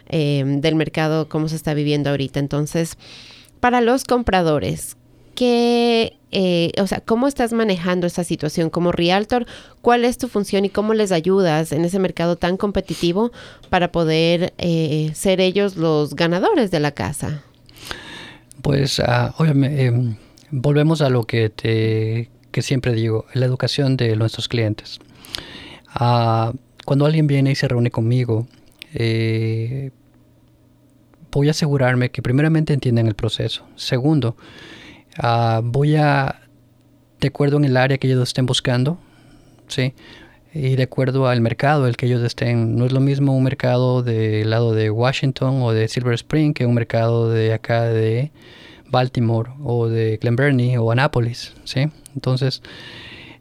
em, 0.09 0.61
del 0.61 0.75
mercado, 0.75 1.29
cómo 1.29 1.49
se 1.49 1.57
está 1.57 1.73
viviendo 1.73 2.11
ahorita. 2.11 2.39
Entonces, 2.39 2.99
para 3.61 3.81
los 3.81 4.05
compradores, 4.05 4.99
¿qué, 5.35 6.19
eh, 6.31 6.73
o 6.79 6.87
sea, 6.87 7.01
cómo 7.01 7.29
estás 7.29 7.55
manejando 7.55 8.07
esa 8.07 8.25
situación 8.25 8.69
como 8.69 8.93
realtor? 8.93 9.47
¿Cuál 9.81 10.05
es 10.05 10.19
tu 10.19 10.29
función 10.29 10.67
y 10.67 10.69
cómo 10.69 10.93
les 10.93 11.13
ayudas 11.13 11.73
en 11.73 11.87
ese 11.87 11.99
mercado 11.99 12.37
tan 12.37 12.59
competitivo 12.59 13.33
para 13.71 13.91
poder 13.91 14.53
eh, 14.59 15.13
ser 15.15 15.41
ellos 15.41 15.77
los 15.77 16.15
ganadores 16.15 16.71
de 16.71 16.81
la 16.81 16.91
casa? 16.91 17.43
Pues 18.63 19.01
uh, 19.01 20.15
volvemos 20.51 21.03
a 21.03 21.11
lo 21.11 21.25
que, 21.25 21.51
te, 21.51 22.31
que 22.53 22.63
siempre 22.63 22.93
digo, 22.93 23.27
la 23.35 23.47
educación 23.47 23.97
de 23.97 24.15
nuestros 24.17 24.49
clientes. 24.49 25.01
Ah, 25.89 26.53
cuando 26.85 27.07
alguien 27.07 27.27
viene 27.27 27.51
y 27.51 27.55
se 27.55 27.69
reúne 27.69 27.91
conmigo, 27.91 28.47
eh, 28.95 29.91
voy 31.31 31.49
a 31.49 31.51
asegurarme 31.51 32.11
que 32.11 32.23
primeramente 32.23 32.73
entiendan 32.73 33.07
el 33.09 33.15
proceso. 33.15 33.67
Segundo, 33.77 34.37
voy 35.65 35.97
a, 35.97 36.41
de 37.21 37.29
acuerdo 37.29 37.57
en 37.57 37.65
el 37.65 37.77
área 37.77 37.99
que 37.99 38.07
ellos 38.07 38.29
estén 38.29 38.47
buscando, 38.47 38.99
¿sí? 39.69 39.95
Y 40.55 40.77
de 40.77 40.83
acuerdo 40.83 41.29
al 41.29 41.41
mercado 41.41 41.87
el 41.87 41.97
que 41.97 42.07
ellos 42.07 42.23
estén, 42.23 42.77
no 42.77 42.85
es 42.85 42.93
lo 42.93 43.01
mismo 43.01 43.35
un 43.35 43.43
mercado 43.43 44.03
del 44.03 44.51
lado 44.51 44.75
de 44.75 44.91
Washington 44.91 45.63
o 45.63 45.73
de 45.73 45.89
Silver 45.89 46.15
Spring 46.15 46.53
que 46.53 46.67
un 46.67 46.75
mercado 46.75 47.31
de 47.31 47.55
acá 47.55 47.85
de 47.85 48.31
Baltimore 48.91 49.51
o 49.65 49.89
de 49.89 50.19
Glen 50.19 50.37
Burnie 50.37 50.77
o 50.77 50.93
Annapolis, 50.93 51.55
¿sí? 51.65 51.89
Entonces, 52.15 52.63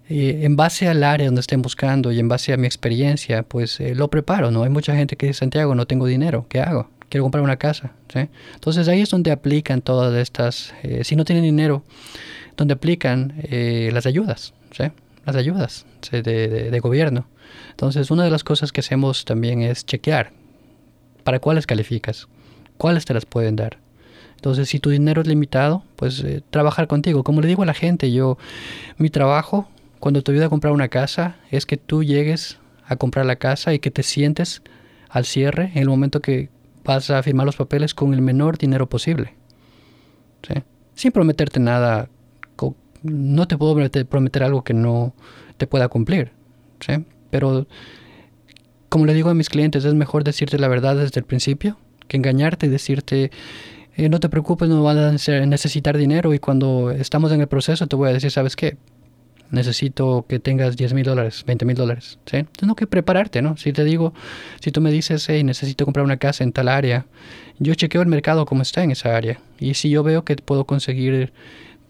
eh, 0.10 0.40
en 0.44 0.56
base 0.56 0.88
al 0.88 1.04
área 1.04 1.28
donde 1.28 1.42
estén 1.42 1.62
buscando 1.62 2.14
y 2.14 2.20
en 2.20 2.30
base 2.30 2.54
a 2.54 2.58
mi 2.58 2.66
experiencia, 2.66 3.44
pues 3.44 3.82
eh, 3.82 3.94
lo 3.94 4.08
preparo, 4.10 4.50
¿no? 4.50 4.64
Hay 4.64 4.70
mucha 4.70 4.96
gente 4.96 5.18
que 5.18 5.28
dice, 5.28 5.40
Santiago, 5.40 5.76
no 5.76 5.86
tengo 5.88 6.06
dinero, 6.06 6.46
¿qué 6.48 6.62
hago? 6.62 6.90
Quiero 7.10 7.26
comprar 7.26 7.44
una 7.44 7.58
casa, 7.58 7.92
¿sí? 8.12 8.30
Entonces 8.54 8.88
ahí 8.88 9.02
es 9.02 9.10
donde 9.10 9.32
aplican 9.32 9.82
todas 9.82 10.16
estas, 10.16 10.74
eh, 10.84 11.04
si 11.04 11.18
no 11.18 11.26
tienen 11.26 11.44
dinero, 11.44 11.84
donde 12.56 12.74
aplican 12.74 13.34
las 13.50 14.06
ayudas, 14.06 14.54
¿sí? 14.72 14.84
Las 15.26 15.36
ayudas 15.36 15.86
de, 16.12 16.22
de, 16.22 16.80
gobierno. 16.80 17.28
Entonces, 17.70 18.10
una 18.10 18.24
de 18.24 18.32
las 18.32 18.44
cosas 18.44 18.72
que 18.72 18.82
hacemos 18.82 19.24
también 19.24 19.62
es 19.62 19.86
chequear 19.86 20.32
para 21.24 21.40
cuáles 21.40 21.68
calificas, 21.68 22.28
cuáles 22.78 23.06
te 23.06 23.14
las 23.14 23.26
pueden 23.26 23.56
dar. 23.56 23.78
Entonces, 24.36 24.70
si 24.70 24.80
tu 24.80 24.90
dinero 24.90 25.22
es 25.22 25.28
limitado, 25.28 25.84
pues 25.96 26.24
eh, 26.24 26.42
trabajar 26.50 26.88
contigo. 26.88 27.24
Como 27.24 27.42
le 27.42 27.48
digo 27.48 27.62
a 27.62 27.68
la 27.68 27.76
gente, 27.76 28.12
yo, 28.12 28.40
mi 28.98 29.12
trabajo 29.12 29.68
cuando 30.00 30.24
te 30.24 30.32
ayuda 30.32 30.48
a 30.48 30.50
comprar 30.50 30.74
una 30.74 30.88
casa 30.88 31.36
es 31.52 31.68
que 31.68 31.78
tú 31.78 32.04
llegues 32.04 32.58
a 32.88 32.96
comprar 32.96 33.28
la 33.28 33.36
casa 33.36 33.76
y 33.76 33.80
que 33.80 33.92
te 33.92 34.02
sientes 34.02 34.64
al 35.10 35.26
cierre 35.26 35.72
en 35.76 35.78
el 35.78 35.90
momento 35.90 36.22
que 36.22 36.50
vas 36.84 37.12
a 37.12 37.22
firmar 37.22 37.46
los 37.46 37.56
papeles 37.56 37.94
con 37.94 38.16
el 38.16 38.22
menor 38.22 38.58
dinero 38.58 38.90
posible. 38.90 39.36
Sin 40.96 41.12
prometerte 41.12 41.60
nada, 41.60 42.10
no 43.04 43.48
te 43.48 43.58
puedo 43.58 43.76
prometer 44.10 44.44
algo 44.44 44.64
que 44.64 44.74
no 44.74 45.14
te 45.58 45.68
pueda 45.68 45.88
cumplir. 45.88 46.32
Pero, 47.30 47.68
como 48.90 49.06
le 49.06 49.14
digo 49.14 49.30
a 49.30 49.34
mis 49.34 49.50
clientes, 49.50 49.86
es 49.86 49.94
mejor 49.94 50.24
decirte 50.24 50.58
la 50.58 50.68
verdad 50.68 50.96
desde 50.96 51.20
el 51.20 51.26
principio 51.26 51.78
que 52.08 52.18
engañarte 52.18 52.66
y 52.66 52.70
decirte 52.70 53.32
eh, 53.96 54.10
no 54.10 54.20
te 54.20 54.30
preocupes, 54.30 54.70
no 54.70 54.84
van 54.84 54.98
a 54.98 55.12
necesitar 55.46 55.98
dinero 55.98 56.34
y 56.34 56.40
cuando 56.40 56.92
estamos 56.92 57.32
en 57.32 57.42
el 57.42 57.48
proceso 57.48 57.88
te 57.88 57.96
voy 57.96 58.10
a 58.10 58.14
decir, 58.14 58.32
¿sabes 58.32 58.56
qué? 58.56 58.78
Necesito 59.50 60.26
que 60.30 60.40
tengas 60.40 60.78
10 60.78 60.94
mil 60.94 61.04
dólares, 61.04 61.44
20 61.46 61.66
mil 61.66 61.76
dólares. 61.76 62.18
¿sí? 62.26 62.46
Tengo 62.58 62.74
que 62.76 62.88
prepararte, 62.88 63.42
¿no? 63.42 63.58
Si 63.58 63.74
te 63.74 63.84
digo, 63.84 64.14
si 64.62 64.72
tú 64.72 64.80
me 64.80 64.92
dices, 64.92 65.28
hey, 65.28 65.44
necesito 65.44 65.84
comprar 65.84 66.06
una 66.06 66.16
casa 66.16 66.46
en 66.46 66.54
tal 66.54 66.70
área, 66.70 67.06
yo 67.60 67.74
chequeo 67.76 68.02
el 68.02 68.08
mercado 68.08 68.46
como 68.46 68.62
está 68.62 68.82
en 68.82 68.92
esa 68.92 69.16
área. 69.16 69.42
Y 69.60 69.74
si 69.74 69.90
yo 69.90 70.04
veo 70.04 70.24
que 70.24 70.38
puedo 70.38 70.66
conseguir 70.66 71.34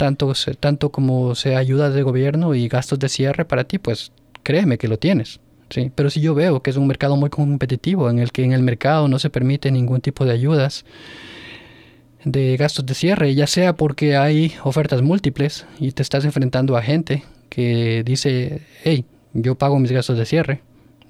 tanto, 0.01 0.33
tanto 0.59 0.89
como 0.89 1.35
sea 1.35 1.59
ayuda 1.59 1.91
de 1.91 2.01
gobierno 2.01 2.55
y 2.55 2.67
gastos 2.67 2.97
de 2.97 3.07
cierre 3.07 3.45
para 3.45 3.65
ti, 3.65 3.77
pues 3.77 4.11
créeme 4.41 4.79
que 4.79 4.87
lo 4.87 4.97
tienes. 4.97 5.39
¿sí? 5.69 5.91
Pero 5.93 6.09
si 6.09 6.21
yo 6.21 6.33
veo 6.33 6.63
que 6.63 6.71
es 6.71 6.77
un 6.77 6.87
mercado 6.87 7.15
muy 7.17 7.29
competitivo, 7.29 8.09
en 8.09 8.17
el 8.17 8.31
que 8.31 8.43
en 8.43 8.51
el 8.51 8.63
mercado 8.63 9.07
no 9.07 9.19
se 9.19 9.29
permite 9.29 9.69
ningún 9.69 10.01
tipo 10.01 10.25
de 10.25 10.31
ayudas, 10.31 10.85
de 12.23 12.57
gastos 12.57 12.83
de 12.87 12.95
cierre, 12.95 13.35
ya 13.35 13.45
sea 13.45 13.75
porque 13.75 14.17
hay 14.17 14.53
ofertas 14.63 15.03
múltiples 15.03 15.67
y 15.79 15.91
te 15.91 16.01
estás 16.01 16.25
enfrentando 16.25 16.75
a 16.75 16.81
gente 16.81 17.23
que 17.49 18.01
dice, 18.03 18.63
hey, 18.83 19.05
yo 19.33 19.53
pago 19.53 19.77
mis 19.77 19.91
gastos 19.91 20.17
de 20.17 20.25
cierre, 20.25 20.61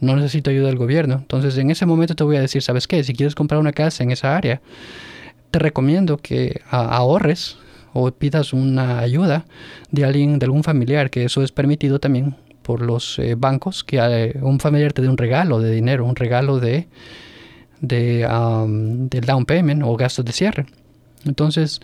no 0.02 0.18
necesito 0.18 0.50
ayuda 0.50 0.68
del 0.68 0.78
gobierno. 0.78 1.16
Entonces 1.16 1.58
en 1.58 1.72
ese 1.72 1.86
momento 1.86 2.14
te 2.14 2.26
voy 2.26 2.36
a 2.36 2.42
decir, 2.42 2.62
¿sabes 2.62 2.90
qué? 2.90 3.06
Si 3.06 3.14
quieres 3.14 3.36
comprar 3.36 3.62
una 3.62 3.72
casa 3.72 4.04
en 4.04 4.12
esa 4.12 4.36
área, 4.36 4.60
te 5.50 5.60
recomiendo 5.60 6.18
que 6.18 6.60
ahorres 6.70 7.58
o 7.94 8.12
pidas 8.12 8.54
una 8.54 9.00
ayuda 9.00 9.46
de 9.92 10.06
alguien, 10.06 10.40
de 10.40 10.46
algún 10.46 10.64
familiar, 10.64 11.10
que 11.10 11.26
eso 11.26 11.44
es 11.44 11.52
permitido 11.52 12.00
también 12.00 12.36
por 12.62 12.82
los 12.82 13.20
eh, 13.20 13.36
bancos, 13.36 13.84
que 13.84 13.98
eh, 14.02 14.38
un 14.42 14.60
familiar 14.60 14.94
te 14.94 15.02
dé 15.02 15.10
un 15.10 15.18
regalo 15.18 15.60
de 15.60 15.72
dinero, 15.72 16.06
un 16.06 16.16
regalo 16.16 16.60
de, 16.60 16.88
de 17.82 19.22
down 19.26 19.46
payment 19.46 19.84
o 19.84 19.96
gastos 19.98 20.26
de 20.26 20.32
cierre. 20.32 20.66
Entonces, 21.26 21.82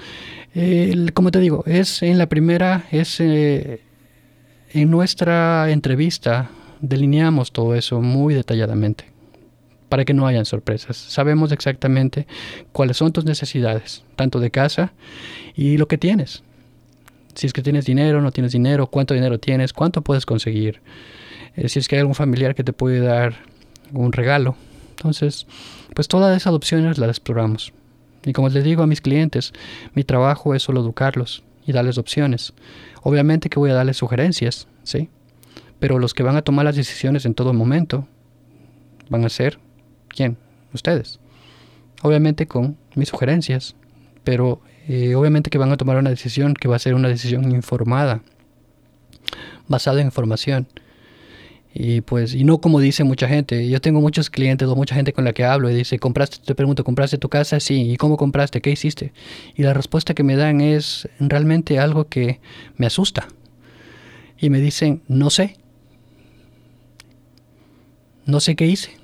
como 1.13 1.29
te 1.29 1.39
digo, 1.39 1.63
es 1.67 2.01
en 2.01 2.17
la 2.17 2.27
primera, 2.27 2.85
es 2.91 3.19
eh, 3.19 3.81
en 4.73 4.89
nuestra 4.89 5.69
entrevista 5.69 6.49
delineamos 6.81 7.51
todo 7.51 7.75
eso 7.75 8.01
muy 8.01 8.33
detalladamente 8.33 9.16
para 9.89 10.05
que 10.05 10.13
no 10.13 10.27
hayan 10.27 10.45
sorpresas. 10.45 10.97
Sabemos 10.97 11.51
exactamente 11.51 12.27
cuáles 12.71 12.97
son 12.97 13.11
tus 13.11 13.25
necesidades, 13.25 14.03
tanto 14.15 14.39
de 14.39 14.51
casa 14.51 14.93
y 15.55 15.77
lo 15.77 15.87
que 15.87 15.97
tienes. 15.97 16.43
Si 17.35 17.47
es 17.47 17.53
que 17.53 17.61
tienes 17.61 17.85
dinero, 17.85 18.21
no 18.21 18.31
tienes 18.31 18.51
dinero, 18.51 18.87
cuánto 18.87 19.13
dinero 19.13 19.39
tienes, 19.39 19.73
cuánto 19.73 20.01
puedes 20.01 20.25
conseguir. 20.25 20.81
Eh, 21.55 21.69
si 21.69 21.79
es 21.79 21.87
que 21.87 21.95
hay 21.95 21.99
algún 21.99 22.15
familiar 22.15 22.55
que 22.55 22.63
te 22.63 22.73
puede 22.73 22.99
dar 22.99 23.35
un 23.93 24.11
regalo. 24.11 24.55
Entonces, 24.89 25.45
pues 25.93 26.07
todas 26.07 26.35
esas 26.35 26.53
opciones 26.53 26.97
las 26.97 27.09
exploramos. 27.09 27.73
Y 28.25 28.33
como 28.33 28.49
les 28.49 28.63
digo 28.63 28.83
a 28.83 28.87
mis 28.87 29.01
clientes, 29.01 29.53
mi 29.93 30.03
trabajo 30.03 30.53
es 30.53 30.63
solo 30.63 30.81
educarlos 30.81 31.43
y 31.65 31.71
darles 31.71 31.97
opciones. 31.97 32.53
Obviamente 33.03 33.49
que 33.49 33.59
voy 33.59 33.69
a 33.69 33.75
darles 33.75 33.97
sugerencias, 33.97 34.67
¿sí? 34.83 35.09
Pero 35.79 35.99
los 35.99 36.13
que 36.13 36.23
van 36.23 36.35
a 36.35 36.41
tomar 36.41 36.65
las 36.65 36.75
decisiones 36.75 37.25
en 37.25 37.35
todo 37.35 37.53
momento 37.53 38.07
van 39.09 39.23
a 39.23 39.29
ser, 39.29 39.59
¿quién? 40.17 40.35
Ustedes. 40.73 41.19
Obviamente 42.01 42.47
con 42.47 42.75
mis 42.95 43.09
sugerencias, 43.09 43.75
pero 44.23 44.59
eh, 44.87 45.15
obviamente 45.15 45.49
que 45.49 45.59
van 45.59 45.71
a 45.71 45.77
tomar 45.77 45.97
una 45.97 46.09
decisión 46.09 46.55
que 46.55 46.67
va 46.67 46.75
a 46.75 46.79
ser 46.79 46.95
una 46.95 47.07
decisión 47.07 47.51
informada, 47.51 48.21
basada 49.67 50.01
en 50.01 50.07
información. 50.07 50.67
Y 51.73 52.01
pues, 52.01 52.33
y 52.33 52.43
no 52.43 52.59
como 52.59 52.79
dice 52.79 53.03
mucha 53.03 53.27
gente. 53.27 53.69
Yo 53.69 53.79
tengo 53.79 54.01
muchos 54.01 54.31
clientes 54.31 54.67
o 54.67 54.75
mucha 54.75 54.95
gente 54.95 55.13
con 55.13 55.23
la 55.25 55.33
que 55.33 55.45
hablo 55.45 55.69
y 55.69 55.75
dice, 55.75 55.99
¿compraste? 55.99 56.37
Te 56.43 56.55
pregunto, 56.55 56.83
¿compraste 56.83 57.19
tu 57.19 57.29
casa? 57.29 57.59
Sí. 57.59 57.91
¿Y 57.91 57.97
cómo 57.97 58.17
compraste? 58.17 58.61
¿Qué 58.61 58.71
hiciste? 58.71 59.13
Y 59.55 59.61
la 59.61 59.75
respuesta 59.75 60.15
que 60.15 60.23
me 60.23 60.35
dan 60.35 60.61
es 60.61 61.07
realmente 61.19 61.77
algo 61.77 62.07
que 62.07 62.39
me 62.77 62.87
asusta. 62.87 63.27
Y 64.39 64.49
me 64.49 64.59
dicen, 64.59 65.03
no 65.07 65.29
sé. 65.29 65.57
No 68.25 68.39
sé 68.39 68.55
qué 68.55 68.65
hice. 68.65 68.97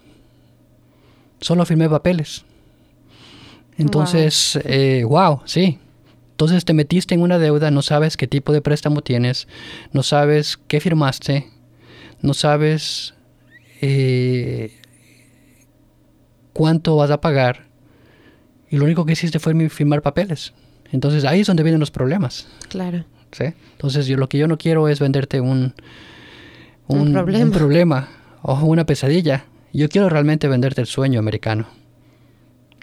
Solo 1.43 1.65
firmé 1.65 1.89
papeles. 1.89 2.45
Entonces, 3.77 4.57
wow, 5.05 5.33
eh, 5.35 5.43
sí. 5.45 5.79
Entonces 6.31 6.63
te 6.63 6.73
metiste 6.73 7.13
en 7.13 7.21
una 7.21 7.37
deuda, 7.37 7.69
no 7.69 7.81
sabes 7.81 8.15
qué 8.15 8.27
tipo 8.27 8.53
de 8.53 8.61
préstamo 8.61 9.01
tienes, 9.01 9.47
no 9.91 10.03
sabes 10.03 10.57
qué 10.67 10.79
firmaste, 10.79 11.47
no 12.21 12.33
sabes 12.33 13.13
eh, 13.81 14.71
cuánto 16.53 16.95
vas 16.95 17.11
a 17.11 17.19
pagar 17.19 17.65
y 18.69 18.77
lo 18.77 18.85
único 18.85 19.05
que 19.05 19.11
hiciste 19.13 19.39
fue 19.39 19.69
firmar 19.69 20.01
papeles. 20.01 20.53
Entonces 20.93 21.25
ahí 21.25 21.41
es 21.41 21.47
donde 21.47 21.63
vienen 21.63 21.79
los 21.81 21.91
problemas. 21.91 22.47
Claro. 22.69 23.03
¿sí? 23.31 23.53
Entonces 23.73 24.07
yo 24.07 24.15
lo 24.15 24.29
que 24.29 24.37
yo 24.37 24.47
no 24.47 24.57
quiero 24.57 24.87
es 24.87 24.99
venderte 24.99 25.41
un, 25.41 25.73
un, 26.87 27.11
problema. 27.11 27.45
un 27.45 27.51
problema 27.51 28.09
o 28.41 28.55
una 28.65 28.85
pesadilla. 28.85 29.45
Yo 29.73 29.89
quiero 29.89 30.07
realmente 30.07 30.47
venderte 30.47 30.81
el 30.81 30.87
sueño 30.87 31.19
americano. 31.19 31.67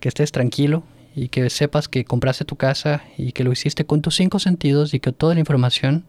Que 0.00 0.08
estés 0.08 0.32
tranquilo 0.32 0.82
y 1.14 1.28
que 1.28 1.48
sepas 1.48 1.88
que 1.88 2.04
compraste 2.04 2.44
tu 2.44 2.56
casa 2.56 3.02
y 3.16 3.32
que 3.32 3.44
lo 3.44 3.52
hiciste 3.52 3.86
con 3.86 4.02
tus 4.02 4.16
cinco 4.16 4.38
sentidos 4.38 4.92
y 4.92 5.00
que 5.00 5.12
toda 5.12 5.34
la 5.34 5.40
información 5.40 6.04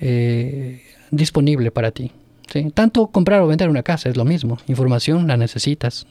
eh, 0.00 0.82
disponible 1.10 1.72
para 1.72 1.90
ti. 1.90 2.12
¿sí? 2.52 2.70
Tanto 2.72 3.08
comprar 3.08 3.42
o 3.42 3.48
vender 3.48 3.68
una 3.68 3.82
casa 3.82 4.08
es 4.08 4.16
lo 4.16 4.24
mismo. 4.24 4.58
Información 4.68 5.26
la 5.26 5.36
necesitas. 5.36 6.06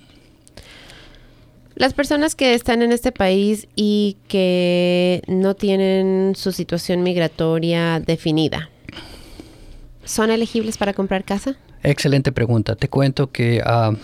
Las 1.76 1.94
personas 1.94 2.36
que 2.36 2.54
están 2.54 2.82
en 2.82 2.92
este 2.92 3.12
país 3.12 3.68
y 3.76 4.18
que 4.28 5.22
no 5.28 5.56
tienen 5.56 6.34
su 6.36 6.52
situación 6.52 7.04
migratoria 7.04 8.00
definida, 8.00 8.70
¿son 10.06 10.32
elegibles 10.32 10.78
para 10.78 10.94
comprar 10.94 11.26
casa? 11.26 11.58
Excelente 11.84 12.32
pregunta. 12.32 12.76
Te 12.76 12.88
cuento 12.88 13.32
que 13.32 13.62
uh, 13.62 13.96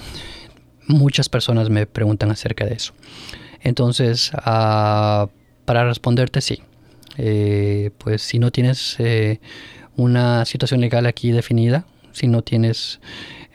muchas 0.88 1.30
personas 1.30 1.70
me 1.70 1.86
preguntan 1.86 2.32
acerca 2.32 2.66
de 2.66 2.74
eso. 2.74 2.94
Entonces, 3.62 4.32
uh, 4.34 5.28
para 5.66 5.86
responderte, 5.86 6.42
sí. 6.42 6.62
Eh, 7.18 7.92
pues 7.98 8.22
si 8.22 8.40
no 8.40 8.52
tienes 8.52 8.96
eh, 9.00 9.40
una 9.96 10.46
situación 10.46 10.82
legal 10.82 11.06
aquí 11.06 11.32
definida, 11.32 11.86
si 12.14 12.28
no 12.28 12.42
tienes 12.42 13.00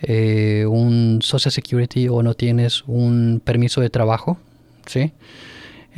eh, 0.03 0.66
un 0.68 1.21
Social 1.23 1.53
Security 1.53 2.09
o 2.09 2.23
no 2.23 2.35
tienes 2.35 2.85
un 2.87 3.41
permiso 3.45 3.81
de 3.81 3.91
trabajo, 3.91 4.39
¿sí? 4.87 5.12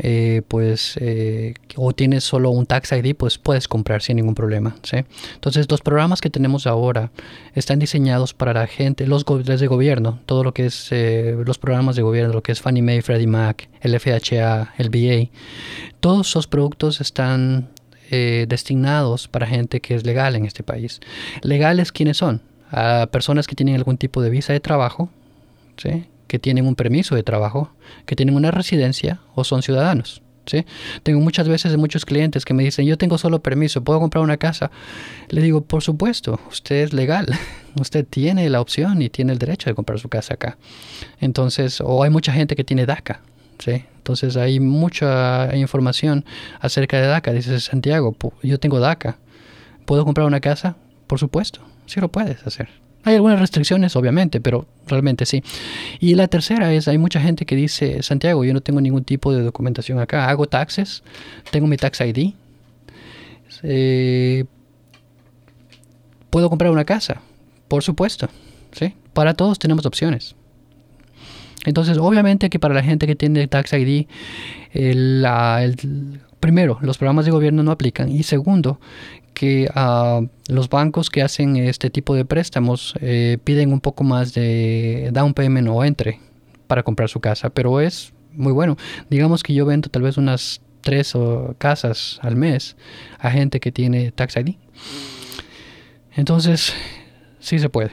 Eh, 0.01 0.43
pues 0.47 0.97
eh, 1.01 1.55
o 1.75 1.93
tienes 1.93 2.23
solo 2.23 2.51
un 2.51 2.67
tax 2.67 2.93
ID 2.93 3.17
pues 3.17 3.37
puedes 3.37 3.67
comprar 3.67 4.01
sin 4.01 4.15
ningún 4.15 4.37
problema 4.37 4.77
¿sí? 4.85 4.99
entonces 5.35 5.69
los 5.69 5.81
programas 5.81 6.21
que 6.21 6.31
tenemos 6.31 6.69
ahora 6.69 7.11
están 7.55 7.81
diseñados 7.81 8.33
para 8.33 8.53
la 8.53 8.69
gente 8.69 9.09
los 9.09 9.25
de 9.25 9.67
gobierno 9.67 10.21
todo 10.25 10.45
lo 10.45 10.55
que 10.55 10.67
es 10.67 10.91
los 10.93 11.59
programas 11.59 11.97
de 11.97 12.03
gobierno 12.03 12.33
lo 12.33 12.45
que 12.45 12.53
es 12.53 12.61
Fannie 12.61 12.81
Mae 12.81 13.03
Freddie 13.03 13.27
Mac 13.27 13.69
el 13.81 13.99
FHA 13.99 14.75
el 14.79 14.91
VA 14.91 15.31
todos 15.99 16.29
esos 16.29 16.47
productos 16.47 17.01
están 17.01 17.69
eh, 18.11 18.47
destinados 18.49 19.29
para 19.29 19.47
gente 19.47 19.81
que 19.81 19.95
es 19.95 20.07
legal 20.07 20.35
en 20.35 20.47
este 20.47 20.63
país. 20.63 21.01
¿Legales 21.43 21.93
quiénes 21.93 22.17
son? 22.17 22.41
A 22.71 23.07
personas 23.11 23.47
que 23.47 23.55
tienen 23.55 23.75
algún 23.75 23.99
tipo 23.99 24.23
de 24.23 24.31
visa 24.31 24.55
de 24.55 24.61
trabajo, 24.61 25.11
que 26.29 26.39
tienen 26.39 26.67
un 26.67 26.77
permiso 26.77 27.17
de 27.17 27.25
trabajo, 27.25 27.73
que 28.07 28.15
tienen 28.15 28.37
una 28.37 28.53
residencia 28.53 29.21
o 29.35 29.43
son 29.43 29.63
ciudadanos. 29.63 30.23
Tengo 31.03 31.21
muchas 31.21 31.49
veces 31.49 31.77
muchos 31.77 32.05
clientes 32.05 32.45
que 32.45 32.55
me 32.55 32.65
dicen, 32.65 32.87
yo 32.87 32.97
tengo 32.97 33.19
solo 33.19 33.43
permiso, 33.43 33.83
¿puedo 33.83 34.01
comprar 34.01 34.25
una 34.25 34.37
casa? 34.37 34.71
Le 35.29 35.43
digo, 35.43 35.63
por 35.63 35.83
supuesto, 35.83 36.41
usted 36.51 36.77
es 36.77 36.93
legal, 36.93 37.27
usted 37.81 38.07
tiene 38.09 38.49
la 38.49 38.61
opción 38.61 39.03
y 39.03 39.09
tiene 39.09 39.33
el 39.33 39.39
derecho 39.39 39.69
de 39.69 39.75
comprar 39.75 39.99
su 39.99 40.09
casa 40.09 40.35
acá. 40.35 40.57
Entonces, 41.21 41.81
o 41.81 42.03
hay 42.03 42.11
mucha 42.11 42.33
gente 42.33 42.57
que 42.57 42.65
tiene 42.65 42.87
DACA, 42.87 43.21
¿sí? 43.59 43.85
Entonces 43.99 44.37
hay 44.37 44.59
mucha 44.61 45.55
información 45.55 46.25
acerca 46.61 46.99
de 46.99 47.09
DACA. 47.09 47.33
Dice 47.33 47.61
Santiago, 47.61 48.17
yo 48.43 48.59
tengo 48.59 48.81
DACA, 48.81 49.19
¿puedo 49.85 50.05
comprar 50.05 50.27
una 50.27 50.41
casa? 50.41 50.77
Por 51.07 51.19
supuesto, 51.19 51.61
sí 51.87 52.01
lo 52.01 52.09
puedes 52.11 52.47
hacer. 52.47 52.88
Hay 53.05 53.15
algunas 53.15 53.39
restricciones, 53.39 53.97
obviamente, 53.97 54.41
pero 54.41 54.67
realmente 54.87 55.25
sí. 55.25 55.43
Y 56.01 56.15
la 56.15 56.29
tercera 56.29 56.73
es, 56.73 56.89
hay 56.89 56.99
mucha 56.99 57.21
gente 57.21 57.47
que 57.47 57.57
dice, 57.57 58.03
Santiago, 58.03 58.45
yo 58.45 58.53
no 58.53 58.61
tengo 58.61 58.81
ningún 58.81 59.05
tipo 59.05 59.33
de 59.33 59.43
documentación 59.43 59.99
acá, 59.99 60.29
hago 60.29 60.47
taxes, 60.47 61.03
tengo 61.51 61.67
mi 61.67 61.77
tax 61.77 62.01
ID, 62.01 62.35
eh, 63.63 64.45
puedo 66.31 66.51
comprar 66.51 66.71
una 66.71 66.85
casa, 66.85 67.21
por 67.69 67.83
supuesto, 67.83 68.29
¿sí? 68.73 68.95
Para 69.13 69.35
todos 69.35 69.59
tenemos 69.59 69.87
opciones. 69.87 70.35
Entonces, 71.65 71.99
obviamente 71.99 72.51
que 72.51 72.59
para 72.59 72.75
la 72.75 72.83
gente 72.83 73.07
que 73.07 73.17
tiene 73.17 73.47
Tax 73.49 73.73
ID, 73.73 74.07
el, 74.73 75.27
primero, 76.41 76.79
los 76.81 76.99
programas 76.99 77.25
de 77.25 77.31
gobierno 77.31 77.63
no 77.63 77.71
aplican. 77.71 78.09
Y 78.09 78.23
segundo, 78.23 78.81
que 79.39 79.71
uh, 79.75 80.27
los 80.53 80.69
bancos 80.69 81.11
que 81.11 81.23
hacen 81.23 81.57
este 81.57 81.91
tipo 81.91 82.17
de 82.17 82.25
préstamos 82.25 82.95
eh, 83.01 83.39
piden 83.45 83.73
un 83.73 83.81
poco 83.81 84.03
más 84.03 84.35
de 84.35 85.11
down 85.13 85.33
payment 85.33 85.69
o 85.69 85.85
entre 85.85 86.19
para 86.67 86.83
comprar 86.83 87.09
su 87.09 87.21
casa, 87.21 87.49
pero 87.49 87.81
es 87.81 88.13
muy 88.33 88.53
bueno. 88.53 88.77
Digamos 89.09 89.45
que 89.45 89.55
yo 89.55 89.65
vendo 89.65 89.89
tal 89.89 90.03
vez 90.03 90.17
unas 90.17 90.61
tres 90.81 91.15
o 91.15 91.55
casas 91.57 92.19
al 92.23 92.35
mes 92.35 92.77
a 93.21 93.31
gente 93.31 93.61
que 93.61 93.71
tiene 93.71 94.11
Tax 94.11 94.37
ID. 94.37 94.57
Entonces, 96.17 96.73
sí 97.39 97.61
se 97.61 97.69
puede. 97.69 97.93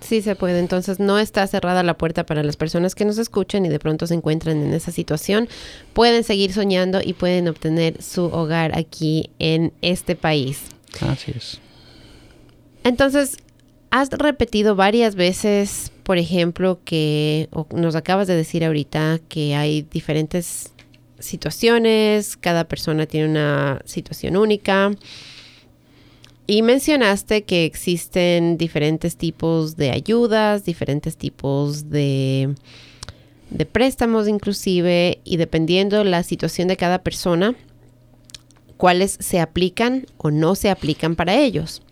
Sí 0.00 0.22
se 0.22 0.36
puede, 0.36 0.60
entonces 0.60 1.00
no 1.00 1.18
está 1.18 1.44
cerrada 1.48 1.82
la 1.82 1.98
puerta 1.98 2.24
para 2.24 2.44
las 2.44 2.56
personas 2.56 2.94
que 2.94 3.04
nos 3.04 3.18
escuchan 3.18 3.66
y 3.66 3.70
de 3.70 3.80
pronto 3.80 4.06
se 4.06 4.14
encuentran 4.14 4.62
en 4.62 4.72
esa 4.72 4.92
situación. 4.92 5.48
Pueden 5.94 6.22
seguir 6.22 6.52
soñando 6.52 7.00
y 7.02 7.14
pueden 7.14 7.48
obtener 7.48 8.00
su 8.00 8.26
hogar 8.26 8.78
aquí 8.78 9.30
en 9.40 9.72
este 9.82 10.14
país. 10.14 10.75
Así 11.00 11.32
es. 11.34 11.60
Entonces, 12.84 13.38
has 13.90 14.10
repetido 14.10 14.76
varias 14.76 15.14
veces, 15.14 15.90
por 16.02 16.18
ejemplo, 16.18 16.80
que 16.84 17.48
nos 17.72 17.96
acabas 17.96 18.28
de 18.28 18.36
decir 18.36 18.64
ahorita 18.64 19.20
que 19.28 19.54
hay 19.54 19.82
diferentes 19.82 20.72
situaciones, 21.18 22.36
cada 22.36 22.64
persona 22.64 23.06
tiene 23.06 23.28
una 23.28 23.80
situación 23.84 24.36
única. 24.36 24.92
Y 26.46 26.62
mencionaste 26.62 27.42
que 27.42 27.64
existen 27.64 28.56
diferentes 28.56 29.16
tipos 29.16 29.76
de 29.76 29.90
ayudas, 29.90 30.64
diferentes 30.64 31.16
tipos 31.16 31.90
de, 31.90 32.54
de 33.50 33.66
préstamos 33.66 34.28
inclusive, 34.28 35.18
y 35.24 35.38
dependiendo 35.38 36.04
la 36.04 36.22
situación 36.22 36.68
de 36.68 36.76
cada 36.76 37.02
persona, 37.02 37.56
cuáles 38.76 39.16
se 39.20 39.40
aplican 39.40 40.06
o 40.18 40.30
no 40.30 40.54
se 40.54 40.70
aplican 40.70 41.16
para 41.16 41.36
ellos. 41.36 41.82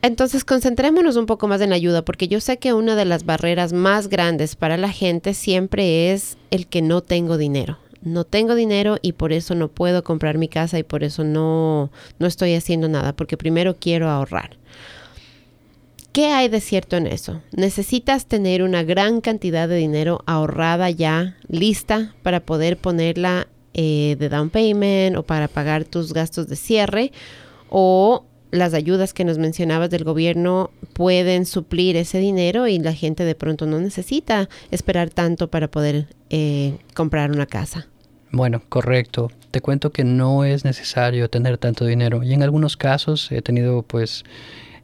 Entonces, 0.00 0.44
concentrémonos 0.44 1.16
un 1.16 1.26
poco 1.26 1.48
más 1.48 1.60
en 1.60 1.70
la 1.70 1.76
ayuda, 1.76 2.04
porque 2.04 2.28
yo 2.28 2.40
sé 2.40 2.58
que 2.58 2.72
una 2.72 2.94
de 2.94 3.04
las 3.04 3.24
barreras 3.24 3.72
más 3.72 4.08
grandes 4.08 4.54
para 4.54 4.76
la 4.76 4.90
gente 4.90 5.34
siempre 5.34 6.12
es 6.12 6.36
el 6.50 6.66
que 6.66 6.82
no 6.82 7.00
tengo 7.00 7.36
dinero 7.36 7.78
no 8.02 8.24
tengo 8.24 8.54
dinero 8.54 8.98
y 9.02 9.12
por 9.12 9.32
eso 9.32 9.54
no 9.54 9.68
puedo 9.68 10.04
comprar 10.04 10.38
mi 10.38 10.48
casa 10.48 10.78
y 10.78 10.82
por 10.82 11.04
eso 11.04 11.24
no, 11.24 11.90
no 12.18 12.26
estoy 12.26 12.54
haciendo 12.54 12.88
nada, 12.88 13.12
porque 13.14 13.36
primero 13.36 13.76
quiero 13.78 14.08
ahorrar. 14.08 14.56
¿Qué 16.12 16.26
hay 16.28 16.48
de 16.48 16.60
cierto 16.60 16.96
en 16.96 17.06
eso? 17.06 17.42
Necesitas 17.52 18.26
tener 18.26 18.62
una 18.62 18.82
gran 18.82 19.20
cantidad 19.20 19.68
de 19.68 19.76
dinero 19.76 20.22
ahorrada 20.26 20.90
ya, 20.90 21.36
lista 21.48 22.14
para 22.22 22.40
poder 22.40 22.76
ponerla 22.76 23.46
eh, 23.74 24.16
de 24.18 24.28
down 24.28 24.50
payment 24.50 25.16
o 25.16 25.22
para 25.22 25.48
pagar 25.48 25.84
tus 25.84 26.12
gastos 26.12 26.48
de 26.48 26.56
cierre 26.56 27.12
o 27.68 28.24
las 28.50 28.74
ayudas 28.74 29.12
que 29.12 29.24
nos 29.24 29.38
mencionabas 29.38 29.90
del 29.90 30.04
gobierno 30.04 30.70
pueden 30.94 31.44
suplir 31.44 31.96
ese 31.96 32.18
dinero 32.18 32.66
y 32.66 32.78
la 32.78 32.94
gente 32.94 33.24
de 33.24 33.34
pronto 33.34 33.66
no 33.66 33.78
necesita 33.78 34.48
esperar 34.70 35.10
tanto 35.10 35.48
para 35.48 35.70
poder 35.70 36.08
eh, 36.30 36.78
comprar 36.94 37.30
una 37.30 37.46
casa. 37.46 37.88
Bueno, 38.30 38.62
correcto. 38.68 39.30
Te 39.50 39.60
cuento 39.60 39.90
que 39.90 40.04
no 40.04 40.44
es 40.44 40.64
necesario 40.64 41.30
tener 41.30 41.58
tanto 41.58 41.84
dinero 41.86 42.22
y 42.22 42.32
en 42.34 42.42
algunos 42.42 42.76
casos 42.76 43.30
he 43.32 43.42
tenido 43.42 43.82
pues 43.82 44.24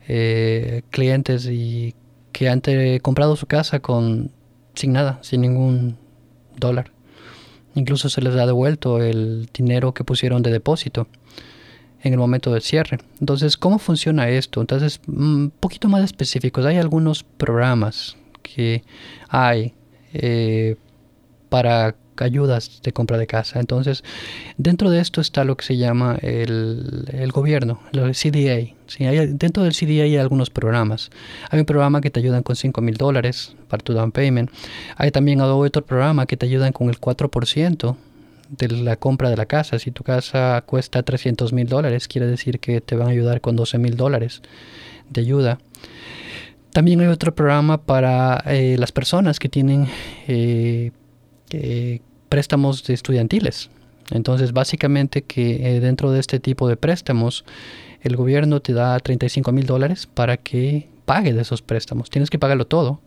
eh, 0.09 0.83
clientes 0.91 1.47
y 1.47 1.95
que 2.33 2.49
han 2.49 2.63
comprado 3.01 3.37
su 3.37 3.47
casa 3.47 3.81
con 3.81 4.31
sin 4.75 4.93
nada, 4.93 5.19
sin 5.23 5.43
ningún 5.43 5.97
dólar. 6.57 6.94
Incluso 7.75 8.09
se 8.09 8.21
les 8.21 8.35
ha 8.37 8.47
devuelto 8.47 9.03
el 9.03 9.49
dinero 9.53 9.95
que 9.95 10.05
pusieron 10.05 10.43
de 10.43 10.53
depósito 10.53 11.09
en 12.03 12.13
el 12.13 12.19
momento 12.19 12.53
del 12.53 12.63
cierre. 12.63 12.99
Entonces, 13.19 13.57
¿cómo 13.57 13.79
funciona 13.79 14.29
esto? 14.29 14.61
Entonces, 14.61 15.01
un 15.09 15.53
poquito 15.59 15.89
más 15.89 16.05
específicos. 16.05 16.67
Hay 16.67 16.77
algunos 16.77 17.25
programas 17.25 18.17
que 18.43 18.85
hay 19.29 19.73
eh, 20.13 20.77
para 21.49 21.97
ayudas 22.19 22.81
de 22.83 22.93
compra 22.93 23.19
de 23.19 23.27
casa. 23.27 23.61
Entonces, 23.61 24.05
dentro 24.57 24.91
de 24.91 25.01
esto 25.01 25.21
está 25.21 25.45
lo 25.45 25.57
que 25.57 25.65
se 25.65 25.77
llama 25.77 26.19
el, 26.23 27.07
el 27.13 27.33
gobierno, 27.33 27.81
el 27.93 28.15
CDA. 28.15 28.75
dentro 29.29 29.65
del 29.65 29.73
CDA 29.73 30.05
hay 30.05 30.17
algunos 30.17 30.51
programas. 30.51 31.11
Hay 31.51 31.61
un 31.61 31.67
programa 31.67 32.01
que 32.01 32.11
te 32.11 32.21
ayudan 32.21 32.43
con 32.43 32.57
5 32.57 32.81
mil 32.81 32.97
dólares 32.97 33.57
para 33.69 33.83
tu 33.83 33.93
down 33.93 34.13
payment. 34.13 34.51
Hay 34.97 35.11
también 35.11 35.41
otro 35.41 35.85
programa 35.85 36.27
que 36.27 36.37
te 36.37 36.47
ayudan 36.47 36.73
con 36.73 36.89
el 36.89 37.01
4% 37.01 37.97
de 38.51 38.69
la 38.69 38.97
compra 38.97 39.31
de 39.31 39.37
la 39.37 39.47
casa. 39.47 39.79
Si 39.79 39.91
tu 39.91 40.05
casa 40.05 40.63
cuesta 40.67 41.03
300 41.03 41.53
mil 41.53 41.69
dólares, 41.69 42.09
quiere 42.09 42.27
decir 42.27 42.61
que 42.61 42.81
te 42.81 42.97
van 42.97 43.09
a 43.09 43.11
ayudar 43.11 43.41
con 43.41 43.57
12 43.57 43.79
mil 43.79 43.97
dólares 43.97 44.43
de 45.11 45.21
ayuda. 45.21 45.59
También 46.73 47.01
hay 47.01 47.07
otro 47.07 47.35
programa 47.35 47.83
para 47.83 48.43
eh, 48.47 48.77
las 48.79 48.91
personas 48.91 49.39
que 49.39 49.49
tienen 49.49 49.87
eh, 50.27 50.91
préstamos 52.29 52.89
estudiantiles. 52.91 53.71
Entonces, 54.11 54.53
básicamente 54.53 55.23
que 55.23 55.77
eh, 55.77 55.81
dentro 55.81 56.11
de 56.11 56.21
este 56.21 56.41
tipo 56.41 56.69
de 56.69 56.77
préstamos, 56.77 57.45
el 58.03 58.17
gobierno 58.17 58.61
te 58.61 58.73
da 58.73 58.99
35 58.99 59.53
mil 59.53 59.67
dólares 59.67 60.07
para 60.07 60.37
que 60.37 60.89
pague 61.05 61.33
de 61.33 61.43
esos 61.43 61.63
préstamos. 61.63 62.11
Tienes 62.11 62.31
que 62.31 62.39
pagarlo 62.39 62.67
todo, 62.67 63.01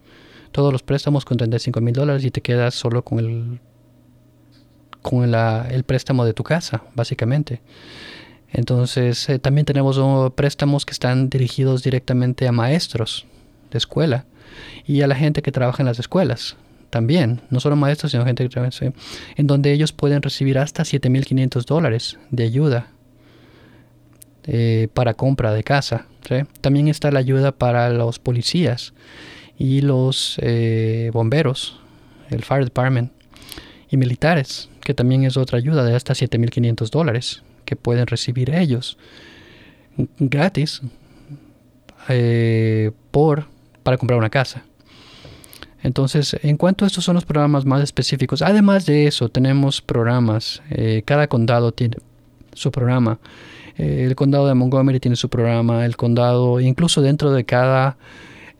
todos 0.51 0.71
los 0.71 0.81
préstamos 0.83 1.25
con 1.25 1.37
35 1.37 1.81
mil 1.81 1.93
dólares 1.93 2.23
y 2.23 2.31
te 2.31 2.41
quedas 2.41 2.73
solo 2.73 3.03
con 3.03 3.19
el 3.19 3.59
con 5.01 5.33
el 5.33 5.83
préstamo 5.83 6.25
de 6.25 6.33
tu 6.33 6.43
casa, 6.43 6.83
básicamente. 6.95 7.61
Entonces, 8.51 9.29
eh, 9.29 9.39
también 9.39 9.65
tenemos 9.65 9.97
oh, 9.97 10.33
préstamos 10.35 10.85
que 10.85 10.91
están 10.91 11.29
dirigidos 11.29 11.83
directamente 11.83 12.47
a 12.47 12.51
maestros 12.51 13.25
de 13.71 13.77
escuela 13.77 14.25
y 14.85 15.01
a 15.01 15.07
la 15.07 15.15
gente 15.15 15.41
que 15.41 15.51
trabaja 15.51 15.81
en 15.81 15.87
las 15.87 15.99
escuelas 15.99 16.57
también, 16.89 17.41
no 17.49 17.59
solo 17.59 17.75
maestros, 17.75 18.11
sino 18.11 18.25
gente 18.25 18.43
que 18.43 18.49
trabaja 18.49 18.93
en 19.35 19.47
donde 19.47 19.71
ellos 19.71 19.91
pueden 19.91 20.21
recibir 20.21 20.57
hasta 20.57 20.83
7.500 20.83 21.65
dólares 21.65 22.17
de 22.31 22.43
ayuda 22.43 22.87
eh, 24.45 24.87
para 24.93 25.13
compra 25.13 25.53
de 25.53 25.63
casa. 25.63 26.05
También 26.61 26.87
está 26.89 27.11
la 27.11 27.19
ayuda 27.19 27.53
para 27.53 27.89
los 27.89 28.19
policías 28.19 28.93
y 29.57 29.81
los 29.81 30.37
eh, 30.41 31.09
bomberos, 31.13 31.79
el 32.29 32.43
Fire 32.43 32.65
Department 32.65 33.11
y 33.89 33.97
militares 33.97 34.69
que 34.87 34.93
también 34.93 35.25
es 35.25 35.35
otra 35.35 35.57
ayuda 35.57 35.83
de 35.83 35.93
hasta 35.93 36.13
7.500 36.13 36.89
dólares 36.89 37.43
que 37.65 37.75
pueden 37.75 38.07
recibir 38.07 38.55
ellos 38.55 38.97
gratis 40.17 40.81
eh, 42.07 42.91
por, 43.11 43.47
para 43.83 43.97
comprar 43.97 44.17
una 44.17 44.29
casa. 44.29 44.63
Entonces, 45.83 46.35
en 46.41 46.57
cuanto 46.57 46.85
a 46.85 46.87
estos 46.87 47.03
son 47.03 47.15
los 47.15 47.25
programas 47.25 47.65
más 47.65 47.83
específicos, 47.83 48.41
además 48.41 48.85
de 48.85 49.07
eso, 49.07 49.29
tenemos 49.29 49.81
programas, 49.81 50.61
eh, 50.69 51.03
cada 51.05 51.27
condado 51.27 51.71
tiene 51.71 51.97
su 52.53 52.71
programa. 52.71 53.19
Eh, 53.77 54.05
el 54.07 54.15
condado 54.15 54.47
de 54.47 54.55
Montgomery 54.55 54.99
tiene 54.99 55.15
su 55.15 55.29
programa, 55.29 55.85
el 55.85 55.95
condado, 55.95 56.59
incluso 56.59 57.01
dentro 57.01 57.31
de 57.31 57.45
cada 57.45 57.97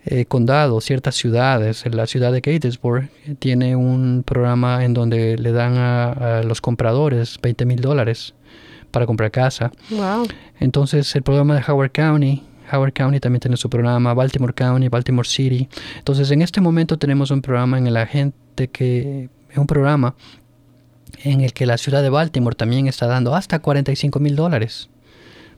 eh, 0.06 0.26
condado, 0.26 0.80
ciertas 0.80 1.16
ciudades. 1.16 1.84
La 1.92 2.08
ciudad 2.08 2.32
de 2.32 2.40
Gatesburg 2.40 3.10
tiene 3.40 3.76
un 3.76 4.24
programa 4.26 4.86
en 4.86 4.94
donde 4.94 5.38
le 5.38 5.52
dan 5.52 5.78
a, 5.78 6.44
los 6.44 6.62
compradores 6.62 7.40
20 7.42 7.66
mil 7.66 7.82
dólares 7.82 8.34
para 8.92 9.06
comprar 9.06 9.32
casa. 9.32 9.72
Wow. 9.90 10.28
Entonces 10.60 11.14
el 11.16 11.24
programa 11.24 11.56
de 11.56 11.64
Howard 11.68 11.92
County, 11.92 12.44
Howard 12.72 12.94
County 12.94 13.20
también 13.20 13.42
tiene 13.42 13.58
su 13.58 13.70
programa, 13.70 14.14
Baltimore 14.14 14.54
County, 14.54 14.88
Baltimore 14.88 15.28
City. 15.28 15.68
Entonces 15.98 16.32
en 16.32 16.42
este 16.42 16.62
momento 16.62 16.98
tenemos 16.98 17.32
un 17.32 17.42
programa 17.42 17.78
en 17.78 17.88
el 17.88 17.94
la 17.94 18.06
gente 18.06 18.68
que 18.68 19.30
es 19.50 19.58
un 19.58 19.68
programa 19.68 20.16
en 21.24 21.42
el 21.42 21.54
que 21.54 21.66
la 21.66 21.78
ciudad 21.78 22.04
de 22.04 22.10
Baltimore 22.10 22.56
también 22.56 22.88
está 22.88 23.08
dando 23.08 23.36
hasta 23.36 23.60
45 23.60 24.20
mil 24.20 24.36
dólares 24.36 24.90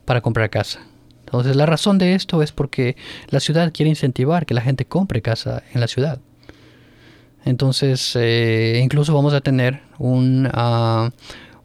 para 0.06 0.22
comprar 0.22 0.50
casa. 0.50 0.80
Entonces 1.26 1.56
la 1.56 1.66
razón 1.66 1.98
de 1.98 2.16
esto 2.16 2.42
es 2.42 2.52
porque 2.52 2.96
la 3.30 3.40
ciudad 3.40 3.72
quiere 3.74 3.90
incentivar 3.90 4.46
que 4.46 4.54
la 4.54 4.62
gente 4.62 4.86
compre 4.86 5.22
casa 5.22 5.64
en 5.74 5.82
la 5.82 5.88
ciudad. 5.88 6.20
Entonces 7.46 8.16
eh, 8.16 8.80
incluso 8.84 9.14
vamos 9.14 9.34
a 9.34 9.42
tener 9.42 9.82
un, 9.98 10.50
ah, 10.54 11.12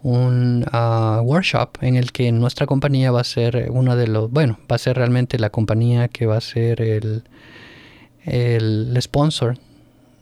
un 0.05 0.67
ah, 0.71 1.23
workshop 1.25 1.79
en 1.81 1.97
el 1.97 2.13
que 2.13 2.31
nuestra 2.31 2.67
compañía 2.67 3.11
va 3.11 3.23
a 3.23 3.25
ser 3.25 3.69
una 3.71 3.97
de 3.97 4.07
los, 4.07 4.31
bueno, 4.31 4.59
va 4.71 4.77
a 4.77 4.79
ser 4.79 4.99
realmente 4.99 5.39
la 5.39 5.49
compañía 5.49 6.09
que 6.09 6.27
va 6.27 6.37
a 6.37 6.43
ser 6.43 6.83
el, 6.83 7.25
el 8.27 8.97
sponsor 9.01 9.57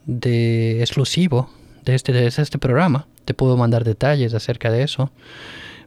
de 0.06 0.80
exclusivo 0.80 1.50
de 1.84 1.96
este, 1.96 2.12
de 2.12 2.28
este 2.28 2.58
programa. 2.58 3.08
Te 3.24 3.34
puedo 3.34 3.56
mandar 3.56 3.82
detalles 3.82 4.34
acerca 4.34 4.70
de 4.70 4.84
eso 4.84 5.10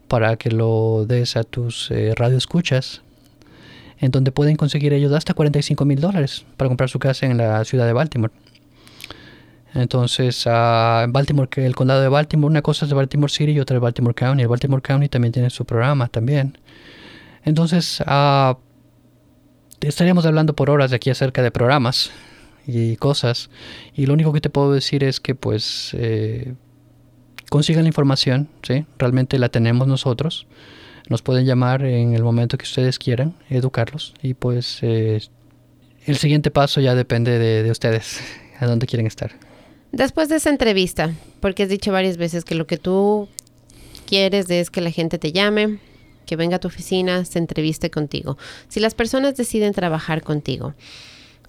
para 0.10 0.36
que 0.36 0.52
lo 0.52 1.06
des 1.08 1.38
a 1.38 1.46
tus 1.46 1.90
eh, 1.90 2.14
radioescuchas, 2.16 3.02
en 4.00 4.12
donde 4.12 4.34
pueden 4.34 4.58
conseguir 4.58 4.92
ellos 4.92 5.14
hasta 5.14 5.34
45 5.34 5.86
mil 5.86 6.02
dólares 6.02 6.46
para 6.58 6.68
comprar 6.68 6.90
su 6.90 7.00
casa 7.00 7.28
en 7.28 7.38
la 7.38 7.64
ciudad 7.64 7.86
de 7.86 7.94
Baltimore. 7.94 8.34
Entonces, 9.76 10.46
uh, 10.46 11.06
Baltimore, 11.10 11.50
el 11.58 11.76
condado 11.76 12.02
de 12.02 12.08
Baltimore, 12.08 12.50
una 12.50 12.62
cosa 12.62 12.86
es 12.86 12.90
de 12.90 12.96
Baltimore 12.96 13.32
City 13.32 13.52
y 13.52 13.60
otra 13.60 13.76
de 13.76 13.80
Baltimore 13.80 14.16
County. 14.16 14.44
El 14.44 14.48
Baltimore 14.48 14.82
County 14.82 15.10
también 15.10 15.34
tiene 15.34 15.50
su 15.50 15.66
programa 15.66 16.08
también. 16.08 16.58
Entonces, 17.44 18.02
uh, 18.08 18.56
estaríamos 19.82 20.26
hablando 20.26 20.56
por 20.56 20.70
horas 20.70 20.92
de 20.92 20.96
aquí 20.96 21.10
acerca 21.10 21.44
de 21.44 21.52
programas 21.52 22.12
y 22.66 22.96
cosas. 22.96 23.50
Y 23.94 24.06
lo 24.06 24.14
único 24.14 24.32
que 24.34 24.42
te 24.42 24.50
puedo 24.50 24.72
decir 24.72 25.04
es 25.04 25.20
que 25.20 25.36
pues 25.36 25.92
eh, 25.94 26.54
consigan 27.50 27.84
la 27.84 27.90
información, 27.90 28.50
¿sí? 28.64 28.86
Realmente 28.98 29.38
la 29.40 29.50
tenemos 29.50 29.88
nosotros. 29.88 30.48
Nos 31.10 31.22
pueden 31.22 31.46
llamar 31.46 31.84
en 31.84 32.16
el 32.16 32.24
momento 32.24 32.58
que 32.58 32.64
ustedes 32.64 32.98
quieran, 32.98 33.36
educarlos. 33.50 34.14
Y 34.24 34.34
pues 34.34 34.80
eh, 34.82 35.22
el 36.06 36.18
siguiente 36.18 36.50
paso 36.50 36.82
ya 36.82 36.96
depende 36.96 37.38
de, 37.38 37.62
de 37.62 37.72
ustedes, 37.72 38.22
a 38.60 38.66
dónde 38.66 38.88
quieren 38.88 39.06
estar. 39.06 39.45
Después 39.92 40.30
de 40.30 40.38
esa 40.38 40.50
entrevista, 40.50 41.14
porque 41.40 41.64
has 41.64 41.70
dicho 41.70 41.92
varias 41.92 42.18
veces 42.18 42.44
que 42.44 42.56
lo 42.56 42.68
que 42.68 42.78
tú 42.78 43.30
quieres 44.06 44.50
es 44.50 44.70
que 44.70 44.82
la 44.82 44.92
gente 44.92 45.18
te 45.18 45.32
llame, 45.32 45.80
que 46.26 46.36
venga 46.36 46.58
a 46.58 46.60
tu 46.60 46.68
oficina, 46.68 47.24
se 47.26 47.40
entreviste 47.40 47.90
contigo. 47.90 48.38
Si 48.68 48.80
las 48.80 48.94
personas 48.94 49.38
deciden 49.38 49.74
trabajar 49.74 50.22
contigo, 50.22 50.74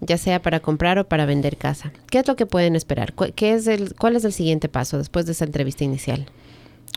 ya 0.01 0.19
sea 0.19 0.43
para 0.43 0.61
comprar 0.61 0.99
o 0.99 1.09
para 1.09 1.27
vender 1.27 1.57
casa. 1.57 1.93
¿Qué 2.11 2.19
es 2.19 2.29
lo 2.29 2.37
que 2.37 2.47
pueden 2.47 2.77
esperar? 2.77 3.15
¿Qué 3.35 3.55
es 3.55 3.67
el, 3.67 3.95
¿Cuál 3.95 4.17
es 4.17 4.25
el 4.25 4.33
siguiente 4.33 4.69
paso 4.69 4.99
después 4.99 5.27
de 5.27 5.33
esa 5.33 5.45
entrevista 5.45 5.85
inicial? 5.85 6.27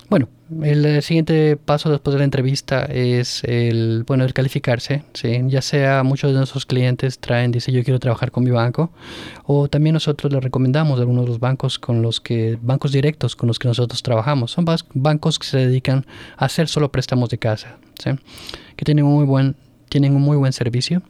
Bueno, 0.09 0.27
el 0.63 0.83
eh, 0.85 1.01
siguiente 1.03 1.55
paso 1.55 1.91
después 1.91 2.13
de 2.13 2.17
la 2.17 2.23
entrevista 2.23 2.83
es 2.85 3.43
el, 3.43 4.03
bueno, 4.07 4.23
el 4.23 4.33
calificarse, 4.33 5.03
¿sí? 5.13 5.39
ya 5.45 5.61
sea 5.61 6.01
muchos 6.01 6.31
de 6.31 6.37
nuestros 6.37 6.65
clientes 6.65 7.19
traen, 7.19 7.51
dice 7.51 7.71
yo 7.71 7.83
quiero 7.83 7.99
trabajar 7.99 8.31
con 8.31 8.43
mi 8.43 8.49
banco, 8.49 8.89
o 9.43 9.67
también 9.67 9.93
nosotros 9.93 10.33
les 10.33 10.43
recomendamos 10.43 10.99
algunos 10.99 11.25
de 11.25 11.29
los 11.29 11.39
bancos 11.39 11.77
con 11.77 12.01
los 12.01 12.19
que, 12.19 12.57
bancos 12.59 12.91
directos 12.91 13.35
con 13.35 13.45
los 13.45 13.59
que 13.59 13.67
nosotros 13.67 14.01
trabajamos, 14.01 14.49
son 14.49 14.65
bancos 14.95 15.37
que 15.37 15.45
se 15.45 15.57
dedican 15.59 16.07
a 16.37 16.45
hacer 16.45 16.67
solo 16.67 16.91
préstamos 16.91 17.29
de 17.29 17.37
casa, 17.37 17.77
¿sí? 18.03 18.09
que 18.75 18.85
tienen 18.85 19.05
un 19.05 19.13
muy 19.13 19.25
buen, 19.25 19.55
tienen 19.89 20.15
un 20.15 20.23
muy 20.23 20.37
buen 20.37 20.53
servicio, 20.53 21.03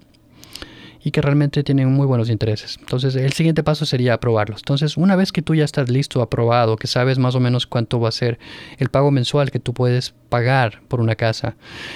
y 1.01 1.11
que 1.11 1.21
realmente 1.21 1.63
tienen 1.63 1.91
muy 1.91 2.05
buenos 2.05 2.29
intereses. 2.29 2.77
Entonces, 2.79 3.15
el 3.15 3.33
siguiente 3.33 3.63
paso 3.63 3.85
sería 3.85 4.15
aprobarlos. 4.15 4.61
Entonces, 4.61 4.97
una 4.97 5.15
vez 5.15 5.31
que 5.31 5.41
tú 5.41 5.55
ya 5.55 5.63
estás 5.63 5.89
listo, 5.89 6.21
aprobado, 6.21 6.75
que 6.75 6.87
sabes 6.87 7.17
más 7.19 7.35
o 7.35 7.39
menos 7.39 7.67
cuánto 7.67 7.99
va 7.99 8.09
a 8.09 8.11
ser 8.13 8.39
el 8.77 8.89
pago 8.89 9.11
mensual 9.11 9.51
que 9.51 9.59
tú 9.59 9.73
puedes 9.73 10.13
pagar 10.29 10.81
por 10.87 10.99
una 10.99 11.15
casa. 11.15 11.55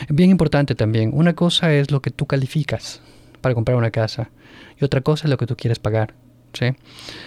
Bien 0.10 0.30
importante 0.30 0.76
también, 0.76 1.12
una 1.14 1.34
cosa 1.34 1.74
es 1.74 1.92
lo 1.92 2.02
que 2.02 2.12
tú 2.12 2.26
calificas 2.26 3.02
para 3.42 3.56
comprar 3.56 3.78
una 3.78 3.92
casa 3.92 4.30
y 4.80 4.86
otra 4.86 5.02
cosa 5.02 5.28
es 5.28 5.30
lo 5.30 5.38
que 5.38 5.48
tú 5.48 5.56
quieres 5.58 5.80
pagar. 5.80 6.14
¿sí? 6.54 6.68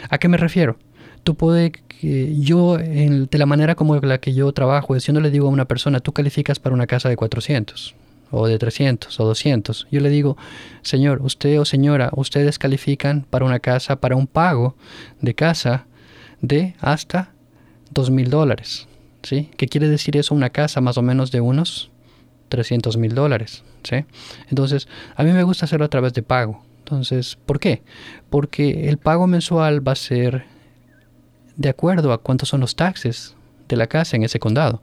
¿A 0.09 0.19
qué 0.19 0.29
me 0.29 0.39
refiero? 0.39 0.79
Tú 1.25 1.35
puedes, 1.35 1.73
yo, 2.01 2.79
de 2.79 3.39
la 3.39 3.47
manera 3.47 3.75
como 3.75 3.97
la 3.97 4.19
que 4.19 4.33
yo 4.33 4.53
trabajo, 4.53 4.95
es 4.95 5.09
no 5.09 5.21
le 5.21 5.31
digo 5.31 5.49
a 5.49 5.51
una 5.51 5.67
persona, 5.67 6.01
tú 6.01 6.13
calificas 6.13 6.61
para 6.61 6.75
una 6.75 6.87
casa 6.87 7.09
de 7.09 7.17
400 7.17 7.97
o 8.39 8.47
de 8.47 8.59
300 8.59 9.19
o 9.21 9.25
200. 9.25 9.89
Yo 9.91 10.01
le 10.01 10.11
digo, 10.11 10.37
señor, 10.83 11.23
usted 11.23 11.61
o 11.61 11.65
señora, 11.65 12.11
ustedes 12.15 12.59
califican 12.59 13.27
para 13.29 13.45
una 13.45 13.61
casa, 13.61 13.97
para 13.97 14.17
un 14.17 14.27
pago 14.27 14.77
de 15.21 15.35
casa 15.35 15.87
de 16.41 16.75
hasta 16.81 17.33
dos 17.91 18.11
mil 18.11 18.31
dólares. 18.31 18.87
¿sí? 19.23 19.51
¿Qué 19.57 19.67
quiere 19.67 19.89
decir 19.89 20.17
eso? 20.17 20.35
Una 20.35 20.51
casa 20.51 20.81
más 20.81 20.99
o 20.99 21.03
menos 21.03 21.31
de 21.31 21.41
unos 21.41 21.91
300 22.49 22.97
mil 22.97 23.15
dólares. 23.15 23.65
¿sí? 23.83 24.05
Entonces, 24.49 24.89
a 25.17 25.25
mí 25.25 25.33
me 25.33 25.43
gusta 25.43 25.65
hacerlo 25.65 25.87
a 25.87 25.91
través 25.91 26.13
de 26.13 26.23
pago. 26.23 26.63
Entonces, 26.79 27.37
¿por 27.47 27.59
qué? 27.59 27.83
Porque 28.31 28.89
el 28.89 28.99
pago 28.99 29.27
mensual 29.27 29.87
va 29.87 29.93
a 29.93 29.97
ser 29.97 30.45
de 31.57 31.69
acuerdo 31.69 32.13
a 32.13 32.19
cuántos 32.19 32.51
son 32.51 32.61
los 32.61 32.77
taxes 32.77 33.35
de 33.69 33.77
la 33.77 33.89
casa 33.89 34.17
en 34.17 34.23
ese 34.23 34.39
condado. 34.39 34.83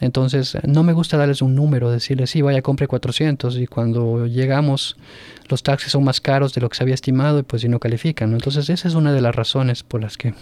Entonces, 0.00 0.56
no 0.66 0.82
me 0.82 0.92
gusta 0.92 1.16
darles 1.16 1.42
un 1.42 1.54
número, 1.54 1.90
decirles, 1.90 2.30
sí, 2.30 2.42
vaya, 2.42 2.62
compre 2.62 2.86
400 2.86 3.58
y 3.58 3.66
cuando 3.66 4.26
llegamos 4.26 4.96
los 5.48 5.62
taxes 5.62 5.92
son 5.92 6.04
más 6.04 6.20
caros 6.20 6.52
de 6.54 6.60
lo 6.60 6.68
que 6.68 6.76
se 6.76 6.82
había 6.82 6.94
estimado 6.94 7.38
y 7.38 7.42
pues 7.42 7.62
si 7.62 7.68
no 7.68 7.78
califican. 7.78 8.32
Entonces, 8.32 8.68
esa 8.68 8.88
es 8.88 8.94
una 8.94 9.12
de 9.12 9.20
las 9.20 9.34
razones 9.34 9.82
por 9.82 10.02
las 10.02 10.16
que... 10.16 10.34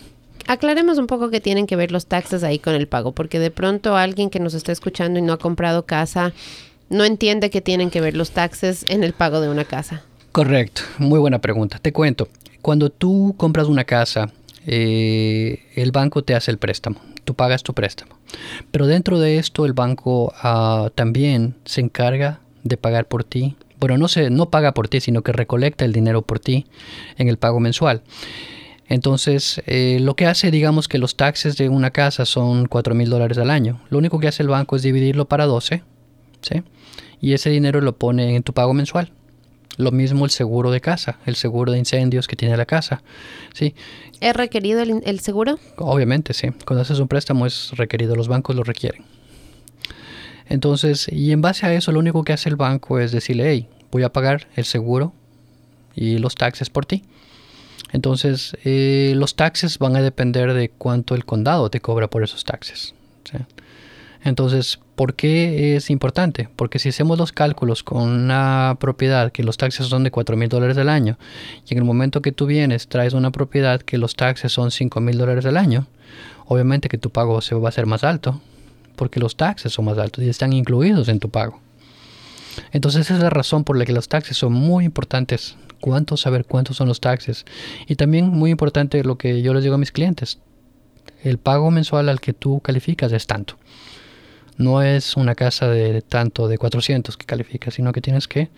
Aclaremos 0.47 0.99
un 0.99 1.07
poco 1.07 1.31
qué 1.31 1.41
tienen 1.41 1.67
que 1.67 1.77
ver 1.77 1.91
los 1.91 2.07
taxes 2.07 2.43
ahí 2.45 2.59
con 2.59 2.75
el 2.75 2.87
pago, 2.87 3.13
porque 3.13 3.39
de 3.39 3.51
pronto 3.51 3.97
alguien 3.97 4.31
que 4.31 4.41
nos 4.41 4.55
está 4.55 4.73
escuchando 4.73 5.19
y 5.19 5.23
no 5.23 5.33
ha 5.33 5.39
comprado 5.39 5.87
casa 5.87 6.33
no 6.91 7.05
entiende 7.05 7.49
que 7.49 7.63
tienen 7.63 7.91
que 7.91 8.03
ver 8.03 8.15
los 8.15 8.33
taxes 8.33 8.85
en 8.89 9.05
el 9.05 9.15
pago 9.15 9.41
de 9.41 9.49
una 9.49 9.65
casa. 9.65 10.03
Correcto, 10.33 10.83
muy 10.99 11.19
buena 11.19 11.41
pregunta. 11.41 11.79
Te 11.81 11.93
cuento, 11.93 12.29
cuando 12.61 12.91
tú 12.91 13.35
compras 13.39 13.69
una 13.69 13.85
casa, 13.85 14.31
eh, 14.67 15.61
el 15.77 15.93
banco 15.93 16.23
te 16.23 16.35
hace 16.35 16.51
el 16.51 16.59
préstamo 16.59 17.01
tú 17.25 17.35
pagas 17.35 17.63
tu 17.63 17.75
préstamo. 17.75 18.17
Pero 18.71 18.87
dentro 18.87 19.19
de 19.19 19.39
esto 19.39 19.67
el 19.67 19.73
banco 19.73 20.33
ah, 20.43 20.91
también 20.95 21.55
se 21.65 21.81
encarga 21.81 22.41
de 22.63 22.77
pagar 22.77 23.07
por 23.07 23.25
ti. 23.25 23.57
Bueno, 23.81 23.99
no, 23.99 24.09
se, 24.09 24.31
no 24.31 24.51
paga 24.51 24.73
por 24.73 24.89
ti, 24.89 25.01
sino 25.01 25.23
que 25.23 25.33
recolecta 25.33 25.85
el 25.85 25.93
dinero 25.93 26.23
por 26.23 26.41
ti 26.41 26.67
en 27.19 27.29
el 27.29 27.37
pago 27.37 27.61
mensual. 27.61 28.03
Entonces, 28.89 29.63
eh, 29.67 29.99
lo 30.01 30.15
que 30.15 30.27
hace, 30.27 30.51
digamos 30.51 30.89
que 30.89 30.99
los 30.99 31.17
taxes 31.17 31.57
de 31.57 31.69
una 31.69 31.91
casa 31.91 32.27
son 32.27 32.67
4 32.67 32.95
mil 32.95 33.09
dólares 33.09 33.39
al 33.39 33.51
año. 33.51 33.81
Lo 33.89 33.99
único 33.99 34.19
que 34.21 34.29
hace 34.29 34.43
el 34.43 34.49
banco 34.49 34.77
es 34.77 34.83
dividirlo 34.83 35.27
para 35.27 35.47
12, 35.47 35.83
¿sí? 36.43 36.63
Y 37.21 37.33
ese 37.33 37.51
dinero 37.51 37.81
lo 37.81 37.97
pone 37.97 38.37
en 38.37 38.43
tu 38.43 38.53
pago 38.53 38.75
mensual. 38.75 39.11
Lo 39.77 39.91
mismo 39.91 40.25
el 40.25 40.31
seguro 40.31 40.71
de 40.71 40.81
casa, 40.81 41.19
el 41.27 41.35
seguro 41.35 41.73
de 41.73 41.79
incendios 41.79 42.29
que 42.29 42.37
tiene 42.37 42.57
la 42.57 42.67
casa. 42.67 43.03
¿sí? 43.53 43.75
¿Es 44.21 44.35
requerido 44.35 44.81
el, 44.83 45.21
seguro? 45.21 45.59
Obviamente, 45.77 46.33
sí. 46.33 46.49
Cuando 46.65 46.83
haces 46.83 46.99
un 46.99 47.09
préstamo 47.09 47.47
es 47.47 47.73
requerido, 47.77 48.15
los 48.15 48.29
bancos 48.29 48.55
lo 48.55 48.63
requieren. 48.63 49.03
Entonces, 50.49 51.09
y 51.11 51.33
en 51.33 51.41
base 51.41 51.67
a 51.67 51.75
eso, 51.75 51.91
lo 51.91 51.99
único 51.99 52.23
que 52.23 52.33
hace 52.33 52.49
el 52.49 52.57
banco 52.57 53.01
es 53.01 53.11
decirle, 53.13 53.51
hey, 53.51 53.69
voy 53.91 54.03
a 54.03 54.13
pagar 54.13 54.47
el 54.57 54.65
seguro 54.65 55.13
y 55.95 56.19
los 56.19 56.35
taxes 56.35 56.71
por 56.71 56.87
ti. 56.87 57.03
Entonces, 57.93 58.57
eh, 58.65 59.15
los 59.17 59.37
taxes 59.37 59.79
van 59.79 59.97
a 59.97 60.03
depender 60.03 60.53
de 60.53 60.69
cuánto 60.69 61.15
el 61.15 61.25
condado 61.25 61.71
te 61.71 61.81
cobra 61.81 62.09
por 62.09 62.23
esos 62.23 62.45
taxes. 62.45 62.95
¿sí? 63.31 63.39
Entonces, 64.25 64.81
¿por 64.95 65.15
qué 65.15 65.77
es 65.77 65.91
importante? 65.91 66.49
Porque 66.57 66.79
si 66.79 66.91
hacemos 66.91 67.19
los 67.19 67.33
cálculos 67.33 67.83
con 67.83 68.09
una 68.09 68.77
propiedad 68.79 69.33
que 69.33 69.43
los 69.43 69.57
taxes 69.57 69.87
son 69.87 70.05
de 70.05 70.11
4 70.11 70.37
mil 70.37 70.49
dólares 70.49 70.77
al 70.79 70.89
año 70.89 71.19
y 71.69 71.75
en 71.75 71.79
el 71.79 71.85
momento 71.85 72.23
que 72.23 72.33
tú 72.33 72.47
vienes 72.47 72.89
traes 72.89 73.13
una 73.13 73.31
propiedad 73.31 73.81
que 73.81 73.99
los 73.99 74.15
taxes 74.15 74.53
son 74.53 74.71
5 74.71 75.01
mil 75.01 75.19
dólares 75.19 75.47
al 75.47 75.57
año, 75.57 75.87
obviamente 76.47 76.89
que 76.89 76.99
tu 76.99 77.11
pago 77.11 77.41
se 77.41 77.55
va 77.55 77.69
a 77.69 77.73
ser 77.73 77.87
más 77.87 78.05
alto 78.05 78.41
porque 78.97 79.21
los 79.21 79.37
taxes 79.37 79.73
son 79.73 79.87
más 79.87 79.99
altos 79.99 80.23
y 80.23 80.29
están 80.29 80.53
incluidos 80.53 81.09
en 81.09 81.19
tu 81.19 81.29
pago. 81.29 81.61
Entonces 82.73 83.03
esa 83.03 83.15
es 83.15 83.21
la 83.21 83.31
razón 83.31 83.65
por 83.65 83.77
la 83.77 83.85
que 83.85 83.93
los 83.93 84.09
taxes 84.09 84.37
son 84.37 84.53
muy 84.53 84.85
importantes. 84.85 85.57
Cuánto 85.81 86.17
saber 86.17 86.47
cuántos 86.47 86.77
son 86.77 86.89
los 86.89 87.01
taxes. 87.01 87.45
Y 87.87 87.97
también 87.97 88.29
muy 88.29 88.51
importante 88.51 89.03
lo 89.03 89.19
que 89.19 89.43
yo 89.43 89.53
les 89.53 89.65
digo 89.65 89.75
a 89.75 89.79
mis 89.79 89.93
clientes. 89.93 90.39
El 91.23 91.39
pago 91.39 91.71
mensual 91.71 92.09
al 92.09 92.21
que 92.21 92.33
tú 92.33 92.61
calificas 92.61 93.13
es 93.13 93.27
tanto 93.27 93.57
no 94.57 94.83
es 94.83 95.17
una 95.17 95.35
casa 95.35 95.69
de, 95.69 96.03
tanto 96.03 96.49
de 96.49 96.59
400 96.59 97.17
que 97.17 97.27
calificas, 97.27 97.75
sino 97.75 97.93
que 97.93 98.01
tienes 98.01 98.29
que 98.29 98.51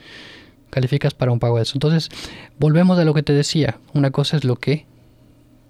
calificas 0.70 1.14
para 1.14 1.32
un 1.32 1.38
pago 1.38 1.56
de 1.56 1.62
eso. 1.62 1.72
Entonces, 1.74 2.10
volvemos 2.58 2.98
a 2.98 3.04
lo 3.04 3.14
que 3.14 3.22
te 3.22 3.32
decía. 3.32 3.78
Una 3.94 4.10
cosa 4.10 4.36
es 4.36 4.44
lo 4.44 4.56
que 4.56 4.86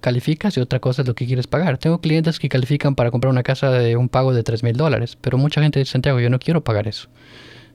calificas 0.01 0.57
y 0.57 0.59
otra 0.59 0.79
cosa 0.79 1.01
es 1.01 1.07
lo 1.07 1.15
que 1.15 1.25
quieres 1.25 1.47
pagar. 1.47 1.77
Tengo 1.77 1.99
clientes 1.99 2.39
que 2.39 2.49
califican 2.49 2.95
para 2.95 3.11
comprar 3.11 3.31
una 3.31 3.43
casa 3.43 3.71
de 3.71 3.95
un 3.95 4.09
pago 4.09 4.33
de 4.33 4.43
3 4.43 4.63
mil 4.63 4.75
dólares, 4.75 5.17
pero 5.19 5.37
mucha 5.37 5.61
gente 5.61 5.79
dice, 5.79 5.93
Santiago, 5.93 6.19
yo 6.19 6.29
no 6.29 6.39
quiero 6.39 6.63
pagar 6.63 6.87
eso. 6.87 7.07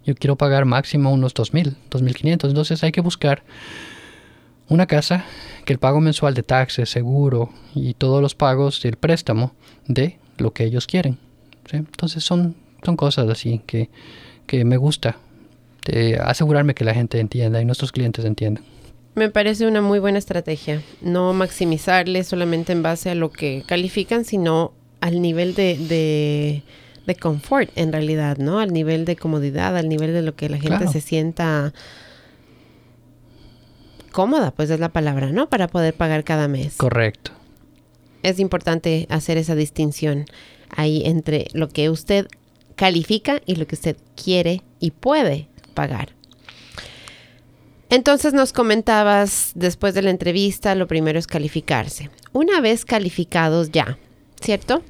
Yo 0.04 0.14
quiero 0.14 0.36
pagar 0.36 0.64
máximo 0.64 1.12
unos 1.12 1.32
2 1.34 1.54
mil, 1.54 1.76
2.500. 1.90 2.48
Entonces 2.48 2.82
hay 2.82 2.92
que 2.92 3.00
buscar 3.00 3.42
una 4.68 4.86
casa 4.86 5.24
que 5.64 5.72
el 5.72 5.78
pago 5.78 6.00
mensual 6.00 6.34
de 6.34 6.42
taxes, 6.42 6.90
seguro 6.90 7.50
y 7.74 7.94
todos 7.94 8.20
los 8.20 8.34
pagos 8.34 8.82
del 8.82 8.96
préstamo 8.96 9.54
de 9.86 10.18
lo 10.38 10.52
que 10.52 10.64
ellos 10.64 10.86
quieren. 10.86 11.18
Entonces 11.76 12.24
son, 12.24 12.54
son 12.84 12.96
cosas 12.96 13.28
así 13.28 13.60
que, 13.66 13.90
que 14.46 14.64
me 14.64 14.76
gusta 14.76 15.16
de 15.84 16.16
asegurarme 16.16 16.74
que 16.74 16.84
la 16.84 16.94
gente 16.94 17.18
entienda 17.18 17.60
y 17.60 17.64
nuestros 17.64 17.92
clientes 17.92 18.24
entiendan. 18.24 18.64
Me 19.14 19.28
parece 19.28 19.66
una 19.66 19.82
muy 19.82 19.98
buena 19.98 20.18
estrategia. 20.18 20.82
No 21.02 21.34
maximizarle 21.34 22.24
solamente 22.24 22.72
en 22.72 22.82
base 22.82 23.10
a 23.10 23.14
lo 23.14 23.30
que 23.30 23.62
califican, 23.66 24.24
sino 24.24 24.72
al 25.00 25.20
nivel 25.20 25.54
de, 25.54 26.62
de, 27.06 27.14
confort 27.16 27.70
en 27.76 27.92
realidad, 27.92 28.38
¿no? 28.38 28.58
Al 28.58 28.72
nivel 28.72 29.04
de 29.04 29.16
comodidad, 29.16 29.76
al 29.76 29.88
nivel 29.88 30.14
de 30.14 30.22
lo 30.22 30.34
que 30.34 30.48
la 30.48 30.58
gente 30.58 30.88
se 30.88 31.02
sienta 31.02 31.74
cómoda, 34.12 34.52
pues 34.52 34.70
es 34.70 34.80
la 34.80 34.90
palabra, 34.90 35.30
¿no? 35.30 35.50
Para 35.50 35.68
poder 35.68 35.92
pagar 35.92 36.24
cada 36.24 36.48
mes. 36.48 36.76
Correcto. 36.78 37.32
Es 38.22 38.38
importante 38.38 39.06
hacer 39.10 39.36
esa 39.36 39.54
distinción 39.54 40.24
ahí 40.72 41.02
entre 41.04 41.46
lo 41.52 41.68
que 41.68 41.90
usted 41.90 42.26
califica 42.74 43.40
y 43.46 43.56
lo 43.56 43.66
que 43.66 43.76
usted 43.76 43.96
quiere 44.16 44.62
y 44.80 44.90
puede 44.90 45.48
pagar. 45.74 46.10
Entonces 47.90 48.32
nos 48.32 48.52
comentabas 48.52 49.52
después 49.54 49.94
de 49.94 50.02
la 50.02 50.10
entrevista, 50.10 50.74
lo 50.74 50.86
primero 50.86 51.18
es 51.18 51.26
calificarse. 51.26 52.10
Una 52.32 52.60
vez 52.62 52.86
calificados 52.86 53.70
ya, 53.70 53.98
¿cierto? 54.40 54.82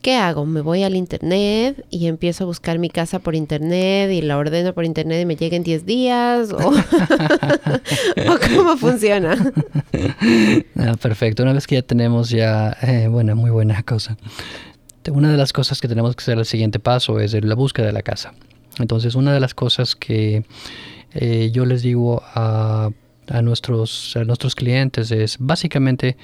¿Qué 0.00 0.14
hago? 0.14 0.46
Me 0.46 0.60
voy 0.60 0.84
al 0.84 0.94
internet 0.94 1.84
y 1.90 2.06
empiezo 2.06 2.44
a 2.44 2.46
buscar 2.46 2.78
mi 2.78 2.88
casa 2.88 3.18
por 3.18 3.34
internet 3.34 4.10
y 4.12 4.22
la 4.22 4.38
ordeno 4.38 4.72
por 4.72 4.84
internet 4.84 5.20
y 5.22 5.26
me 5.26 5.36
llega 5.36 5.56
en 5.56 5.64
10 5.64 5.84
días 5.86 6.52
o, 6.52 6.58
cómo 8.56 8.76
funciona. 8.76 9.36
Ah, 10.78 10.94
perfecto, 11.00 11.42
una 11.42 11.52
vez 11.52 11.66
que 11.66 11.74
ya 11.76 11.82
tenemos 11.82 12.30
ya, 12.30 12.76
eh, 12.82 13.08
bueno, 13.10 13.34
muy 13.34 13.50
buena 13.50 13.82
cosa. 13.82 14.16
Una 15.10 15.30
de 15.30 15.36
las 15.36 15.52
cosas 15.52 15.80
que 15.80 15.88
tenemos 15.88 16.14
que 16.14 16.22
hacer 16.22 16.38
el 16.38 16.44
siguiente 16.44 16.78
paso 16.78 17.20
es 17.20 17.32
la 17.44 17.54
búsqueda 17.54 17.86
de 17.86 17.92
la 17.92 18.02
casa. 18.02 18.34
Entonces, 18.78 19.14
una 19.14 19.32
de 19.32 19.40
las 19.40 19.54
cosas 19.54 19.96
que 19.96 20.44
eh, 21.12 21.50
yo 21.52 21.64
les 21.64 21.82
digo 21.82 22.22
a, 22.34 22.90
nuestros, 23.42 24.16
a 24.16 24.24
nuestros 24.24 24.54
clientes 24.54 25.10
es 25.10 25.36
básicamente 25.38 26.16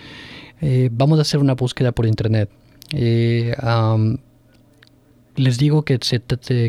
eh, 0.60 0.88
vamos 0.92 1.18
a 1.18 1.22
hacer 1.22 1.40
una 1.40 1.54
búsqueda 1.54 1.92
por 1.92 2.06
internet. 2.06 2.50
Eh, 2.92 3.54
les 5.36 5.58
digo 5.58 5.82
que 5.82 5.98
se, 6.00 6.20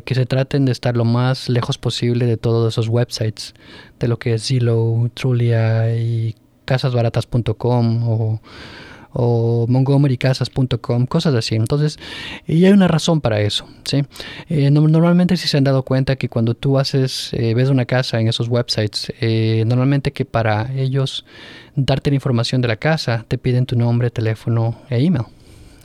que 0.01 0.15
se 0.15 0.25
traten 0.25 0.65
de 0.65 0.71
estar 0.71 0.97
lo 0.97 1.05
más 1.05 1.49
lejos 1.49 1.77
posible 1.77 2.25
de 2.25 2.37
todos 2.37 2.73
esos 2.73 2.87
websites, 2.87 3.53
de 3.99 4.07
lo 4.07 4.17
que 4.17 4.33
es 4.33 4.47
Zillow, 4.47 5.07
Trulia 5.13 5.95
y 5.95 6.35
casasbaratas.com 6.65 8.09
o 8.09 8.41
o 9.17 9.65
montgomerycasas.com, 9.69 11.05
cosas 11.05 11.33
así. 11.35 11.55
Entonces, 11.55 11.97
y 12.45 12.65
hay 12.65 12.73
una 12.73 12.89
razón 12.89 13.21
para 13.21 13.39
eso. 13.39 13.65
¿sí? 13.85 14.03
Eh, 14.49 14.69
normalmente 14.71 15.37
si 15.37 15.47
se 15.47 15.57
han 15.57 15.63
dado 15.63 15.83
cuenta 15.83 16.17
que 16.17 16.27
cuando 16.27 16.53
tú 16.53 16.77
haces, 16.77 17.31
eh, 17.33 17.53
ves 17.53 17.69
una 17.69 17.85
casa 17.85 18.19
en 18.19 18.27
esos 18.27 18.49
websites, 18.49 19.13
eh, 19.21 19.63
normalmente 19.65 20.11
que 20.11 20.25
para 20.25 20.73
ellos 20.75 21.25
darte 21.75 22.11
la 22.11 22.15
información 22.15 22.61
de 22.61 22.67
la 22.67 22.75
casa, 22.75 23.23
te 23.27 23.37
piden 23.37 23.65
tu 23.65 23.77
nombre, 23.77 24.11
teléfono 24.11 24.75
e 24.89 24.99
email. 24.99 25.25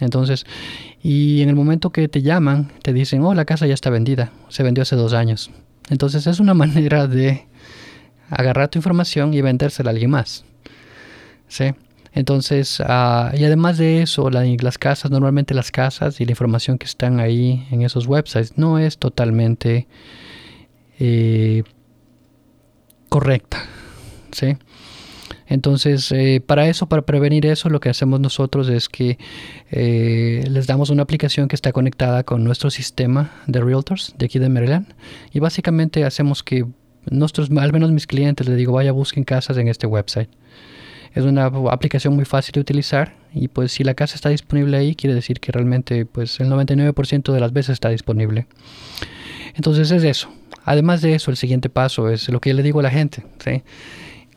Entonces, 0.01 0.45
y 1.01 1.43
en 1.43 1.49
el 1.51 1.55
momento 1.55 1.91
que 1.91 2.09
te 2.09 2.23
llaman, 2.23 2.73
te 2.83 2.93
dicen, 2.93 3.23
oh, 3.23 3.35
la 3.35 3.45
casa 3.45 3.67
ya 3.67 3.75
está 3.75 3.91
vendida, 3.91 4.33
se 4.49 4.65
vendió 4.65 4.83
hace 4.83 4.97
dos 4.97 5.13
años. 5.13 5.53
Entonces 5.89 6.27
es 6.27 6.41
una 6.41 6.55
manera 6.55 7.07
de 7.07 7.47
agarrar 8.29 8.69
tu 8.69 8.79
información 8.79 9.35
y 9.35 9.41
vendérsela 9.41 9.91
a 9.91 9.93
alguien 9.93 10.11
más. 10.11 10.45
¿Sí? 11.47 11.75
Entonces, 12.13 12.83
ah, 12.85 13.33
y 13.37 13.45
además 13.45 13.79
de 13.79 14.03
eso, 14.03 14.31
las 14.31 14.79
casas, 14.79 15.11
normalmente 15.11 15.55
las 15.55 15.71
casas 15.71 16.21
y 16.21 16.25
la 16.25 16.33
información 16.33 16.79
que 16.79 16.87
están 16.87 17.21
ahí 17.21 17.67
en 17.71 17.83
esos 17.83 18.07
websites 18.07 18.59
no 18.59 18.79
es 18.79 18.99
totalmente 18.99 19.87
eh, 20.99 21.63
correcta. 23.09 23.65
¿sí? 24.33 24.57
Entonces, 25.47 26.11
eh, 26.13 26.43
para 26.45 26.69
eso, 26.69 26.89
para 26.89 27.03
prevenir 27.03 27.45
eso, 27.47 27.69
lo 27.69 27.81
que 27.81 27.89
hacemos 27.89 28.21
nosotros 28.21 28.69
es 28.69 28.89
que 28.89 29.19
eh, 29.71 30.45
les 30.49 30.67
damos 30.67 30.91
una 30.91 31.03
aplicación 31.03 31.49
que 31.49 31.57
está 31.57 31.73
conectada 31.73 32.23
con 32.23 32.45
nuestro 32.45 32.71
sistema 32.71 33.33
de 33.47 33.61
realtors 33.61 34.15
de 34.17 34.27
aquí 34.27 34.39
de 34.39 34.49
Maryland. 34.49 34.87
Y 35.33 35.41
básicamente 35.41 36.05
hacemos 36.05 36.43
que 36.43 36.67
nuestros, 37.11 37.51
al 37.51 37.73
menos 37.73 37.91
mis 37.91 38.07
clientes, 38.07 38.49
les 38.49 38.57
digo, 38.57 38.73
vaya, 38.73 38.93
busquen 38.93 39.25
casas 39.25 39.57
en 39.57 39.69
este 39.69 39.87
website. 39.87 40.31
Es 41.15 41.25
una 41.25 41.47
aplicación 41.47 42.15
muy 42.15 42.25
fácil 42.25 42.53
de 42.53 42.61
utilizar 42.61 43.15
y 43.35 43.49
pues 43.49 43.73
si 43.73 43.85
la 43.85 43.95
casa 43.95 44.15
está 44.15 44.29
disponible 44.29 44.77
ahí 44.77 44.95
quiere 44.95 45.15
decir 45.15 45.41
que 45.41 45.53
realmente 45.53 46.07
pues 46.07 46.39
el 46.41 46.49
99% 46.49 47.33
de 47.33 47.41
las 47.41 47.53
veces 47.53 47.75
está 47.75 47.89
disponible. 47.89 48.47
Entonces 49.55 49.91
es 49.91 50.05
eso. 50.05 50.29
Además 50.65 51.03
de 51.03 51.15
eso, 51.15 51.31
el 51.31 51.37
siguiente 51.37 51.69
paso 51.69 52.09
es 52.09 52.29
lo 52.29 52.41
que 52.41 52.51
yo 52.51 52.57
le 52.57 52.63
digo 52.63 52.81
a 52.81 52.83
la 52.83 52.91
gente. 52.91 53.25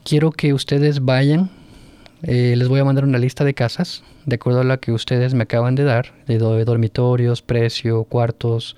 Quiero 0.04 0.32
que 0.32 0.52
ustedes 0.52 1.04
vayan, 1.04 1.50
eh, 2.22 2.54
les 2.56 2.68
voy 2.68 2.80
a 2.80 2.84
mandar 2.84 3.04
una 3.04 3.18
lista 3.18 3.44
de 3.44 3.54
casas, 3.54 4.02
de 4.26 4.36
acuerdo 4.36 4.60
a 4.60 4.64
la 4.64 4.78
que 4.78 4.92
ustedes 4.92 5.34
me 5.34 5.44
acaban 5.44 5.74
de 5.74 5.84
dar, 5.84 6.12
de 6.26 6.38
dormitorios, 6.38 7.42
precio, 7.42 8.04
cuartos. 8.04 8.76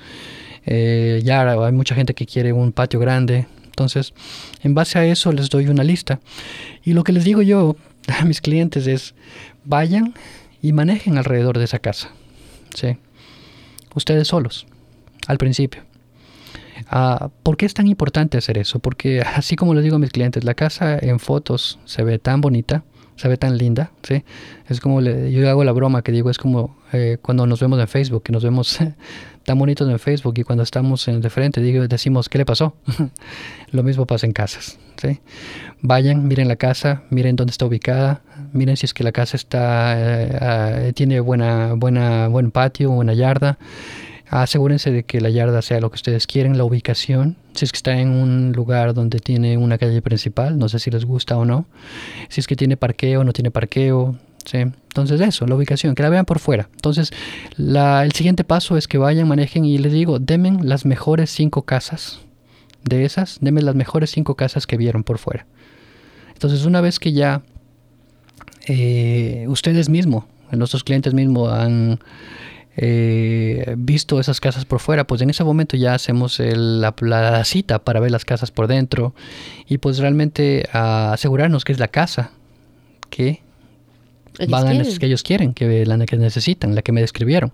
Eh, 0.66 1.22
ya 1.24 1.49
hay 1.49 1.72
mucha 1.72 1.94
gente 1.94 2.14
que 2.14 2.26
quiere 2.26 2.53
un 2.53 2.72
patio 2.72 2.99
grande, 2.99 3.47
entonces, 3.76 4.14
en 4.62 4.72
base 4.72 4.98
a 4.98 5.04
eso 5.04 5.32
les 5.32 5.50
doy 5.50 5.68
una 5.68 5.84
lista. 5.84 6.18
Y 6.82 6.94
lo 6.94 7.04
que 7.04 7.12
les 7.12 7.24
digo 7.24 7.42
yo 7.42 7.76
a 8.18 8.24
mis 8.24 8.40
clientes 8.40 8.86
es, 8.86 9.14
vayan 9.64 10.14
y 10.62 10.72
manejen 10.72 11.18
alrededor 11.18 11.58
de 11.58 11.64
esa 11.64 11.78
casa. 11.78 12.08
¿sí? 12.74 12.96
Ustedes 13.94 14.28
solos, 14.28 14.66
al 15.26 15.36
principio. 15.36 15.82
Ah, 16.88 17.28
¿Por 17.42 17.58
qué 17.58 17.66
es 17.66 17.74
tan 17.74 17.86
importante 17.86 18.38
hacer 18.38 18.56
eso? 18.56 18.78
Porque 18.78 19.20
así 19.36 19.56
como 19.56 19.74
les 19.74 19.84
digo 19.84 19.96
a 19.96 19.98
mis 19.98 20.10
clientes, 20.10 20.42
la 20.42 20.54
casa 20.54 20.98
en 20.98 21.18
fotos 21.18 21.78
se 21.84 22.02
ve 22.02 22.18
tan 22.18 22.40
bonita, 22.40 22.82
se 23.16 23.28
ve 23.28 23.36
tan 23.36 23.58
linda, 23.58 23.92
¿sí? 24.02 24.24
Es 24.68 24.80
como, 24.80 25.02
yo 25.02 25.50
hago 25.50 25.64
la 25.64 25.72
broma 25.72 26.00
que 26.00 26.12
digo, 26.12 26.30
es 26.30 26.38
como 26.38 26.78
eh, 26.94 27.18
cuando 27.20 27.46
nos 27.46 27.60
vemos 27.60 27.78
en 27.78 27.88
Facebook, 27.88 28.22
que 28.22 28.32
nos 28.32 28.42
vemos 28.42 28.78
tan 29.47 29.59
bonitos 29.59 29.88
en 29.88 29.99
Facebook 29.99 30.34
y 30.38 30.42
cuando 30.42 30.64
estamos 30.64 31.07
en 31.07 31.20
de 31.20 31.30
frente 31.30 31.61
decimos, 31.61 32.28
¿qué 32.28 32.38
le 32.38 32.44
pasó? 32.44 32.74
Lo 33.70 33.84
mismo 33.84 34.05
pasa 34.05 34.26
en 34.26 34.32
casas, 34.32 34.76
¿sí? 35.01 35.20
Vayan, 35.80 36.26
miren 36.26 36.49
la 36.49 36.57
casa, 36.57 37.05
miren 37.11 37.36
dónde 37.36 37.53
está 37.53 37.64
ubicada, 37.64 38.22
miren 38.53 38.76
si 38.76 38.86
es 38.86 38.92
que 38.92 39.05
la 39.05 39.12
casa 39.12 39.36
está, 39.36 39.94
eh, 39.97 40.38
ah, 40.40 40.92
tiene 40.94 41.20
buena, 41.20 41.74
buena, 41.74 42.26
buen 42.26 42.51
patio, 42.51 42.90
buena 42.90 43.14
yarda, 43.14 43.57
asegúrense 44.28 44.90
de 44.90 45.05
que 45.05 45.20
la 45.20 45.30
yarda 45.30 45.62
sea 45.62 45.80
lo 45.80 45.90
que 45.90 45.94
ustedes 45.94 46.26
quieren, 46.26 46.59
la 46.59 46.64
ubicación, 46.64 47.36
si 47.55 47.64
es 47.64 47.70
que 47.70 47.76
está 47.76 48.01
en 48.01 48.11
un 48.11 48.53
lugar 48.53 48.94
donde 48.94 49.20
tiene 49.20 49.57
una 49.59 49.78
calle 49.78 50.03
principal, 50.03 50.59
no 50.59 50.68
sé 50.68 50.80
si 50.80 50.90
les 50.90 51.05
gusta 51.05 51.36
o 51.36 51.44
no, 51.44 51.66
si 52.28 52.40
es 52.40 52.49
que 52.49 52.57
tiene 52.57 52.76
parqueo 52.76 53.22
no 53.22 53.32
tiene 53.32 53.53
parqueo, 53.53 54.18
¿sí? 54.47 54.59
Entonces 54.59 55.20
eso, 55.20 55.47
la 55.47 55.55
ubicación, 55.55 55.94
que 55.94 56.03
la 56.03 56.09
vean 56.09 56.24
por 56.24 56.38
fuera. 56.38 56.70
Entonces 56.72 57.11
el 57.59 58.12
siguiente 58.12 58.44
paso 58.44 58.76
es 58.78 58.88
que 58.88 58.97
vayan, 58.97 59.28
manejen 59.28 59.64
y 59.64 59.76
les 59.76 59.92
digo, 59.92 60.18
denme 60.18 60.57
las 60.62 60.86
mejores 60.86 61.30
cinco 61.30 61.62
casas 61.62 62.20
de 62.82 63.05
esas, 63.05 63.38
denme 63.40 63.61
las 63.61 63.74
mejores 63.74 64.11
cinco 64.11 64.36
casas 64.36 64.66
que 64.66 64.76
vieron 64.76 65.05
por 65.05 65.18
fuera. 65.18 65.47
Entonces 66.32 66.64
una 66.64 66.80
vez 66.80 66.99
que 66.99 67.12
ya 67.12 67.42
eh, 68.66 69.44
ustedes 69.49 69.88
mismos, 69.88 70.24
nuestros 70.51 70.84
clientes 70.84 71.12
mismos 71.12 71.53
han 71.53 71.99
eh, 72.76 73.74
visto 73.78 74.20
esas 74.20 74.40
casas 74.40 74.64
por 74.64 74.80
fuera, 74.80 75.07
pues 75.07 75.22
en 75.22 75.30
ese 75.30 75.44
momento 75.44 75.76
ya 75.76 75.94
hacemos 75.94 76.38
la, 76.38 77.42
cita 77.44 77.78
para 77.78 78.01
ver 78.01 78.11
las 78.11 78.24
casas 78.24 78.51
por 78.51 78.66
dentro 78.66 79.14
y 79.66 79.78
pues 79.78 79.99
realmente 79.99 80.68
asegurarnos 80.72 81.64
que 81.64 81.72
es 81.72 81.78
la 81.78 81.88
casa 81.88 82.32
que 83.09 83.40
ellos 84.39 84.99
que 84.99 85.07
ellos 85.07 85.22
quieren, 85.22 85.55
que 85.55 85.84
la 85.87 86.05
que 86.07 86.16
necesitan, 86.16 86.74
la 86.74 86.82
que 86.82 86.93
me 86.93 87.01
describieron. 87.01 87.53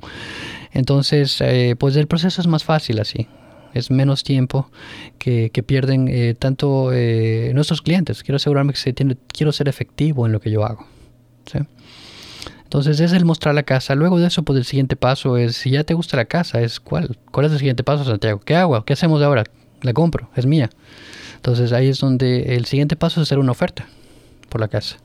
Entonces, 0.73 1.41
eh, 1.41 1.77
pues 1.79 1.97
el 1.97 2.07
proceso 2.07 2.41
es 2.41 2.47
más 2.47 2.65
fácil 2.65 3.01
así. 3.01 3.29
Es 3.75 3.91
menos 3.91 4.23
tiempo 4.23 4.71
que, 5.19 5.51
pierden 5.67 6.09
eh, 6.09 6.35
tanto 6.39 6.91
nuestros 7.55 7.81
clientes. 7.81 8.23
Quiero 8.23 8.37
asegurarme 8.37 8.73
que 8.73 8.79
se 8.79 8.93
tiene, 8.93 9.17
quiero 9.29 9.53
ser 9.53 9.69
efectivo 9.69 10.27
en 10.27 10.33
lo 10.33 10.41
que 10.41 10.51
yo 10.51 10.65
hago. 10.65 10.87
¿sí? 11.51 11.59
Entonces 12.73 13.01
es 13.01 13.13
el 13.13 13.27
mostrar 13.27 13.55
la 13.55 13.65
casa. 13.65 13.95
Luego 13.95 14.19
de 14.19 14.29
eso, 14.29 14.45
pues 14.45 14.59
el 14.59 14.65
siguiente 14.65 14.97
paso 14.97 15.37
es, 15.37 15.57
si 15.57 15.69
ya 15.69 15.85
te 15.85 15.93
gusta 15.93 16.17
la 16.17 16.25
casa, 16.25 16.63
es 16.63 16.81
cuál. 16.81 17.19
¿Cuál 17.31 17.45
es 17.45 17.53
el 17.53 17.59
siguiente 17.59 17.85
paso, 17.85 18.03
Santiago? 18.03 18.41
¿Qué 18.41 18.57
hago? 18.57 18.83
¿Qué 18.87 18.95
hacemos 18.95 19.21
ahora? 19.21 19.45
La 19.83 19.93
compro, 19.93 20.31
es 20.37 20.47
mía. 20.47 20.71
Entonces 21.37 21.73
ahí 21.73 21.89
es 21.89 21.99
donde 21.99 22.57
el 22.57 22.65
siguiente 22.65 22.97
paso 22.97 23.21
es 23.21 23.29
hacer 23.29 23.39
una 23.39 23.53
oferta 23.53 23.87
por 24.49 24.63
la 24.63 24.69
casa. 24.69 24.97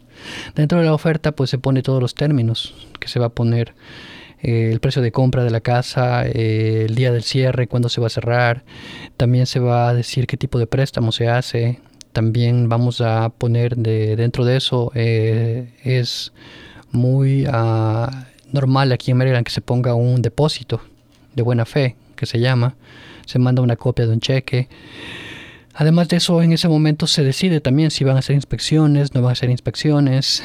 Dentro 0.56 0.80
de 0.80 0.86
la 0.86 0.94
oferta 0.94 1.32
pues 1.32 1.50
se 1.50 1.58
pone 1.58 1.82
todos 1.82 2.02
los 2.02 2.16
términos 2.16 2.74
que 3.00 3.08
se 3.08 3.20
va 3.20 3.28
a 3.28 3.30
poner 3.30 3.74
eh, 4.42 4.70
el 4.72 4.80
precio 4.80 5.02
de 5.02 5.12
compra 5.12 5.44
de 5.44 5.50
la 5.50 5.62
casa, 5.62 6.28
eh, 6.28 6.86
el 6.88 6.96
día 6.96 7.12
del 7.12 7.24
cierre, 7.24 7.68
cuándo 7.68 7.90
se 7.90 8.02
va 8.02 8.08
a 8.08 8.12
cerrar. 8.12 8.64
También 9.18 9.46
se 9.46 9.60
va 9.60 9.90
a 9.90 9.94
decir 9.94 10.28
qué 10.28 10.38
tipo 10.38 10.60
de 10.60 10.68
préstamo 10.68 11.12
se 11.12 11.28
hace. 11.30 11.80
También 12.14 12.70
vamos 12.70 13.02
a 13.02 13.30
poner 13.30 13.78
de, 13.78 14.16
dentro 14.16 14.46
de 14.46 14.58
eso, 14.58 14.92
eh, 14.96 15.74
es 15.84 16.34
muy 16.92 17.46
ah, 17.48 18.28
normal 18.52 18.92
aquí 18.92 19.12
en 19.12 19.18
Maryland 19.18 19.46
que 19.46 19.52
se 19.52 19.62
ponga 19.62 19.94
un 19.94 20.22
depósito 20.22 20.82
de 21.36 21.44
buena 21.44 21.66
fe, 21.66 21.96
que 22.16 22.26
se 22.26 22.40
llama. 22.40 22.76
Se 23.26 23.40
manda 23.40 23.62
una 23.62 23.76
copia 23.76 24.08
de 24.08 24.14
un 24.14 24.20
cheque. 24.20 24.68
Además 25.80 26.10
de 26.10 26.18
eso, 26.18 26.42
en 26.42 26.54
ese 26.54 26.68
momento 26.68 27.06
se 27.08 27.24
decide 27.24 27.62
también 27.62 27.92
si 27.92 28.04
van 28.04 28.16
a 28.16 28.20
hacer 28.20 28.36
inspecciones, 28.36 29.14
no 29.14 29.22
van 29.22 29.30
a 29.30 29.34
hacer 29.34 29.50
inspecciones 29.50 30.44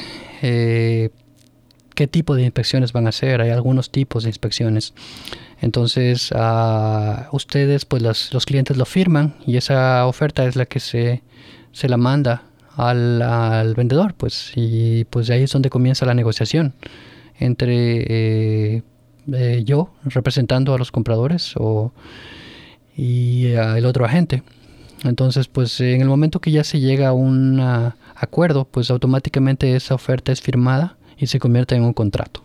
qué 1.93 2.07
tipo 2.07 2.35
de 2.35 2.43
inspecciones 2.43 2.93
van 2.93 3.05
a 3.05 3.09
hacer. 3.09 3.41
Hay 3.41 3.49
algunos 3.49 3.91
tipos 3.91 4.23
de 4.23 4.29
inspecciones. 4.29 4.93
Entonces, 5.61 6.31
ustedes, 7.31 7.85
pues 7.85 8.33
los 8.33 8.45
clientes 8.45 8.77
lo 8.77 8.85
firman 8.85 9.35
y 9.45 9.57
esa 9.57 10.05
oferta 10.07 10.45
es 10.45 10.55
la 10.55 10.65
que 10.65 10.79
se, 10.79 11.23
se 11.71 11.87
la 11.87 11.97
manda 11.97 12.43
al, 12.75 13.73
vendedor, 13.75 14.15
pues, 14.15 14.51
y 14.55 15.05
pues 15.05 15.29
ahí 15.29 15.43
es 15.43 15.51
donde 15.51 15.69
comienza 15.69 16.05
la 16.05 16.13
negociación 16.15 16.73
entre 17.39 18.75
eh, 18.77 18.83
eh, 19.31 19.61
yo 19.65 19.93
representando 20.05 20.73
a 20.73 20.77
los 20.77 20.91
compradores 20.91 21.53
o, 21.55 21.93
y 22.95 23.47
el 23.47 23.85
otro 23.85 24.05
agente. 24.05 24.43
Entonces, 25.03 25.47
pues 25.47 25.79
en 25.81 26.01
el 26.01 26.07
momento 26.07 26.39
que 26.39 26.51
ya 26.51 26.63
se 26.63 26.79
llega 26.79 27.09
a 27.09 27.13
un 27.13 27.59
acuerdo, 28.15 28.65
pues 28.65 28.89
automáticamente 28.89 29.75
esa 29.75 29.95
oferta 29.95 30.31
es 30.31 30.41
firmada 30.41 30.95
y 31.17 31.27
se 31.27 31.39
convierte 31.39 31.75
en 31.75 31.83
un 31.83 31.93
contrato. 31.93 32.43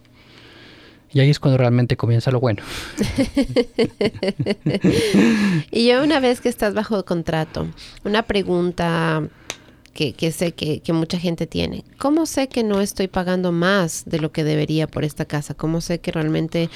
Y 1.11 1.21
ahí 1.21 1.31
es 1.31 1.41
cuando 1.41 1.57
realmente 1.57 1.97
comienza 1.97 2.31
lo 2.31 2.41
bueno. 2.41 2.63
y 5.71 5.89
yo 5.89 6.05
una 6.05 6.21
vez 6.21 6.41
que 6.41 6.51
estás 6.51 6.75
bajo 6.75 7.03
contrato, 7.05 7.67
una 8.05 8.25
pregunta 8.25 9.27
que, 9.95 10.13
que 10.13 10.33
sé 10.33 10.53
que, 10.53 10.81
que, 10.81 10.93
mucha 10.93 11.19
gente 11.19 11.47
tiene. 11.47 11.85
¿Cómo 11.97 12.27
sé 12.27 12.49
que 12.49 12.63
no 12.63 12.81
estoy 12.81 13.09
pagando 13.09 13.53
más 13.53 14.05
de 14.05 14.21
lo 14.21 14.33
que 14.33 14.45
debería 14.45 14.87
por 14.87 15.03
esta 15.03 15.25
casa? 15.25 15.55
¿Cómo 15.55 15.81
sé 15.81 16.01
que 16.01 16.13
realmente 16.13 16.69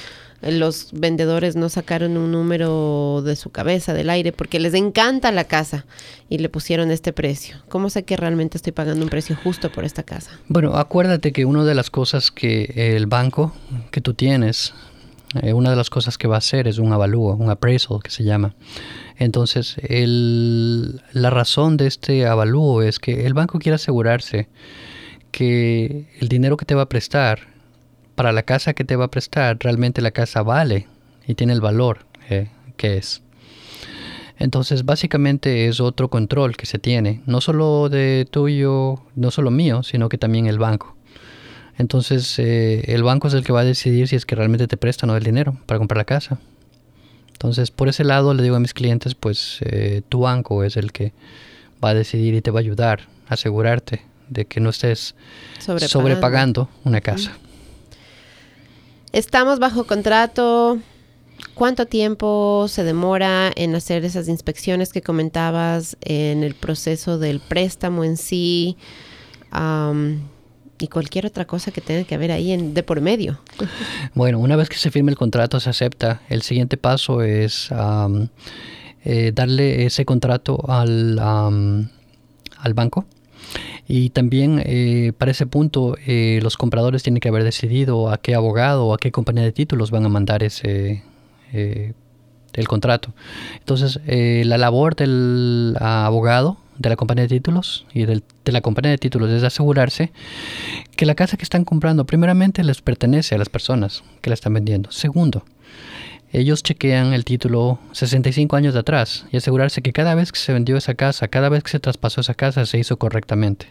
los 0.43 0.89
vendedores 0.93 1.55
no 1.55 1.69
sacaron 1.69 2.17
un 2.17 2.33
número 2.33 3.23
de 3.25 3.37
su 3.37 3.51
cabeza, 3.51 3.95
del 3.95 4.11
aire, 4.11 4.33
porque 4.33 4.59
les 4.59 4.75
encanta 4.75 5.31
la 5.31 5.45
casa 5.45 5.87
y 6.29 6.39
le 6.39 6.49
pusieron 6.49 6.91
este 6.91 7.13
precio. 7.13 7.57
¿Cómo 7.69 7.91
sé 7.91 8.05
que 8.05 8.17
realmente 8.17 8.57
estoy 8.57 8.73
pagando 8.73 9.05
un 9.05 9.11
precio 9.11 9.37
justo 9.37 9.71
por 9.71 9.85
esta 9.85 10.03
casa? 10.03 10.33
Bueno, 10.49 10.77
acuérdate 10.77 11.33
que 11.33 11.45
una 11.45 11.65
de 11.65 11.75
las 11.75 11.91
cosas 11.91 12.31
que 12.31 12.73
el 12.97 13.07
banco 13.07 13.53
que 13.93 14.01
tú 14.01 14.15
tienes, 14.15 14.75
eh, 15.43 15.53
una 15.53 15.71
de 15.71 15.77
las 15.77 15.91
cosas 15.91 16.19
que 16.19 16.27
va 16.27 16.35
a 16.35 16.39
hacer 16.39 16.67
es 16.67 16.79
un 16.79 16.93
avalúo, 16.93 17.35
un 17.35 17.51
appraisal 17.51 18.03
que 18.03 18.11
se 18.11 18.25
llama. 18.25 18.55
Entonces, 19.19 19.77
el, 19.85 21.03
la 21.13 21.31
razón 21.31 21.77
de 21.77 21.87
este 21.87 22.27
avalúo 22.27 22.83
es 22.83 22.99
que 22.99 23.27
el 23.27 23.35
banco 23.35 23.61
quiere 23.61 23.77
asegurarse 23.77 24.49
que 25.31 26.09
el 26.19 26.29
dinero 26.29 26.57
que 26.57 26.65
te 26.65 26.75
va 26.75 26.83
a 26.83 26.89
prestar 26.89 27.52
para 28.23 28.33
la 28.33 28.45
casa 28.45 28.73
que 28.73 28.85
te 28.85 28.95
va 28.95 29.07
a 29.07 29.11
prestar, 29.11 29.57
realmente 29.59 30.01
la 30.01 30.13
casa 30.13 30.43
vale 30.43 30.87
y 31.27 31.35
tiene 31.35 31.55
el 31.55 31.61
valor 31.61 32.07
eh, 32.31 32.51
que 32.77 32.97
es. 32.97 33.21
Entonces, 34.39 34.85
básicamente 34.85 35.67
es 35.67 35.81
otro 35.81 36.07
control 36.07 36.57
que 36.57 36.67
se 36.67 36.79
tiene, 36.79 37.21
no 37.27 37.41
solo 37.41 37.89
de 37.89 38.25
tuyo, 38.31 39.03
no 39.17 39.33
solo 39.33 39.51
mío, 39.51 39.83
sino 39.83 40.09
que 40.09 40.19
también 40.19 40.47
el 40.47 40.61
banco. 40.61 40.97
Entonces, 41.79 42.39
eh, 42.39 42.85
el 42.95 43.03
banco 43.03 43.27
es 43.27 43.35
el 43.35 43.43
que 43.43 43.53
va 43.53 43.63
a 43.63 43.65
decidir 43.65 44.07
si 44.07 44.15
es 44.15 44.25
que 44.25 44.37
realmente 44.37 44.69
te 44.69 44.77
presta 44.77 45.05
o 45.05 45.09
no 45.09 45.17
el 45.17 45.25
dinero 45.25 45.59
para 45.67 45.79
comprar 45.79 45.99
la 45.99 46.05
casa. 46.05 46.39
Entonces, 47.33 47.73
por 47.73 47.89
ese 47.89 48.05
lado, 48.05 48.35
le 48.35 48.45
digo 48.45 48.55
a 48.55 48.61
mis 48.61 48.73
clientes, 48.73 49.17
pues 49.17 49.59
eh, 49.63 50.03
tu 50.09 50.21
banco 50.21 50.63
es 50.63 50.77
el 50.77 50.93
que 50.93 51.13
va 51.85 51.89
a 51.89 51.95
decidir 51.95 52.35
y 52.35 52.41
te 52.41 52.53
va 52.53 52.61
a 52.61 52.63
ayudar 52.63 53.01
a 53.29 53.35
asegurarte 53.35 54.03
de 54.29 54.45
que 54.45 54.61
no 54.61 54.71
estés 54.71 55.17
sobrepagando, 55.89 56.69
una 56.85 57.01
casa. 57.01 57.37
Estamos 59.13 59.59
bajo 59.59 59.85
contrato. 59.85 60.79
¿Cuánto 61.55 61.85
tiempo 61.85 62.67
se 62.69 62.83
demora 62.83 63.53
en 63.55 63.75
hacer 63.75 64.07
esas 64.07 64.27
inspecciones 64.27 64.91
que 64.91 65.03
comentabas 65.03 65.99
en 66.01 66.43
el 66.43 66.55
proceso 66.55 67.19
del 67.19 67.41
préstamo 67.41 68.05
en 68.05 68.17
sí? 68.17 68.77
y 70.79 70.89
cualquier 70.89 71.27
otra 71.27 71.45
cosa 71.45 71.71
que 71.71 71.83
tenga 71.83 72.05
que 72.05 72.17
ver 72.17 72.33
ahí 72.33 72.53
en, 72.53 72.73
de 72.73 72.83
por 72.83 73.03
medio. 73.03 73.39
Bueno, 74.15 74.39
una 74.39 74.57
vez 74.57 74.71
que 74.71 74.77
se 74.77 74.91
firme 74.91 75.11
el 75.11 75.19
contrato, 75.19 75.61
se 75.61 75.69
acepta. 75.69 76.23
El 76.31 76.41
siguiente 76.41 76.79
paso 76.79 77.21
es 77.21 77.69
eh, 79.05 79.33
darle 79.35 79.85
ese 79.85 80.07
contrato 80.07 80.65
al, 80.71 81.19
al 81.19 82.75
banco 82.75 83.05
y 83.89 84.11
también 84.11 84.63
eh, 84.65 85.13
para 85.17 85.33
ese 85.33 85.47
punto 85.47 85.97
eh, 86.07 86.41
los 86.43 86.57
compradores 86.57 87.03
tienen 87.03 87.21
que 87.21 87.29
haber 87.29 87.45
decidido 87.45 88.11
a 88.11 88.19
qué 88.19 88.35
abogado 88.35 88.87
o 88.87 88.95
a 88.95 88.99
qué 88.99 89.11
compañía 89.11 89.43
de 89.43 89.53
títulos 89.53 89.91
van 89.91 90.05
a 90.05 90.09
mandar 90.09 90.43
ese 90.43 91.03
eh, 91.53 91.93
el 92.53 92.69
contrato. 92.69 93.13
Entonces 93.59 93.99
la 94.07 94.59
labor 94.59 94.95
del 94.95 95.77
abogado 95.81 96.59
de 96.79 96.89
la 96.91 96.97
compañía 96.97 97.23
de 97.23 97.29
títulos 97.29 97.87
y 97.93 98.05
de 98.05 98.23
la 98.45 98.61
compañía 98.61 98.91
de 98.91 98.99
títulos 98.99 99.31
es 99.31 99.43
asegurarse 99.43 100.13
que 100.97 101.07
la 101.07 101.15
casa 101.15 101.37
que 101.37 101.45
están 101.45 101.65
comprando 101.65 102.05
primeramente 102.05 102.63
les 102.63 102.83
pertenece 102.83 103.35
a 103.35 103.39
las 103.39 103.49
personas 103.49 104.05
que 104.21 104.31
la 104.31 104.35
están 104.35 104.55
vendiendo. 104.55 104.91
Segundo, 104.91 105.45
ellos 106.33 106.63
chequean 106.63 107.13
el 107.13 107.25
título 107.25 107.79
65 107.93 108.57
años 108.57 108.75
de 108.75 108.81
atrás 108.81 109.27
y 109.31 109.37
asegurarse 109.37 109.83
que 109.83 109.93
cada 109.93 110.15
vez 110.15 110.33
que 110.33 110.39
se 110.39 110.53
vendió 110.53 110.77
esa 110.77 110.95
casa, 110.95 111.29
cada 111.29 111.51
vez 111.51 111.63
que 111.63 111.71
se 111.71 111.81
traspasó 111.81 112.23
esa 112.23 112.35
casa, 112.35 112.65
se 112.65 112.79
hizo 112.79 112.97
correctamente. 112.97 113.69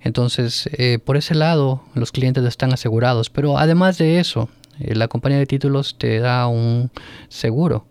Entonces, 0.00 0.70
eh, 0.72 0.98
por 0.98 1.18
ese 1.18 1.34
lado, 1.34 1.82
los 1.94 2.12
clientes 2.12 2.44
están 2.44 2.72
asegurados. 2.72 3.28
Pero 3.28 3.58
además 3.58 3.98
de 3.98 4.18
eso, 4.18 4.48
eh, 4.78 4.94
la 4.94 5.08
compañía 5.08 5.38
de 5.38 5.46
títulos 5.46 5.98
te 5.98 6.18
da 6.20 6.46
un 6.46 6.90
seguro 7.28 7.84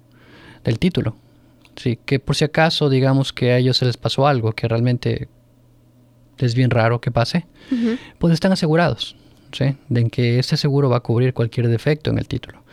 del 0.63 0.79
título. 0.79 1.15
Sí, 1.75 1.99
que 2.03 2.19
por 2.19 2.35
si 2.35 2.45
acaso, 2.45 2.89
digamos 2.89 3.31
que 3.31 3.51
a 3.51 3.57
ellos 3.57 3.77
se 3.77 3.85
les 3.85 3.97
pasó 3.97 4.27
algo 4.27 4.51
que 4.53 4.67
realmente 4.67 5.29
es 6.39 6.55
bien 6.55 6.71
raro 6.71 6.99
que 6.99 7.11
pase, 7.11 7.45
pues 8.17 8.33
están 8.33 8.51
asegurados. 8.51 9.15
¿sí? 9.51 9.77
De 9.87 10.09
que 10.09 10.39
ese 10.39 10.57
seguro 10.57 10.89
va 10.89 10.97
a 10.97 11.01
cubrir 11.01 11.33
cualquier 11.33 11.67
defecto 11.67 12.09
en 12.09 12.17
el 12.17 12.27
título. 12.27 12.63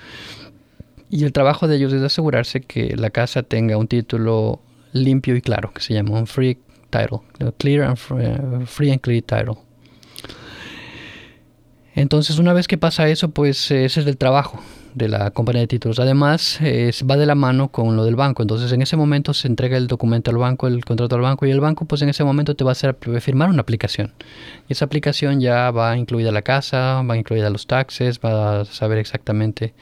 Y 1.11 1.25
el 1.25 1.33
trabajo 1.33 1.69
de 1.69 1.77
ellos 1.77 1.93
es 1.93 2.03
asegurarse 2.03 2.61
que 2.61 2.97
la 2.97 3.11
casa 3.11 3.43
tenga 3.43 3.77
un 3.77 3.87
título 3.87 4.61
limpio 4.93 5.37
y 5.37 5.43
claro, 5.43 5.73
que 5.73 5.81
se 5.81 5.95
llama 5.95 6.19
un 6.19 6.27
free 6.27 6.59
title, 6.91 7.21
clear 7.59 7.85
and 7.85 7.99
eh, 8.19 8.67
free, 8.67 8.91
and 8.91 9.01
clear 9.01 9.23
title. 9.23 9.59
Entonces, 11.95 12.39
una 12.39 12.53
vez 12.53 12.69
que 12.69 12.77
pasa 12.77 13.09
eso, 13.09 13.31
pues 13.31 13.71
ese 13.71 14.01
es 14.01 14.07
el 14.07 14.17
trabajo 14.17 14.61
de 14.95 15.09
la 15.09 15.31
compañía 15.31 15.61
de 15.61 15.67
títulos. 15.67 15.99
Además, 15.99 16.59
va 16.61 17.17
de 17.17 17.27
la 17.27 17.35
mano 17.35 17.69
con 17.69 17.97
lo 17.97 18.05
del 18.05 18.17
banco. 18.17 18.43
Entonces, 18.43 18.73
en 18.73 18.83
ese 18.83 18.97
momento 18.97 19.33
se 19.33 19.49
entrega 19.49 19.77
el 19.77 19.87
documento 19.87 20.31
al 20.31 20.39
banco, 20.39 20.67
el 20.67 20.85
contrato 20.85 21.15
al 21.15 21.23
banco, 21.23 21.47
y 21.47 21.51
el 21.51 21.61
banco, 21.61 21.85
pues 21.87 22.03
en 22.03 22.09
ese 22.09 22.25
momento 22.25 22.55
te 22.55 22.65
va 22.65 22.71
a 22.71 22.73
hacer 22.73 22.97
firmar 23.21 23.49
una 23.49 23.63
aplicación. 23.63 24.13
Y 24.69 24.73
esa 24.73 24.85
aplicación 24.85 25.41
ya 25.41 25.71
va 25.71 25.97
incluida 25.97 26.33
la 26.33 26.43
casa, 26.43 27.03
va 27.03 27.17
incluida 27.17 27.49
los 27.49 27.67
taxes, 27.67 28.21
va 28.21 28.61
a 28.61 28.65
saber 28.67 28.99
exactamente 28.99 29.73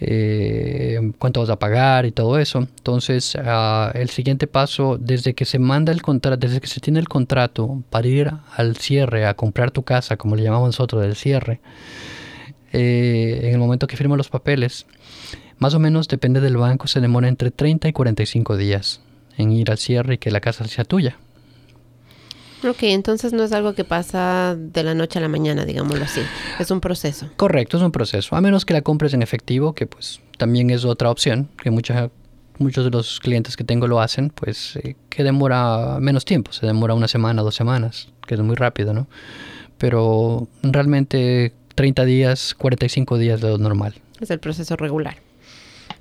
eh, 0.00 1.12
cuánto 1.18 1.40
vas 1.40 1.50
a 1.50 1.58
pagar 1.58 2.06
y 2.06 2.12
todo 2.12 2.38
eso. 2.38 2.60
Entonces, 2.60 3.36
ah, 3.36 3.90
el 3.94 4.10
siguiente 4.10 4.46
paso, 4.46 4.98
desde 4.98 5.34
que 5.34 5.44
se 5.44 5.58
manda 5.58 5.92
el 5.92 6.02
contrato, 6.02 6.36
desde 6.46 6.60
que 6.60 6.66
se 6.66 6.80
tiene 6.80 6.98
el 6.98 7.08
contrato 7.08 7.82
para 7.90 8.08
ir 8.08 8.32
al 8.56 8.76
cierre, 8.76 9.26
a 9.26 9.34
comprar 9.34 9.70
tu 9.70 9.82
casa, 9.82 10.16
como 10.16 10.36
le 10.36 10.42
llamamos 10.42 10.68
nosotros, 10.68 11.02
del 11.02 11.16
cierre, 11.16 11.60
eh, 12.72 13.40
en 13.44 13.52
el 13.52 13.58
momento 13.58 13.86
que 13.86 13.96
firma 13.96 14.16
los 14.16 14.28
papeles, 14.28 14.86
más 15.58 15.74
o 15.74 15.78
menos 15.78 16.08
depende 16.08 16.40
del 16.40 16.56
banco, 16.56 16.88
se 16.88 17.00
demora 17.00 17.28
entre 17.28 17.50
30 17.50 17.88
y 17.88 17.92
45 17.92 18.56
días 18.56 19.00
en 19.36 19.52
ir 19.52 19.70
al 19.70 19.78
cierre 19.78 20.14
y 20.14 20.18
que 20.18 20.30
la 20.30 20.40
casa 20.40 20.64
sea 20.66 20.84
tuya. 20.84 21.16
Ok, 22.68 22.84
entonces 22.84 23.32
no 23.34 23.44
es 23.44 23.52
algo 23.52 23.74
que 23.74 23.84
pasa 23.84 24.56
de 24.56 24.82
la 24.82 24.94
noche 24.94 25.18
a 25.18 25.22
la 25.22 25.28
mañana, 25.28 25.66
digámoslo 25.66 26.04
así. 26.04 26.22
Es 26.58 26.70
un 26.70 26.80
proceso. 26.80 27.28
Correcto, 27.36 27.76
es 27.76 27.82
un 27.82 27.92
proceso. 27.92 28.34
A 28.36 28.40
menos 28.40 28.64
que 28.64 28.72
la 28.72 28.80
compres 28.80 29.12
en 29.12 29.22
efectivo, 29.22 29.74
que 29.74 29.86
pues 29.86 30.20
también 30.38 30.70
es 30.70 30.84
otra 30.84 31.10
opción, 31.10 31.50
que 31.62 31.70
muchos 31.70 32.84
de 32.84 32.90
los 32.90 33.20
clientes 33.20 33.56
que 33.56 33.64
tengo 33.64 33.86
lo 33.86 34.00
hacen, 34.00 34.30
pues 34.30 34.76
eh, 34.76 34.96
que 35.10 35.22
demora 35.22 35.98
menos 36.00 36.24
tiempo, 36.24 36.52
se 36.52 36.64
demora 36.64 36.94
una 36.94 37.08
semana, 37.08 37.42
dos 37.42 37.54
semanas, 37.54 38.08
que 38.26 38.34
es 38.34 38.40
muy 38.40 38.56
rápido, 38.56 38.94
¿no? 38.94 39.08
Pero 39.76 40.48
realmente 40.62 41.52
30 41.74 42.04
días, 42.06 42.54
45 42.54 43.18
días 43.18 43.40
de 43.42 43.50
lo 43.50 43.58
normal. 43.58 43.94
Es 44.20 44.30
el 44.30 44.38
proceso 44.38 44.76
regular. 44.76 45.16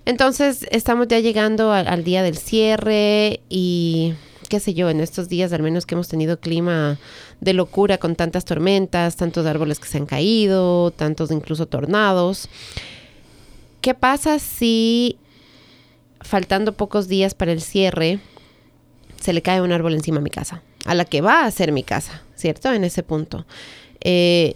Entonces 0.06 0.66
estamos 0.72 1.08
ya 1.08 1.20
llegando 1.20 1.72
al 1.72 2.04
día 2.04 2.24
del 2.24 2.38
cierre 2.38 3.42
y 3.50 4.14
qué 4.54 4.60
sé 4.60 4.76
yo, 4.76 4.92
en 4.92 5.00
estos 5.00 5.30
días 5.30 5.52
al 5.52 5.64
menos 5.64 5.88
que 5.88 5.96
hemos 5.96 6.10
tenido 6.10 6.40
clima 6.40 7.00
de 7.42 7.54
locura 7.54 7.98
con 7.98 8.16
tantas 8.16 8.46
tormentas, 8.46 9.16
tantos 9.16 9.48
árboles 9.48 9.80
que 9.80 9.88
se 9.88 9.98
han 9.98 10.06
caído, 10.06 10.92
tantos 10.92 11.32
incluso 11.32 11.66
tornados. 11.66 12.50
¿Qué 13.82 13.96
pasa 13.96 14.38
si 14.38 15.18
faltando 16.22 16.74
pocos 16.74 17.08
días 17.08 17.34
para 17.34 17.52
el 17.52 17.62
cierre 17.62 18.20
se 19.20 19.34
le 19.34 19.42
cae 19.42 19.60
un 19.60 19.72
árbol 19.72 19.96
encima 19.96 20.20
a 20.20 20.22
mi 20.22 20.30
casa? 20.30 20.62
A 20.86 20.94
la 20.94 21.06
que 21.06 21.22
va 21.22 21.46
a 21.46 21.50
ser 21.50 21.72
mi 21.72 21.82
casa, 21.82 22.22
¿cierto? 22.36 22.72
En 22.72 22.84
ese 22.84 23.02
punto. 23.02 23.48
Eh, 24.02 24.56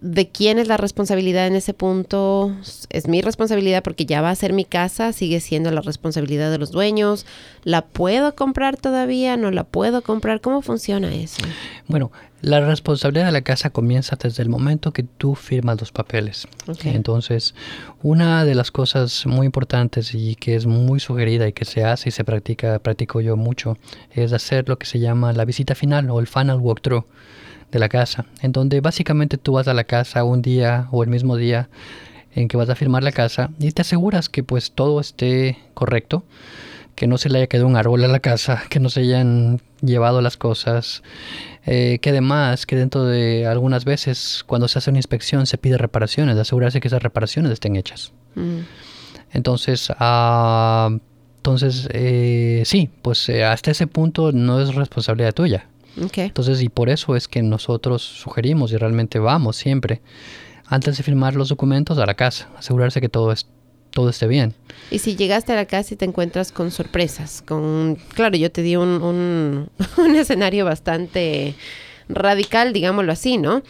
de 0.00 0.28
quién 0.28 0.58
es 0.58 0.68
la 0.68 0.76
responsabilidad 0.76 1.46
en 1.46 1.56
ese 1.56 1.74
punto. 1.74 2.54
Es 2.90 3.08
mi 3.08 3.20
responsabilidad 3.20 3.82
porque 3.82 4.06
ya 4.06 4.20
va 4.20 4.30
a 4.30 4.34
ser 4.34 4.52
mi 4.52 4.64
casa, 4.64 5.12
sigue 5.12 5.40
siendo 5.40 5.70
la 5.70 5.80
responsabilidad 5.80 6.50
de 6.50 6.58
los 6.58 6.70
dueños. 6.70 7.26
¿La 7.64 7.84
puedo 7.86 8.34
comprar 8.34 8.76
todavía? 8.76 9.36
¿No 9.36 9.50
la 9.50 9.64
puedo 9.64 10.02
comprar? 10.02 10.40
¿Cómo 10.40 10.62
funciona 10.62 11.12
eso? 11.14 11.42
Bueno, 11.88 12.12
la 12.40 12.60
responsabilidad 12.60 13.26
de 13.26 13.32
la 13.32 13.42
casa 13.42 13.70
comienza 13.70 14.16
desde 14.16 14.42
el 14.44 14.48
momento 14.48 14.92
que 14.92 15.02
tú 15.02 15.34
firmas 15.34 15.80
los 15.80 15.90
papeles. 15.90 16.46
Entonces, 16.84 17.54
una 18.02 18.44
de 18.44 18.54
las 18.54 18.70
cosas 18.70 19.26
muy 19.26 19.46
importantes 19.46 20.14
y 20.14 20.36
que 20.36 20.54
es 20.54 20.66
muy 20.66 21.00
sugerida 21.00 21.48
y 21.48 21.52
que 21.52 21.64
se 21.64 21.84
hace 21.84 22.10
y 22.10 22.12
se 22.12 22.24
practica, 22.24 22.78
practico 22.78 23.20
yo 23.20 23.36
mucho, 23.36 23.76
es 24.12 24.32
hacer 24.32 24.68
lo 24.68 24.78
que 24.78 24.86
se 24.86 25.00
llama 25.00 25.32
la 25.32 25.44
visita 25.44 25.74
final 25.74 26.08
o 26.10 26.20
el 26.20 26.28
final 26.28 26.60
walkthrough 26.60 27.04
de 27.70 27.78
la 27.78 27.88
casa, 27.88 28.26
en 28.42 28.52
donde 28.52 28.80
básicamente 28.80 29.36
tú 29.36 29.52
vas 29.52 29.68
a 29.68 29.74
la 29.74 29.84
casa 29.84 30.24
un 30.24 30.42
día 30.42 30.88
o 30.90 31.02
el 31.02 31.10
mismo 31.10 31.36
día 31.36 31.68
en 32.34 32.48
que 32.48 32.56
vas 32.56 32.68
a 32.68 32.74
firmar 32.74 33.02
la 33.02 33.12
casa 33.12 33.50
y 33.58 33.72
te 33.72 33.82
aseguras 33.82 34.28
que 34.28 34.42
pues 34.42 34.72
todo 34.72 35.00
esté 35.00 35.58
correcto, 35.74 36.24
que 36.94 37.06
no 37.06 37.18
se 37.18 37.28
le 37.28 37.38
haya 37.38 37.46
quedado 37.46 37.68
un 37.68 37.76
árbol 37.76 38.04
a 38.04 38.08
la 38.08 38.20
casa, 38.20 38.62
que 38.70 38.80
no 38.80 38.90
se 38.90 39.00
hayan 39.00 39.60
llevado 39.80 40.20
las 40.20 40.36
cosas, 40.36 41.02
eh, 41.66 41.98
que 42.00 42.10
además 42.10 42.66
que 42.66 42.76
dentro 42.76 43.04
de 43.04 43.46
algunas 43.46 43.84
veces 43.84 44.44
cuando 44.46 44.68
se 44.68 44.78
hace 44.78 44.90
una 44.90 44.98
inspección 44.98 45.46
se 45.46 45.58
pide 45.58 45.78
reparaciones, 45.78 46.34
de 46.34 46.42
asegurarse 46.42 46.80
que 46.80 46.88
esas 46.88 47.02
reparaciones 47.02 47.52
estén 47.52 47.76
hechas. 47.76 48.12
Mm. 48.34 48.60
Entonces, 49.32 49.92
ah, 49.98 50.90
entonces 51.36 51.88
eh, 51.92 52.62
sí, 52.64 52.90
pues 53.02 53.28
eh, 53.28 53.44
hasta 53.44 53.70
ese 53.70 53.86
punto 53.86 54.32
no 54.32 54.60
es 54.60 54.74
responsabilidad 54.74 55.34
tuya. 55.34 55.66
Entonces, 56.00 56.62
y 56.62 56.68
por 56.68 56.88
eso 56.88 57.16
es 57.16 57.28
que 57.28 57.42
nosotros 57.42 58.02
sugerimos 58.02 58.72
y 58.72 58.76
realmente 58.76 59.18
vamos 59.18 59.56
siempre, 59.56 60.00
antes 60.66 60.96
de 60.96 61.02
firmar 61.02 61.34
los 61.34 61.48
documentos, 61.48 61.98
a 61.98 62.06
la 62.06 62.14
casa, 62.14 62.48
asegurarse 62.56 63.00
que 63.00 63.08
todo, 63.08 63.32
es, 63.32 63.46
todo 63.90 64.10
esté 64.10 64.26
bien. 64.26 64.54
Y 64.90 64.98
si 64.98 65.16
llegaste 65.16 65.52
a 65.52 65.56
la 65.56 65.66
casa 65.66 65.94
y 65.94 65.96
te 65.96 66.04
encuentras 66.04 66.52
con 66.52 66.70
sorpresas, 66.70 67.42
con, 67.46 67.96
claro, 68.14 68.36
yo 68.36 68.50
te 68.50 68.62
di 68.62 68.76
un, 68.76 69.02
un, 69.02 69.70
un 69.98 70.16
escenario 70.16 70.64
bastante 70.64 71.54
radical, 72.08 72.72
digámoslo 72.72 73.12
así, 73.12 73.38
¿no? 73.38 73.62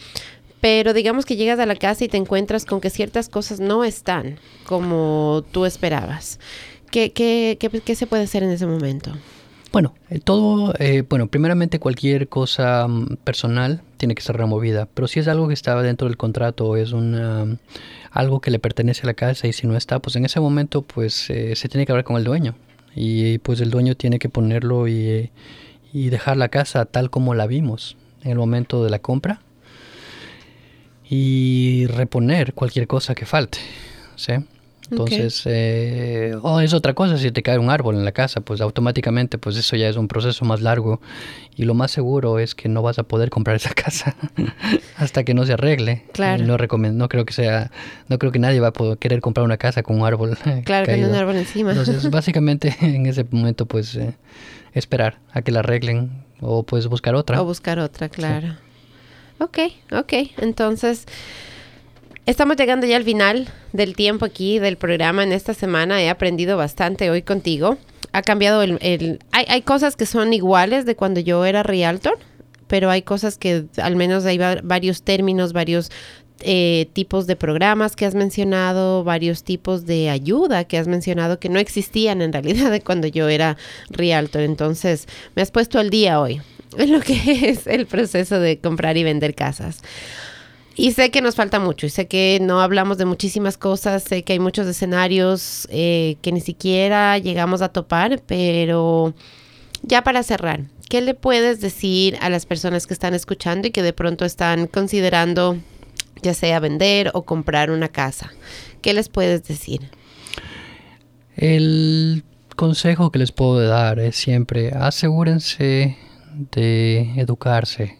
Pero 0.61 0.93
digamos 0.93 1.25
que 1.25 1.37
llegas 1.37 1.59
a 1.59 1.65
la 1.65 1.75
casa 1.75 2.03
y 2.03 2.09
te 2.09 2.17
encuentras 2.17 2.65
con 2.65 2.81
que 2.81 2.89
ciertas 2.89 3.29
cosas 3.29 3.59
no 3.61 3.85
están 3.85 4.39
como 4.65 5.45
tú 5.51 5.65
esperabas. 5.65 6.39
¿Qué, 6.91 7.13
qué, 7.13 7.57
qué, 7.59 7.69
qué 7.69 7.95
se 7.95 8.07
puede 8.07 8.23
hacer 8.23 8.43
en 8.43 8.49
ese 8.49 8.65
momento? 8.65 9.13
Bueno, 9.71 9.93
todo, 10.23 10.73
eh, 10.79 11.03
bueno, 11.07 11.27
primeramente 11.27 11.79
cualquier 11.79 12.27
cosa 12.27 12.87
mm, 12.87 13.17
personal 13.23 13.83
tiene 13.97 14.15
que 14.15 14.23
ser 14.23 14.35
removida, 14.35 14.87
pero 14.91 15.07
si 15.07 15.19
es 15.19 15.27
algo 15.27 15.47
que 15.47 15.53
estaba 15.53 15.83
dentro 15.83 16.07
del 16.07 16.17
contrato 16.17 16.75
es 16.75 16.91
una, 16.91 17.45
algo 18.11 18.41
que 18.41 18.49
le 18.49 18.57
pertenece 18.57 19.03
a 19.03 19.05
la 19.05 19.13
casa 19.13 19.47
y 19.47 19.53
si 19.53 19.67
no 19.67 19.77
está, 19.77 19.99
pues 19.99 20.15
en 20.15 20.25
ese 20.25 20.39
momento 20.39 20.81
pues 20.81 21.29
eh, 21.29 21.55
se 21.55 21.69
tiene 21.69 21.85
que 21.85 21.91
hablar 21.91 22.03
con 22.03 22.17
el 22.17 22.23
dueño 22.23 22.55
y 22.95 23.37
pues 23.39 23.61
el 23.61 23.69
dueño 23.69 23.95
tiene 23.95 24.17
que 24.17 24.27
ponerlo 24.27 24.87
y, 24.87 25.29
y 25.93 26.09
dejar 26.09 26.37
la 26.37 26.49
casa 26.49 26.85
tal 26.85 27.11
como 27.11 27.35
la 27.35 27.45
vimos 27.45 27.95
en 28.23 28.31
el 28.31 28.37
momento 28.37 28.83
de 28.83 28.89
la 28.89 28.99
compra 28.99 29.41
y 31.07 31.85
reponer 31.87 32.53
cualquier 32.55 32.87
cosa 32.87 33.13
que 33.13 33.27
falte, 33.27 33.59
¿sí? 34.15 34.33
Entonces, 34.91 35.43
eh, 35.45 36.35
oh, 36.41 36.59
es 36.59 36.73
otra 36.73 36.93
cosa 36.93 37.17
si 37.17 37.31
te 37.31 37.43
cae 37.43 37.59
un 37.59 37.69
árbol 37.69 37.95
en 37.95 38.05
la 38.05 38.11
casa, 38.11 38.41
pues 38.41 38.61
automáticamente, 38.61 39.37
pues 39.37 39.55
eso 39.57 39.75
ya 39.75 39.87
es 39.87 39.97
un 39.97 40.07
proceso 40.07 40.45
más 40.45 40.61
largo 40.61 40.99
y 41.55 41.65
lo 41.65 41.73
más 41.73 41.91
seguro 41.91 42.39
es 42.39 42.55
que 42.55 42.69
no 42.69 42.81
vas 42.81 42.99
a 42.99 43.03
poder 43.03 43.29
comprar 43.29 43.55
esa 43.55 43.69
casa 43.75 44.15
hasta 44.97 45.23
que 45.23 45.33
no 45.33 45.45
se 45.45 45.53
arregle. 45.53 46.05
Claro. 46.13 46.43
No 46.45 46.57
recomiendo, 46.57 46.97
no 46.97 47.09
creo 47.09 47.25
que 47.25 47.33
sea, 47.33 47.71
no 48.07 48.17
creo 48.17 48.31
que 48.31 48.39
nadie 48.39 48.59
va 48.59 48.69
a 48.69 48.73
poder 48.73 48.97
querer 48.97 49.21
comprar 49.21 49.45
una 49.45 49.57
casa 49.57 49.83
con 49.83 49.99
un 49.99 50.07
árbol. 50.07 50.37
Claro, 50.65 50.85
que 50.85 51.05
un 51.05 51.15
árbol 51.15 51.37
encima. 51.37 51.71
Entonces, 51.71 52.09
básicamente 52.09 52.75
en 52.81 53.05
ese 53.05 53.25
momento, 53.29 53.65
pues 53.65 53.95
eh, 53.95 54.13
esperar 54.73 55.19
a 55.31 55.41
que 55.41 55.51
la 55.51 55.59
arreglen 55.59 56.23
o 56.41 56.63
pues 56.63 56.87
buscar 56.87 57.15
otra. 57.15 57.41
O 57.41 57.45
buscar 57.45 57.79
otra, 57.79 58.09
claro. 58.09 58.55
Ok, 59.39 59.59
ok. 59.91 60.13
Entonces, 60.37 61.05
Estamos 62.29 62.57
llegando 62.57 62.85
ya 62.85 62.95
al 62.95 63.03
final 63.03 63.47
del 63.73 63.95
tiempo 63.95 64.23
aquí 64.23 64.59
del 64.59 64.77
programa 64.77 65.23
en 65.23 65.31
esta 65.31 65.55
semana. 65.55 65.99
He 65.99 66.11
aprendido 66.11 66.57
bastante 66.57 67.09
hoy 67.09 67.23
contigo. 67.23 67.79
Ha 68.11 68.21
cambiado 68.21 68.61
el... 68.61 69.17
hay, 69.31 69.45
hay, 69.47 69.61
cosas 69.63 69.95
que 69.95 70.05
son 70.05 70.31
iguales 70.31 70.85
de 70.85 70.95
cuando 70.95 71.21
yo 71.21 71.43
era 71.43 71.63
realtor, 71.63 72.19
pero 72.67 72.91
hay 72.91 73.01
cosas 73.01 73.39
que 73.39 73.65
al 73.81 73.95
menos 73.95 74.25
hay 74.25 74.37
varios 74.37 75.01
términos, 75.01 75.53
varios 75.53 75.89
eh, 76.41 76.87
tipos 76.93 77.25
de 77.25 77.35
programas 77.35 77.95
que 77.95 78.05
has 78.05 78.13
mencionado, 78.13 79.03
varios 79.03 79.43
tipos 79.43 79.87
de 79.87 80.11
ayuda 80.11 80.65
que 80.65 80.77
has 80.77 80.87
mencionado 80.87 81.39
que 81.39 81.49
no 81.49 81.57
existían 81.57 82.21
en 82.21 82.31
realidad 82.31 82.69
de 82.69 82.81
cuando 82.81 83.07
yo 83.07 83.27
era 83.27 83.57
realtor. 83.89 84.43
Entonces, 84.43 85.07
me 85.35 85.41
has 85.41 85.49
puesto 85.49 85.79
al 85.79 85.89
día 85.89 86.21
hoy 86.21 86.43
en 86.77 86.91
lo 86.91 86.99
que 86.99 87.49
es 87.49 87.65
el 87.65 87.87
proceso 87.87 88.39
de 88.39 88.59
comprar 88.59 88.97
y 88.97 89.03
vender 89.03 89.33
casas. 89.33 89.81
Y 90.79 90.93
sé 90.93 91.11
que 91.11 91.21
nos 91.21 91.35
falta 91.35 91.59
mucho, 91.59 91.87
y 91.87 91.89
sé 91.89 92.07
que 92.07 92.39
no 92.41 92.61
hablamos 92.61 92.97
de 92.97 93.03
muchísimas 93.03 93.57
cosas, 93.57 94.01
sé 94.01 94.23
que 94.23 94.31
hay 94.31 94.39
muchos 94.39 94.65
escenarios 94.65 95.67
eh, 95.71 96.15
que 96.21 96.31
ni 96.31 96.39
siquiera 96.39 97.17
llegamos 97.17 97.61
a 97.61 97.67
topar, 97.67 98.21
pero 98.25 99.13
ya 99.81 100.05
para 100.05 100.23
cerrar, 100.23 100.61
¿qué 100.87 101.01
le 101.01 101.15
puedes 101.15 101.59
decir 101.59 102.17
a 102.21 102.29
las 102.29 102.45
personas 102.45 102.87
que 102.87 102.93
están 102.93 103.13
escuchando 103.13 103.67
y 103.67 103.71
que 103.71 103.83
de 103.83 103.91
pronto 103.91 104.23
están 104.23 104.67
considerando 104.67 105.57
ya 106.21 106.33
sea 106.33 106.61
vender 106.61 107.11
o 107.13 107.23
comprar 107.23 107.71
una 107.71 107.89
casa? 107.89 108.31
¿Qué 108.81 108.93
les 108.93 109.09
puedes 109.09 109.43
decir? 109.43 109.81
El 111.35 112.23
consejo 112.55 113.11
que 113.11 113.19
les 113.19 113.33
puedo 113.33 113.59
dar 113.67 113.99
es 113.99 114.15
siempre 114.15 114.69
asegúrense 114.69 115.97
de 116.53 117.19
educarse 117.19 117.97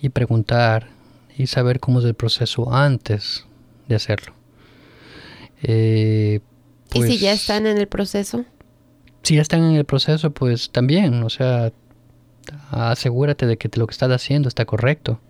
y 0.00 0.10
preguntar 0.10 0.91
y 1.36 1.46
saber 1.46 1.80
cómo 1.80 2.00
es 2.00 2.04
el 2.04 2.14
proceso 2.14 2.72
antes 2.72 3.46
de 3.88 3.94
hacerlo. 3.94 4.34
Eh, 5.62 6.40
¿Y 6.94 7.02
si 7.02 7.18
ya 7.18 7.30
pues, 7.30 7.40
están 7.40 7.66
en 7.66 7.78
el 7.78 7.88
proceso? 7.88 8.44
Si 9.22 9.36
ya 9.36 9.42
están 9.42 9.62
en 9.62 9.76
el 9.76 9.84
proceso, 9.84 10.30
pues 10.32 10.70
también, 10.70 11.22
o 11.22 11.30
sea, 11.30 11.72
asegúrate 12.70 13.46
de 13.46 13.56
que 13.56 13.70
lo 13.78 13.86
que 13.86 13.92
estás 13.92 14.10
haciendo 14.10 14.48
está 14.48 14.64
correcto. 14.64 15.20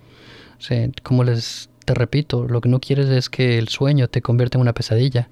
O 0.58 0.62
sea, 0.62 0.88
como 1.02 1.24
les 1.24 1.68
te 1.84 1.94
repito, 1.94 2.44
lo 2.44 2.60
que 2.60 2.68
no 2.68 2.80
quieres 2.80 3.08
es 3.08 3.28
que 3.28 3.58
el 3.58 3.68
sueño 3.68 4.08
te 4.08 4.22
convierta 4.22 4.58
en 4.58 4.62
una 4.62 4.72
pesadilla. 4.72 5.28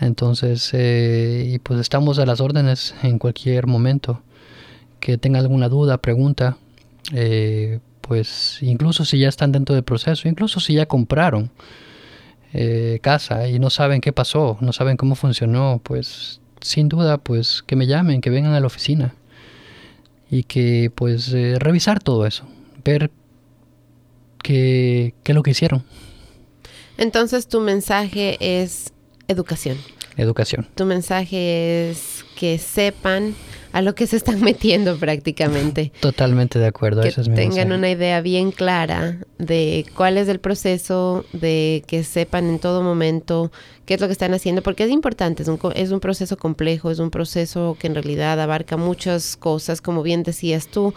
Entonces, 0.00 0.70
eh, 0.72 1.44
y 1.46 1.58
pues 1.58 1.80
estamos 1.80 2.18
a 2.18 2.26
las 2.26 2.40
órdenes 2.40 2.94
en 3.02 3.18
cualquier 3.18 3.66
momento. 3.66 4.22
Que 5.00 5.18
tenga 5.18 5.38
alguna 5.40 5.68
duda, 5.68 5.98
pregunta, 5.98 6.58
eh, 7.12 7.80
pues 8.10 8.58
incluso 8.60 9.04
si 9.04 9.20
ya 9.20 9.28
están 9.28 9.52
dentro 9.52 9.72
del 9.72 9.84
proceso, 9.84 10.26
incluso 10.26 10.58
si 10.58 10.74
ya 10.74 10.86
compraron 10.86 11.52
eh, 12.52 12.98
casa 13.02 13.46
y 13.46 13.60
no 13.60 13.70
saben 13.70 14.00
qué 14.00 14.12
pasó, 14.12 14.58
no 14.60 14.72
saben 14.72 14.96
cómo 14.96 15.14
funcionó, 15.14 15.80
pues 15.84 16.40
sin 16.60 16.88
duda, 16.88 17.18
pues 17.18 17.62
que 17.62 17.76
me 17.76 17.86
llamen, 17.86 18.20
que 18.20 18.28
vengan 18.28 18.52
a 18.52 18.58
la 18.58 18.66
oficina 18.66 19.14
y 20.28 20.42
que 20.42 20.90
pues 20.92 21.32
eh, 21.32 21.54
revisar 21.60 22.02
todo 22.02 22.26
eso, 22.26 22.48
ver 22.84 23.12
qué, 24.42 25.14
qué 25.22 25.30
es 25.30 25.36
lo 25.36 25.44
que 25.44 25.52
hicieron. 25.52 25.84
Entonces 26.98 27.46
tu 27.46 27.60
mensaje 27.60 28.38
es 28.40 28.92
educación. 29.28 29.78
Educación. 30.16 30.66
Tu 30.74 30.84
mensaje 30.84 31.90
es 31.90 32.24
que 32.34 32.58
sepan 32.58 33.36
a 33.72 33.82
lo 33.82 33.94
que 33.94 34.06
se 34.06 34.16
están 34.16 34.40
metiendo 34.44 34.96
prácticamente. 34.98 35.92
Totalmente 36.00 36.58
de 36.58 36.66
acuerdo. 36.66 37.02
Que 37.02 37.10
tengan 37.10 37.72
una 37.72 37.90
idea 37.90 38.20
bien 38.20 38.52
clara 38.52 39.18
de 39.38 39.86
cuál 39.94 40.18
es 40.18 40.28
el 40.28 40.40
proceso, 40.40 41.24
de 41.32 41.82
que 41.86 42.04
sepan 42.04 42.48
en 42.48 42.58
todo 42.58 42.82
momento 42.82 43.50
qué 43.86 43.94
es 43.94 44.00
lo 44.00 44.06
que 44.06 44.12
están 44.12 44.34
haciendo, 44.34 44.62
porque 44.62 44.84
es 44.84 44.90
importante, 44.90 45.42
es 45.42 45.48
un, 45.48 45.58
es 45.74 45.90
un 45.90 46.00
proceso 46.00 46.36
complejo, 46.36 46.90
es 46.90 46.98
un 46.98 47.10
proceso 47.10 47.76
que 47.78 47.86
en 47.86 47.94
realidad 47.94 48.40
abarca 48.40 48.76
muchas 48.76 49.36
cosas, 49.36 49.80
como 49.80 50.02
bien 50.02 50.22
decías 50.22 50.68
tú 50.68 50.94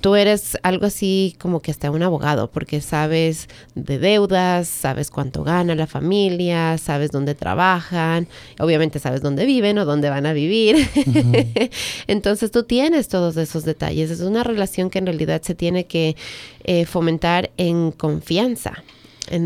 tú 0.00 0.14
eres 0.16 0.56
algo 0.62 0.86
así 0.86 1.36
como 1.38 1.60
que 1.60 1.70
hasta 1.70 1.90
un 1.90 2.02
abogado, 2.02 2.50
porque 2.50 2.80
sabes 2.80 3.48
de 3.74 3.98
deudas, 3.98 4.68
sabes 4.68 5.10
cuánto 5.10 5.44
gana 5.44 5.74
la 5.74 5.86
familia, 5.86 6.78
sabes 6.78 7.10
dónde 7.10 7.34
trabajan, 7.34 8.26
obviamente 8.58 8.98
sabes 8.98 9.22
dónde 9.22 9.44
viven 9.44 9.78
o 9.78 9.84
dónde 9.84 10.10
van 10.10 10.26
a 10.26 10.32
vivir. 10.32 10.88
Entonces 12.06 12.50
tú 12.50 12.64
tienes 12.64 13.08
todos 13.08 13.36
esos 13.36 13.64
detalles. 13.64 14.10
Es 14.10 14.20
una 14.20 14.44
relación 14.44 14.90
que 14.90 14.98
en 14.98 15.06
realidad 15.06 15.42
se 15.42 15.54
tiene 15.54 15.84
que 15.84 16.16
eh, 16.64 16.86
fomentar 16.86 17.50
en 17.56 17.92
confianza 17.92 18.82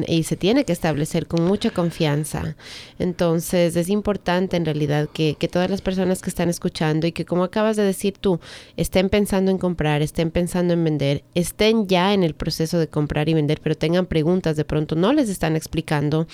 y 0.07 0.23
se 0.23 0.37
tiene 0.37 0.65
que 0.65 0.73
establecer 0.73 1.27
con 1.27 1.45
mucha 1.45 1.71
confianza. 1.71 2.57
Entonces 2.99 3.77
es 3.77 3.89
importante 3.89 4.57
en 4.57 4.65
realidad 4.65 5.09
que, 5.13 5.37
que, 5.39 5.49
todas 5.49 5.71
las 5.71 5.83
personas 5.83 6.23
que 6.23 6.31
están 6.31 6.49
escuchando 6.49 7.07
y 7.07 7.13
que 7.13 7.25
como 7.25 7.45
acabas 7.45 7.77
de 7.77 7.83
decir 7.83 8.15
tú, 8.19 8.41
estén 8.77 9.09
pensando 9.09 9.51
en 9.51 9.59
comprar, 9.59 10.03
estén 10.03 10.31
pensando 10.31 10.73
en 10.75 10.85
vender, 10.85 11.25
estén 11.35 11.87
ya 11.87 12.15
en 12.15 12.25
el 12.25 12.35
proceso 12.35 12.79
de 12.79 12.89
comprar 12.89 13.29
y 13.29 13.35
vender, 13.35 13.61
pero 13.63 13.75
tengan 13.75 14.07
preguntas, 14.07 14.57
de 14.57 14.65
pronto 14.65 14.97
no 14.97 15.13
les 15.13 15.29
están 15.29 15.57
explicando 15.57 16.27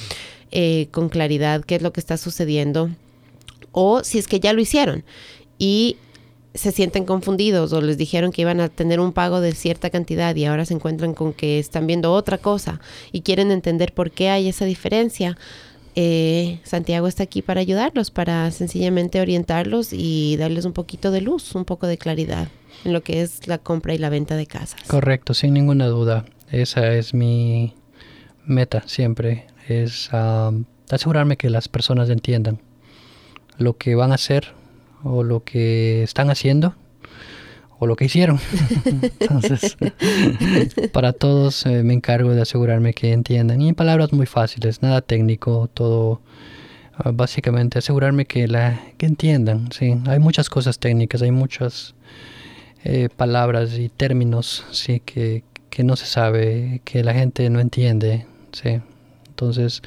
eh, 0.53 0.89
con 0.91 1.09
claridad 1.09 1.65
qué 1.65 1.77
es 1.77 1.83
lo 1.83 1.93
que 1.93 2.01
está 2.01 2.17
sucediendo 2.17 2.91
o 3.73 4.03
si 4.05 4.19
es 4.19 4.29
que 4.29 4.41
ya 4.41 4.53
lo 4.53 4.61
hicieron. 4.61 5.05
Y 5.59 5.97
se 6.55 6.73
sienten 6.73 7.05
confundidos 7.05 7.73
o 7.73 7.81
les 7.81 7.97
dijeron 7.97 8.33
que 8.33 8.43
iban 8.43 8.61
a 8.61 8.69
tener 8.69 9.01
un 9.01 9.13
pago 9.13 9.41
de 9.41 9.53
cierta 9.53 9.91
cantidad 9.91 10.35
y 10.35 10.45
ahora 10.45 10.65
se 10.65 10.75
encuentran 10.75 11.15
con 11.15 11.33
que 11.33 11.59
están 11.59 11.87
viendo 11.87 12.13
otra 12.13 12.39
cosa 12.39 12.81
y 13.13 13.21
quieren 13.21 13.51
entender 13.51 13.93
por 13.93 14.11
qué 14.11 14.31
hay 14.31 14.49
esa 14.49 14.65
diferencia, 14.65 15.39
eh, 15.97 16.61
Santiago 16.63 17.07
está 17.07 17.25
aquí 17.25 17.43
para 17.43 17.61
ayudarlos, 17.61 18.11
para 18.11 18.51
sencillamente 18.51 19.21
orientarlos 19.21 19.93
y 19.93 20.37
darles 20.37 20.65
un 20.65 20.73
poquito 20.73 21.11
de 21.11 21.21
luz, 21.21 21.55
un 21.55 21.65
poco 21.65 21.87
de 21.87 21.99
claridad 21.99 22.49
en 22.85 22.93
lo 22.93 23.03
que 23.03 23.23
es 23.23 23.47
la 23.47 23.59
compra 23.59 23.95
y 23.95 23.99
la 23.99 24.09
venta 24.09 24.37
de 24.37 24.47
casas. 24.47 24.81
Correcto, 24.87 25.35
sin 25.35 25.55
ninguna 25.55 25.87
duda. 25.87 26.25
Esa 26.51 26.95
es 26.95 27.15
mi 27.15 27.75
meta 28.45 28.83
siempre, 28.87 29.47
es 29.69 30.11
asegurarme 30.91 31.37
que 31.37 31.51
las 31.51 31.69
personas 31.69 32.11
entiendan 32.11 32.61
lo 33.59 33.77
que 33.77 33.95
van 33.95 34.13
a 34.13 34.15
hacer 34.15 34.55
o 35.03 35.23
lo 35.23 35.45
que 35.45 36.03
están 36.03 36.31
haciendo 36.31 36.75
o 37.81 37.87
lo 37.87 37.97
que 37.97 38.05
hicieron. 38.05 38.39
Entonces, 39.21 39.77
para 40.93 41.13
todos 41.13 41.65
eh, 41.67 41.83
me 41.83 41.95
encargo 41.95 42.31
de 42.31 42.43
asegurarme 42.43 42.93
que 42.93 43.13
entiendan. 43.13 43.61
Y 43.63 43.71
en 43.71 43.75
palabras 43.75 44.13
muy 44.13 44.27
fáciles, 44.27 44.83
nada 44.83 45.01
técnico, 45.01 45.69
todo 45.73 46.21
ah, 46.95 47.11
básicamente 47.13 47.79
asegurarme 47.79 48.27
que 48.27 48.47
la 48.47 48.79
que 48.99 49.07
entiendan. 49.07 49.73
Sí, 49.73 49.97
hay 50.07 50.19
muchas 50.19 50.51
cosas 50.51 50.79
técnicas, 50.79 51.23
hay 51.23 51.31
muchas 51.31 51.95
eh, 52.85 53.09
palabras 53.17 53.79
y 53.79 53.89
términos, 53.89 54.65
sí, 54.73 55.01
que, 55.01 55.43
que 55.71 55.83
no 55.83 55.97
se 55.97 56.07
sabe, 56.07 56.83
que 56.85 57.03
la 57.03 57.15
gente 57.15 57.49
no 57.49 57.61
entiende, 57.61 58.27
sí. 58.53 58.81
Entonces, 59.29 59.81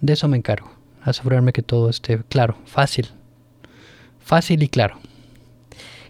de 0.00 0.12
eso 0.14 0.26
me 0.26 0.36
encargo, 0.36 0.68
asegurarme 1.02 1.52
que 1.52 1.62
todo 1.62 1.90
esté 1.90 2.20
claro, 2.28 2.56
fácil, 2.64 3.06
fácil 4.26 4.62
y 4.62 4.68
claro. 4.68 4.98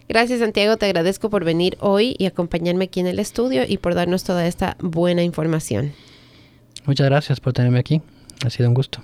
Gracias 0.09 0.39
Santiago, 0.39 0.77
te 0.77 0.85
agradezco 0.85 1.29
por 1.29 1.45
venir 1.45 1.77
hoy 1.79 2.15
y 2.17 2.25
acompañarme 2.25 2.85
aquí 2.85 2.99
en 2.99 3.07
el 3.07 3.19
estudio 3.19 3.63
y 3.67 3.77
por 3.77 3.93
darnos 3.93 4.23
toda 4.23 4.47
esta 4.47 4.75
buena 4.79 5.23
información. 5.23 5.93
Muchas 6.85 7.07
gracias 7.07 7.39
por 7.39 7.53
tenerme 7.53 7.79
aquí, 7.79 8.01
ha 8.45 8.49
sido 8.49 8.69
un 8.69 8.73
gusto. 8.73 9.01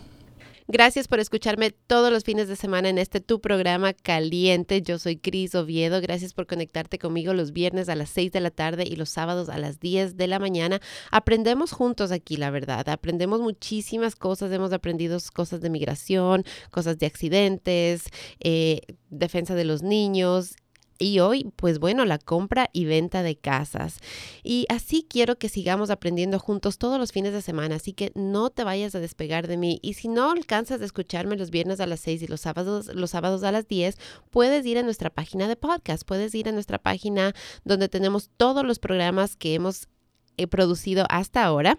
Gracias 0.68 1.10
por 1.10 1.20
escucharme 1.20 1.72
todos 1.72 2.10
los 2.10 2.24
fines 2.24 2.48
de 2.48 2.56
semana 2.56 2.88
en 2.88 2.98
este 2.98 3.20
tu 3.20 3.42
programa 3.42 3.92
caliente. 3.92 4.82
Yo 4.82 4.98
soy 4.98 5.18
Cris 5.18 5.56
Oviedo. 5.56 6.00
Gracias 6.00 6.34
por 6.34 6.48
conectarte 6.48 6.98
conmigo 7.00 7.34
los 7.34 7.52
viernes 7.52 7.90
a 7.90 7.96
las 7.96 8.10
6 8.12 8.32
de 8.32 8.40
la 8.40 8.50
tarde 8.50 8.86
y 8.88 8.96
los 8.96 9.10
sábados 9.10 9.50
a 9.50 9.58
las 9.58 9.82
10 9.82 10.16
de 10.16 10.28
la 10.28 10.40
mañana. 10.40 10.80
Aprendemos 11.12 11.74
juntos 11.74 12.14
aquí, 12.14 12.38
la 12.38 12.50
verdad. 12.50 12.88
Aprendemos 12.88 13.42
muchísimas 13.42 14.16
cosas. 14.16 14.54
Hemos 14.54 14.72
aprendido 14.72 15.18
cosas 15.34 15.60
de 15.60 15.70
migración, 15.70 16.46
cosas 16.72 16.98
de 16.98 17.08
accidentes, 17.08 18.06
eh, 18.40 18.82
defensa 19.10 19.56
de 19.56 19.66
los 19.66 19.84
niños 19.84 20.56
y 21.04 21.20
hoy, 21.20 21.52
pues 21.56 21.80
bueno, 21.80 22.06
la 22.06 22.18
compra 22.18 22.70
y 22.72 22.86
venta 22.86 23.24
de 23.24 23.36
casas. 23.36 23.98
Y 24.44 24.66
así 24.70 25.06
quiero 25.08 25.38
que 25.38 25.50
sigamos 25.50 25.90
aprendiendo 25.90 26.40
juntos 26.40 26.78
todos 26.78 27.00
los 27.00 27.12
fines 27.12 27.34
de 27.34 27.42
semana, 27.42 27.76
así 27.76 27.92
que 27.94 28.12
no 28.16 28.50
te 28.50 28.64
vayas 28.64 28.96
a 28.96 29.00
despegar 29.00 29.48
de 29.48 29.58
mí. 29.58 29.80
Y 29.82 29.96
si 29.96 30.08
no 30.08 30.32
alcanzas 30.32 30.82
a 30.82 30.86
escucharme 30.86 31.36
los 31.36 31.52
viernes 31.52 31.80
a 31.80 31.88
las 31.88 32.00
6 32.00 32.24
y 32.24 32.28
los 32.28 32.42
sábados, 32.42 32.88
los 32.94 33.12
sábados 33.12 33.44
a 33.44 33.52
las 33.52 33.68
10, 33.68 33.98
puedes 34.30 34.66
ir 34.66 34.78
a 34.78 34.84
nuestra 34.84 35.10
página 35.10 35.48
de 35.48 35.56
podcast, 35.56 36.08
puedes 36.08 36.34
ir 36.36 36.48
a 36.48 36.54
nuestra 36.54 36.80
página 36.80 37.34
donde 37.66 37.90
tenemos 37.90 38.30
todos 38.38 38.66
los 38.66 38.80
programas 38.80 39.36
que 39.36 39.56
hemos 39.56 39.90
eh, 40.38 40.48
producido 40.48 41.06
hasta 41.10 41.44
ahora. 41.44 41.78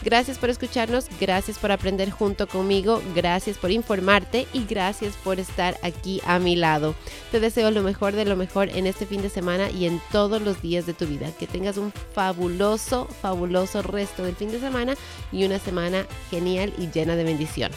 Gracias 0.04 0.38
por 0.38 0.50
escucharnos, 0.50 1.08
gracias 1.20 1.58
por 1.58 1.72
aprender 1.72 2.12
junto 2.12 2.48
conmigo, 2.48 3.02
gracias 3.16 3.58
por 3.58 3.72
informarte 3.72 4.48
y 4.54 4.66
gracias 4.66 5.16
por 5.16 5.40
estar 5.40 5.78
aquí 5.82 6.22
a 6.26 6.40
mi 6.40 6.56
lado. 6.56 6.96
Te 7.32 7.40
deseo 7.40 7.72
lo 7.72 7.84
mejor 7.84 8.14
de 8.14 8.26
lo 8.26 8.36
mejor 8.36 8.70
en 8.70 8.88
este 8.88 9.06
fin 9.06 9.22
de 9.22 9.30
semana 9.30 9.70
y 9.70 9.86
en 9.86 10.02
todos 10.12 10.42
los 10.42 10.62
días 10.62 10.86
de 10.86 10.94
tu 10.94 11.06
vida. 11.06 11.32
Que 11.40 11.48
tengas 11.48 11.78
un 11.78 11.92
fabuloso, 12.14 13.08
fabuloso 13.22 13.82
resto 13.82 14.24
del 14.24 14.36
fin 14.36 14.52
de 14.52 14.60
semana 14.60 14.96
y 15.32 15.46
una 15.46 15.60
semana 15.60 16.06
genial 16.30 16.74
y 16.78 16.90
llena 16.90 17.16
de 17.16 17.24
bendición. 17.24 17.72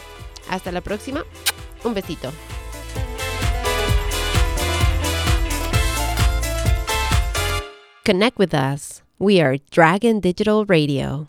Hasta 0.49 0.71
la 0.71 0.81
próxima. 0.81 1.23
Un 1.83 1.93
besito. 1.93 2.31
Connect 8.03 8.37
with 8.37 8.53
us. 8.53 9.03
We 9.19 9.39
are 9.41 9.57
Dragon 9.69 10.19
Digital 10.19 10.65
Radio. 10.65 11.27